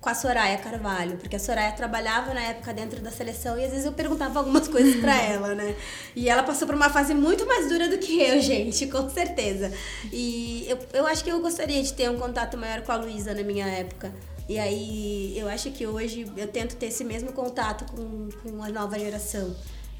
com 0.00 0.08
a 0.08 0.14
Soraya 0.14 0.56
Carvalho, 0.56 1.18
porque 1.18 1.36
a 1.36 1.38
Soraya 1.38 1.72
trabalhava 1.72 2.32
na 2.32 2.40
época 2.40 2.72
dentro 2.72 3.00
da 3.02 3.10
seleção 3.10 3.58
e 3.58 3.64
às 3.64 3.70
vezes 3.70 3.84
eu 3.84 3.92
perguntava 3.92 4.38
algumas 4.38 4.66
coisas 4.66 4.98
para 4.98 5.14
ela, 5.20 5.54
né? 5.54 5.76
E 6.16 6.28
ela 6.28 6.42
passou 6.42 6.66
por 6.66 6.74
uma 6.74 6.88
fase 6.88 7.12
muito 7.12 7.46
mais 7.46 7.68
dura 7.68 7.86
do 7.88 7.98
que 7.98 8.18
eu, 8.18 8.40
gente, 8.40 8.86
com 8.86 9.10
certeza. 9.10 9.70
E 10.10 10.64
eu, 10.68 10.78
eu 10.94 11.06
acho 11.06 11.22
que 11.22 11.30
eu 11.30 11.40
gostaria 11.40 11.82
de 11.82 11.92
ter 11.92 12.10
um 12.10 12.18
contato 12.18 12.56
maior 12.56 12.80
com 12.80 12.92
a 12.92 12.96
Luísa 12.96 13.34
na 13.34 13.42
minha 13.42 13.66
época. 13.66 14.10
E 14.48 14.58
aí 14.58 15.38
eu 15.38 15.48
acho 15.48 15.70
que 15.70 15.86
hoje 15.86 16.26
eu 16.34 16.48
tento 16.48 16.76
ter 16.76 16.86
esse 16.86 17.04
mesmo 17.04 17.32
contato 17.32 17.84
com, 17.92 18.30
com 18.42 18.62
a 18.62 18.70
nova 18.70 18.98
geração 18.98 19.54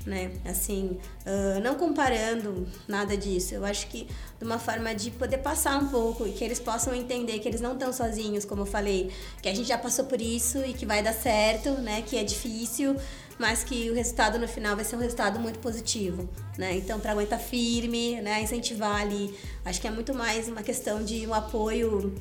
né? 0.07 0.33
Assim, 0.45 0.99
uh, 1.27 1.61
não 1.63 1.75
comparando 1.75 2.67
nada 2.89 3.17
disso. 3.17 3.55
Eu 3.55 3.65
acho 3.65 3.87
que 3.89 4.07
de 4.39 4.45
uma 4.45 4.59
forma 4.59 4.95
de 4.95 5.11
poder 5.11 5.39
passar 5.39 5.79
um 5.83 5.89
pouco 5.89 6.27
e 6.27 6.33
que 6.33 6.43
eles 6.43 6.59
possam 6.59 6.95
entender 6.95 7.39
que 7.39 7.49
eles 7.49 7.61
não 7.61 7.75
estão 7.75 7.93
sozinhos, 7.93 8.45
como 8.45 8.63
eu 8.63 8.67
falei, 8.67 9.11
que 9.43 9.49
a 9.49 9.55
gente 9.55 9.69
já 9.69 9.79
passou 9.79 10.07
por 10.07 10.21
isso 10.21 10.59
e 10.65 10.73
que 10.73 10.87
vai 10.87 11.03
dar 11.03 11.13
certo, 11.13 11.71
né? 11.73 12.03
Que 12.03 12.17
é 12.17 12.25
difícil, 12.25 12.97
mas 13.39 13.63
que 13.63 13.91
o 13.91 13.95
resultado 13.95 14.39
no 14.39 14.49
final 14.49 14.75
vai 14.75 14.85
ser 14.85 14.97
um 14.97 15.01
resultado 15.01 15.39
muito 15.39 15.59
positivo, 15.59 16.29
né? 16.57 16.77
Então, 16.77 16.99
para 16.99 17.13
aguentar 17.13 17.39
firme, 17.39 18.21
né? 18.21 18.43
Incentivar 18.43 19.03
ali, 19.03 19.35
acho 19.65 19.81
que 19.81 19.87
é 19.87 19.91
muito 19.91 20.15
mais 20.15 20.49
uma 20.49 20.63
questão 20.63 21.03
de 21.05 21.27
um 21.27 21.35
apoio 21.35 22.15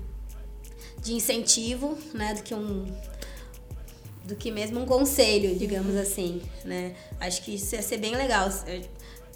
de 1.01 1.13
incentivo, 1.13 1.97
né? 2.13 2.33
Do 2.33 2.43
que 2.43 2.53
um 2.53 2.85
do 4.29 4.35
que 4.35 4.51
mesmo 4.51 4.79
um 4.79 4.85
conselho, 4.85 5.57
digamos 5.57 5.95
assim, 5.95 6.41
né? 6.63 6.93
Acho 7.19 7.41
que 7.41 7.55
isso 7.55 7.75
ia 7.75 7.81
ser 7.81 7.97
bem 7.97 8.15
legal. 8.15 8.47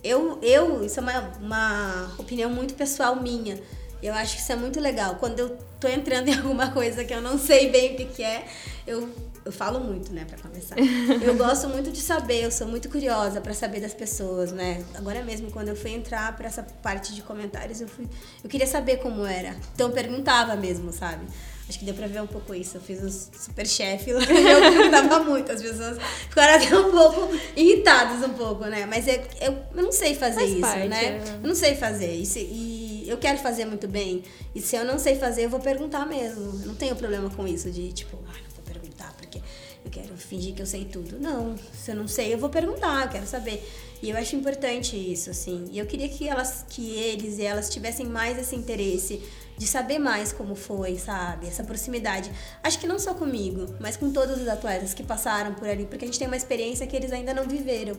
Eu, 0.04 0.40
eu 0.42 0.86
isso 0.86 1.00
é 1.00 1.04
uma, 1.04 1.20
uma 1.42 2.16
opinião 2.18 2.50
muito 2.50 2.76
pessoal 2.76 3.16
minha. 3.16 3.60
Eu 4.02 4.14
acho 4.14 4.36
que 4.36 4.42
isso 4.42 4.52
é 4.52 4.56
muito 4.56 4.80
legal. 4.80 5.16
Quando 5.16 5.40
eu 5.40 5.58
tô 5.80 5.88
entrando 5.88 6.28
em 6.30 6.38
alguma 6.38 6.72
coisa 6.72 7.04
que 7.04 7.14
eu 7.14 7.22
não 7.22 7.38
sei 7.40 7.70
bem 7.70 7.94
o 7.94 7.98
que, 7.98 8.06
que 8.06 8.24
é, 8.24 8.46
eu, 8.86 9.10
eu 9.44 9.52
falo 9.52 9.80
muito, 9.80 10.14
né, 10.14 10.26
para 10.26 10.38
começar. 10.38 10.76
Eu 11.24 11.36
gosto 11.36 11.68
muito 11.70 11.90
de 11.92 12.02
saber, 12.02 12.44
eu 12.44 12.52
sou 12.52 12.68
muito 12.68 12.90
curiosa 12.90 13.40
para 13.42 13.54
saber 13.54 13.80
das 13.80 13.94
pessoas, 13.94 14.52
né? 14.52 14.84
Agora 14.94 15.24
mesmo, 15.24 15.50
quando 15.52 15.70
eu 15.70 15.76
fui 15.76 15.92
entrar 15.92 16.36
para 16.36 16.48
essa 16.48 16.64
parte 16.82 17.16
de 17.16 17.22
comentários, 17.22 17.80
eu 17.82 17.88
fui, 17.88 18.08
eu 18.44 18.50
queria 18.50 18.68
saber 18.68 18.98
como 18.98 19.26
era. 19.26 19.56
Então 19.74 19.88
eu 19.88 19.94
perguntava 19.94 20.56
mesmo, 20.56 20.92
sabe? 20.92 21.26
Acho 21.68 21.80
que 21.80 21.86
deu 21.86 21.94
pra 21.94 22.08
ver 22.08 22.22
um 22.22 22.28
pouco 22.28 22.54
isso. 22.54 22.78
Eu 22.78 22.82
fiz 22.82 23.02
o 23.02 23.10
super 23.10 23.66
chefe 23.66 24.12
lá 24.12 24.22
e 24.22 24.26
eu 24.52 24.60
perguntava 24.74 25.24
muito. 25.24 25.52
As 25.52 25.62
pessoas 25.62 25.98
ficaram 26.30 26.56
até 26.56 26.78
um 26.78 26.92
pouco 26.92 27.30
irritadas 27.56 28.28
um 28.28 28.34
pouco, 28.34 28.66
né? 28.66 28.86
Mas 28.86 29.08
eu, 29.08 29.22
eu, 29.40 29.58
eu 29.76 29.84
não 29.84 29.92
sei 29.92 30.14
fazer 30.14 30.42
Faz 30.42 30.52
isso, 30.52 30.62
parte, 30.62 30.88
né? 30.88 31.06
É. 31.06 31.24
Eu 31.42 31.48
não 31.48 31.56
sei 31.56 31.76
fazer. 31.76 32.14
Isso, 32.14 32.38
e 32.40 33.06
eu 33.08 33.18
quero 33.18 33.38
fazer 33.38 33.66
muito 33.66 33.88
bem. 33.88 34.24
E 34.54 34.62
se 34.62 34.76
eu 34.76 34.84
não 34.84 35.00
sei 35.00 35.16
fazer, 35.16 35.46
eu 35.46 35.50
vou 35.50 35.60
perguntar 35.60 36.06
mesmo. 36.06 36.42
Eu 36.62 36.68
não 36.68 36.76
tenho 36.76 36.96
problema 36.96 37.30
com 37.30 37.48
isso 37.48 37.72
de, 37.72 37.92
tipo, 37.94 38.18
ah, 38.28 38.38
não 38.44 38.56
vou 38.56 38.64
perguntar 38.66 39.14
porque 39.18 39.40
eu 39.86 39.92
quero 39.92 40.16
fingir 40.18 40.54
que 40.54 40.62
eu 40.62 40.66
sei 40.66 40.86
tudo. 40.86 41.18
Não, 41.20 41.56
se 41.74 41.92
eu 41.92 41.96
não 41.96 42.08
sei, 42.08 42.34
eu 42.34 42.38
vou 42.38 42.50
perguntar, 42.50 43.06
eu 43.06 43.10
quero 43.10 43.26
saber. 43.26 43.64
E 44.02 44.10
eu 44.10 44.18
acho 44.18 44.36
importante 44.36 44.98
isso, 44.98 45.30
assim. 45.30 45.66
E 45.72 45.80
eu 45.80 45.86
queria 45.86 46.10
que 46.10 46.28
elas, 46.28 46.66
que 46.70 46.94
eles 46.96 47.38
e 47.38 47.44
elas 47.44 47.70
tivessem 47.70 48.06
mais 48.06 48.38
esse 48.38 48.54
interesse 48.54 49.22
de 49.58 49.68
saber 49.68 50.00
mais 50.00 50.32
como 50.32 50.56
foi, 50.56 50.98
sabe? 50.98 51.48
Essa 51.48 51.64
proximidade. 51.64 52.32
Acho 52.62 52.80
que 52.80 52.88
não 52.88 53.00
só 53.00 53.14
comigo, 53.14 53.76
mas 53.80 53.96
com 53.96 54.12
todos 54.12 54.42
os 54.42 54.48
atletas 54.48 54.94
que 54.94 55.04
passaram 55.04 55.54
por 55.54 55.68
ali, 55.68 55.86
porque 55.86 56.06
a 56.06 56.08
gente 56.08 56.20
tem 56.20 56.28
uma 56.28 56.38
experiência 56.38 56.86
que 56.88 56.96
eles 56.96 57.12
ainda 57.12 57.34
não 57.34 57.48
viveram, 57.48 57.98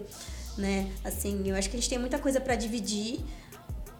né? 0.58 0.90
Assim, 1.04 1.42
eu 1.46 1.56
acho 1.56 1.70
que 1.70 1.76
a 1.76 1.80
gente 1.80 1.88
tem 1.88 1.98
muita 1.98 2.18
coisa 2.18 2.40
para 2.40 2.54
dividir, 2.54 3.20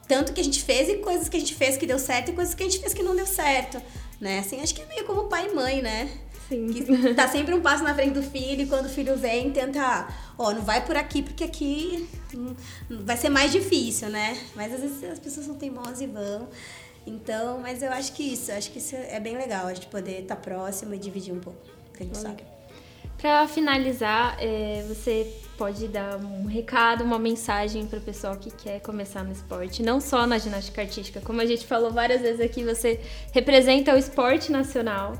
tanto 0.07 0.33
que 0.33 0.41
a 0.41 0.45
gente 0.45 0.63
fez 0.63 0.89
e 0.89 0.97
coisas 0.97 1.29
que 1.29 1.37
a 1.37 1.41
gente 1.41 1.55
fez 1.55 1.77
que 1.77 1.87
deu 1.87 1.99
certo 1.99 2.31
e 2.31 2.35
coisas 2.35 2.55
que 2.55 2.63
a 2.63 2.67
gente 2.67 2.79
fez 2.79 2.93
que 2.93 3.03
não 3.03 3.17
deu 3.17 3.27
certo, 3.27 3.81
né? 4.21 4.41
Assim, 4.41 4.61
acho 4.61 4.75
que 4.75 4.83
é 4.83 4.87
meio 4.87 5.05
como 5.05 5.25
pai 5.25 5.49
e 5.51 5.55
mãe, 5.55 5.83
né? 5.83 6.11
Sim. 6.49 6.67
Que 6.69 6.85
tá 7.15 7.29
sempre 7.29 7.55
um 7.55 7.61
passo 7.61 7.83
na 7.83 7.95
frente 7.95 8.13
do 8.13 8.23
filho 8.23 8.63
e 8.63 8.67
quando 8.67 8.87
o 8.87 8.89
filho 8.89 9.17
vem, 9.17 9.51
tenta, 9.51 10.09
ó, 10.37 10.53
não 10.53 10.63
vai 10.63 10.85
por 10.85 10.97
aqui 10.97 11.23
porque 11.23 11.45
aqui 11.45 12.09
vai 12.91 13.17
ser 13.17 13.29
mais 13.29 13.51
difícil, 13.51 14.09
né? 14.09 14.37
Mas 14.55 14.73
às 14.73 14.81
vezes 14.81 15.05
as 15.05 15.19
pessoas 15.19 15.47
são 15.47 15.55
teimosas 15.55 16.01
e 16.01 16.07
vão. 16.07 16.49
Então, 17.07 17.61
mas 17.61 17.83
eu 17.83 17.93
acho 17.93 18.13
que 18.13 18.23
isso, 18.23 18.51
acho 18.53 18.71
que 18.71 18.79
isso 18.79 18.97
é 18.97 19.21
bem 19.21 19.37
legal, 19.37 19.67
a 19.67 19.75
gente 19.75 19.87
poder 19.89 20.23
estar 20.23 20.37
tá 20.37 20.41
próximo 20.41 20.95
e 20.95 20.99
dividir 20.99 21.35
um 21.35 21.41
pouco. 21.41 21.59
Que 21.93 22.03
a 22.03 22.07
gente 22.07 22.19
sabe. 22.19 22.43
Para 23.19 23.47
finalizar, 23.47 24.37
é, 24.39 24.85
você 24.89 25.33
pode 25.57 25.87
dar 25.89 26.17
um 26.17 26.47
recado, 26.47 27.05
uma 27.05 27.19
mensagem 27.19 27.87
para 27.87 27.99
o 27.99 28.03
pessoal 28.03 28.37
que 28.37 28.51
quer 28.51 28.81
começar 28.81 29.23
no 29.23 29.33
esporte, 29.33 29.83
não 29.83 30.01
só 30.01 30.27
na 30.27 30.39
ginástica 30.39 30.83
artística, 30.83 31.21
como 31.21 31.41
a 31.41 31.47
gente 31.47 31.67
falou 31.67 31.91
várias 31.91 32.21
vezes 32.21 32.41
aqui, 32.41 32.65
você 32.65 33.01
representa 33.33 33.95
o 33.95 33.99
esporte 33.99 34.51
nacional. 34.51 35.19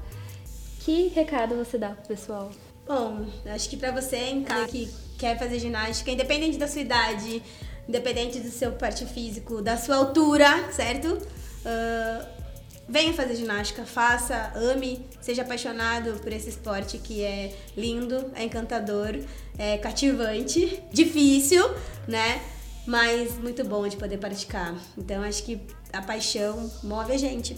Que 0.81 1.09
recado 1.09 1.55
você 1.55 1.79
dá 1.79 1.91
pro 1.91 2.09
pessoal? 2.09 2.51
Bom, 2.87 3.25
acho 3.47 3.71
que 3.71 3.77
para 3.77 3.91
você 3.91 4.17
em 4.17 4.45
que 4.69 4.91
quer 5.19 5.39
fazer 5.39 5.59
ginástica, 5.59 6.11
independente 6.11 6.59
da 6.59 6.69
sua 6.69 6.83
idade, 6.83 7.43
independente 7.89 8.41
do 8.41 8.51
seu 8.51 8.73
parte 8.73 9.07
físico, 9.07 9.63
da 9.63 9.79
sua 9.79 9.97
altura, 9.97 10.71
certo? 10.73 11.27
Uh, 11.65 12.27
venha 12.89 13.13
fazer 13.13 13.37
ginástica, 13.37 13.85
faça, 13.85 14.53
ame, 14.55 15.05
seja 15.21 15.43
apaixonado 15.43 16.19
por 16.21 16.33
esse 16.33 16.49
esporte 16.49 16.99
que 16.99 17.23
é 17.23 17.55
lindo, 17.77 18.31
é 18.35 18.45
encantador, 18.45 19.19
é 19.59 19.79
cativante, 19.79 20.83
difícil, 20.93 21.65
né? 22.07 22.43
Mas 22.87 23.39
muito 23.39 23.65
bom 23.65 23.89
de 23.89 23.97
poder 23.97 24.19
praticar. 24.19 24.75
Então 24.97 25.23
acho 25.23 25.43
que 25.43 25.61
a 25.93 26.03
paixão 26.03 26.71
move 26.83 27.13
a 27.13 27.17
gente. 27.17 27.57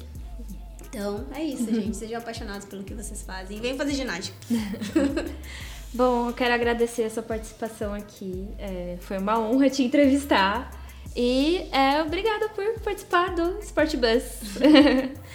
Então 0.88 1.26
é 1.34 1.42
isso, 1.42 1.66
gente. 1.74 1.96
Sejam 1.96 2.18
apaixonados 2.18 2.66
pelo 2.66 2.84
que 2.84 2.94
vocês 2.94 3.22
fazem. 3.22 3.60
Venham 3.60 3.76
fazer 3.76 3.94
ginástica. 3.94 4.36
Bom, 5.92 6.28
eu 6.28 6.34
quero 6.34 6.52
agradecer 6.52 7.04
a 7.04 7.10
sua 7.10 7.22
participação 7.22 7.94
aqui. 7.94 8.46
É, 8.58 8.96
foi 9.00 9.18
uma 9.18 9.38
honra 9.38 9.70
te 9.70 9.82
entrevistar. 9.82 10.70
E 11.16 11.66
é, 11.72 12.02
obrigada 12.02 12.50
por 12.50 12.78
participar 12.80 13.34
do 13.34 13.58
Sport 13.60 13.96
Bus. 13.96 14.22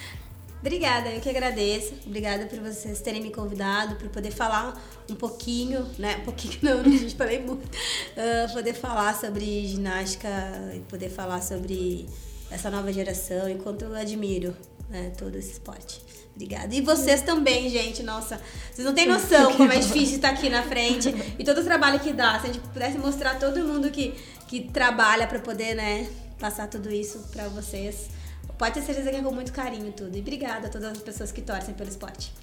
Obrigada, 0.61 1.09
eu 1.09 1.19
que 1.19 1.27
agradeço. 1.27 1.95
Obrigada 2.05 2.45
por 2.45 2.59
vocês 2.59 3.01
terem 3.01 3.19
me 3.19 3.31
convidado, 3.31 3.95
por 3.95 4.07
poder 4.09 4.29
falar 4.29 4.79
um 5.09 5.15
pouquinho, 5.15 5.87
né? 5.97 6.17
Um 6.17 6.23
pouquinho 6.23 6.59
não, 6.61 6.81
a 6.81 6.83
gente 6.97 7.15
falei 7.15 7.39
muito. 7.39 7.65
Uh, 7.65 8.53
poder 8.53 8.75
falar 8.75 9.19
sobre 9.19 9.65
ginástica 9.65 10.29
e 10.75 10.81
poder 10.81 11.09
falar 11.09 11.41
sobre 11.41 12.07
essa 12.51 12.69
nova 12.69 12.93
geração, 12.93 13.49
enquanto 13.49 13.81
eu 13.81 13.95
admiro 13.95 14.55
né, 14.87 15.11
todo 15.17 15.35
esse 15.35 15.53
esporte. 15.53 15.99
Obrigada. 16.35 16.73
E 16.73 16.81
vocês 16.81 17.21
também, 17.21 17.69
gente. 17.69 18.03
Nossa, 18.03 18.39
vocês 18.71 18.85
não 18.85 18.93
têm 18.93 19.07
noção 19.07 19.53
como 19.53 19.71
é 19.71 19.79
difícil 19.79 20.15
estar 20.15 20.29
aqui 20.29 20.49
na 20.49 20.63
frente 20.63 21.13
e 21.37 21.43
todo 21.43 21.59
o 21.59 21.63
trabalho 21.63 21.99
que 21.99 22.13
dá. 22.13 22.39
Se 22.39 22.47
a 22.47 22.53
gente 22.53 22.59
pudesse 22.59 22.97
mostrar 22.97 23.37
todo 23.37 23.59
mundo 23.59 23.89
que, 23.91 24.13
que 24.51 24.59
trabalha 24.59 25.25
para 25.27 25.39
poder, 25.39 25.73
né, 25.75 26.09
passar 26.37 26.67
tudo 26.67 26.91
isso 26.91 27.19
para 27.31 27.47
vocês. 27.47 28.09
Pode 28.57 28.73
ter 28.73 28.81
certeza 28.81 29.09
que 29.09 29.15
é 29.15 29.21
com 29.21 29.33
muito 29.33 29.53
carinho 29.53 29.93
tudo. 29.93 30.13
E 30.17 30.19
obrigada 30.19 30.67
a 30.67 30.69
todas 30.69 30.91
as 30.91 30.97
pessoas 30.97 31.31
que 31.31 31.41
torcem 31.41 31.73
pelo 31.73 31.89
esporte. 31.89 32.33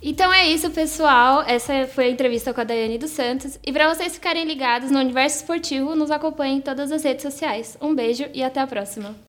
Então 0.00 0.32
é 0.32 0.46
isso, 0.46 0.70
pessoal. 0.70 1.42
Essa 1.42 1.88
foi 1.88 2.04
a 2.04 2.10
entrevista 2.10 2.54
com 2.54 2.60
a 2.60 2.64
Daiane 2.64 2.96
dos 2.96 3.10
Santos. 3.10 3.58
E 3.66 3.72
para 3.72 3.92
vocês 3.92 4.14
ficarem 4.14 4.44
ligados 4.44 4.88
no 4.92 5.00
universo 5.00 5.38
esportivo, 5.38 5.96
nos 5.96 6.12
acompanhem 6.12 6.58
em 6.58 6.60
todas 6.60 6.92
as 6.92 7.02
redes 7.02 7.22
sociais. 7.22 7.76
Um 7.82 7.92
beijo 7.92 8.26
e 8.32 8.44
até 8.44 8.60
a 8.60 8.66
próxima. 8.68 9.16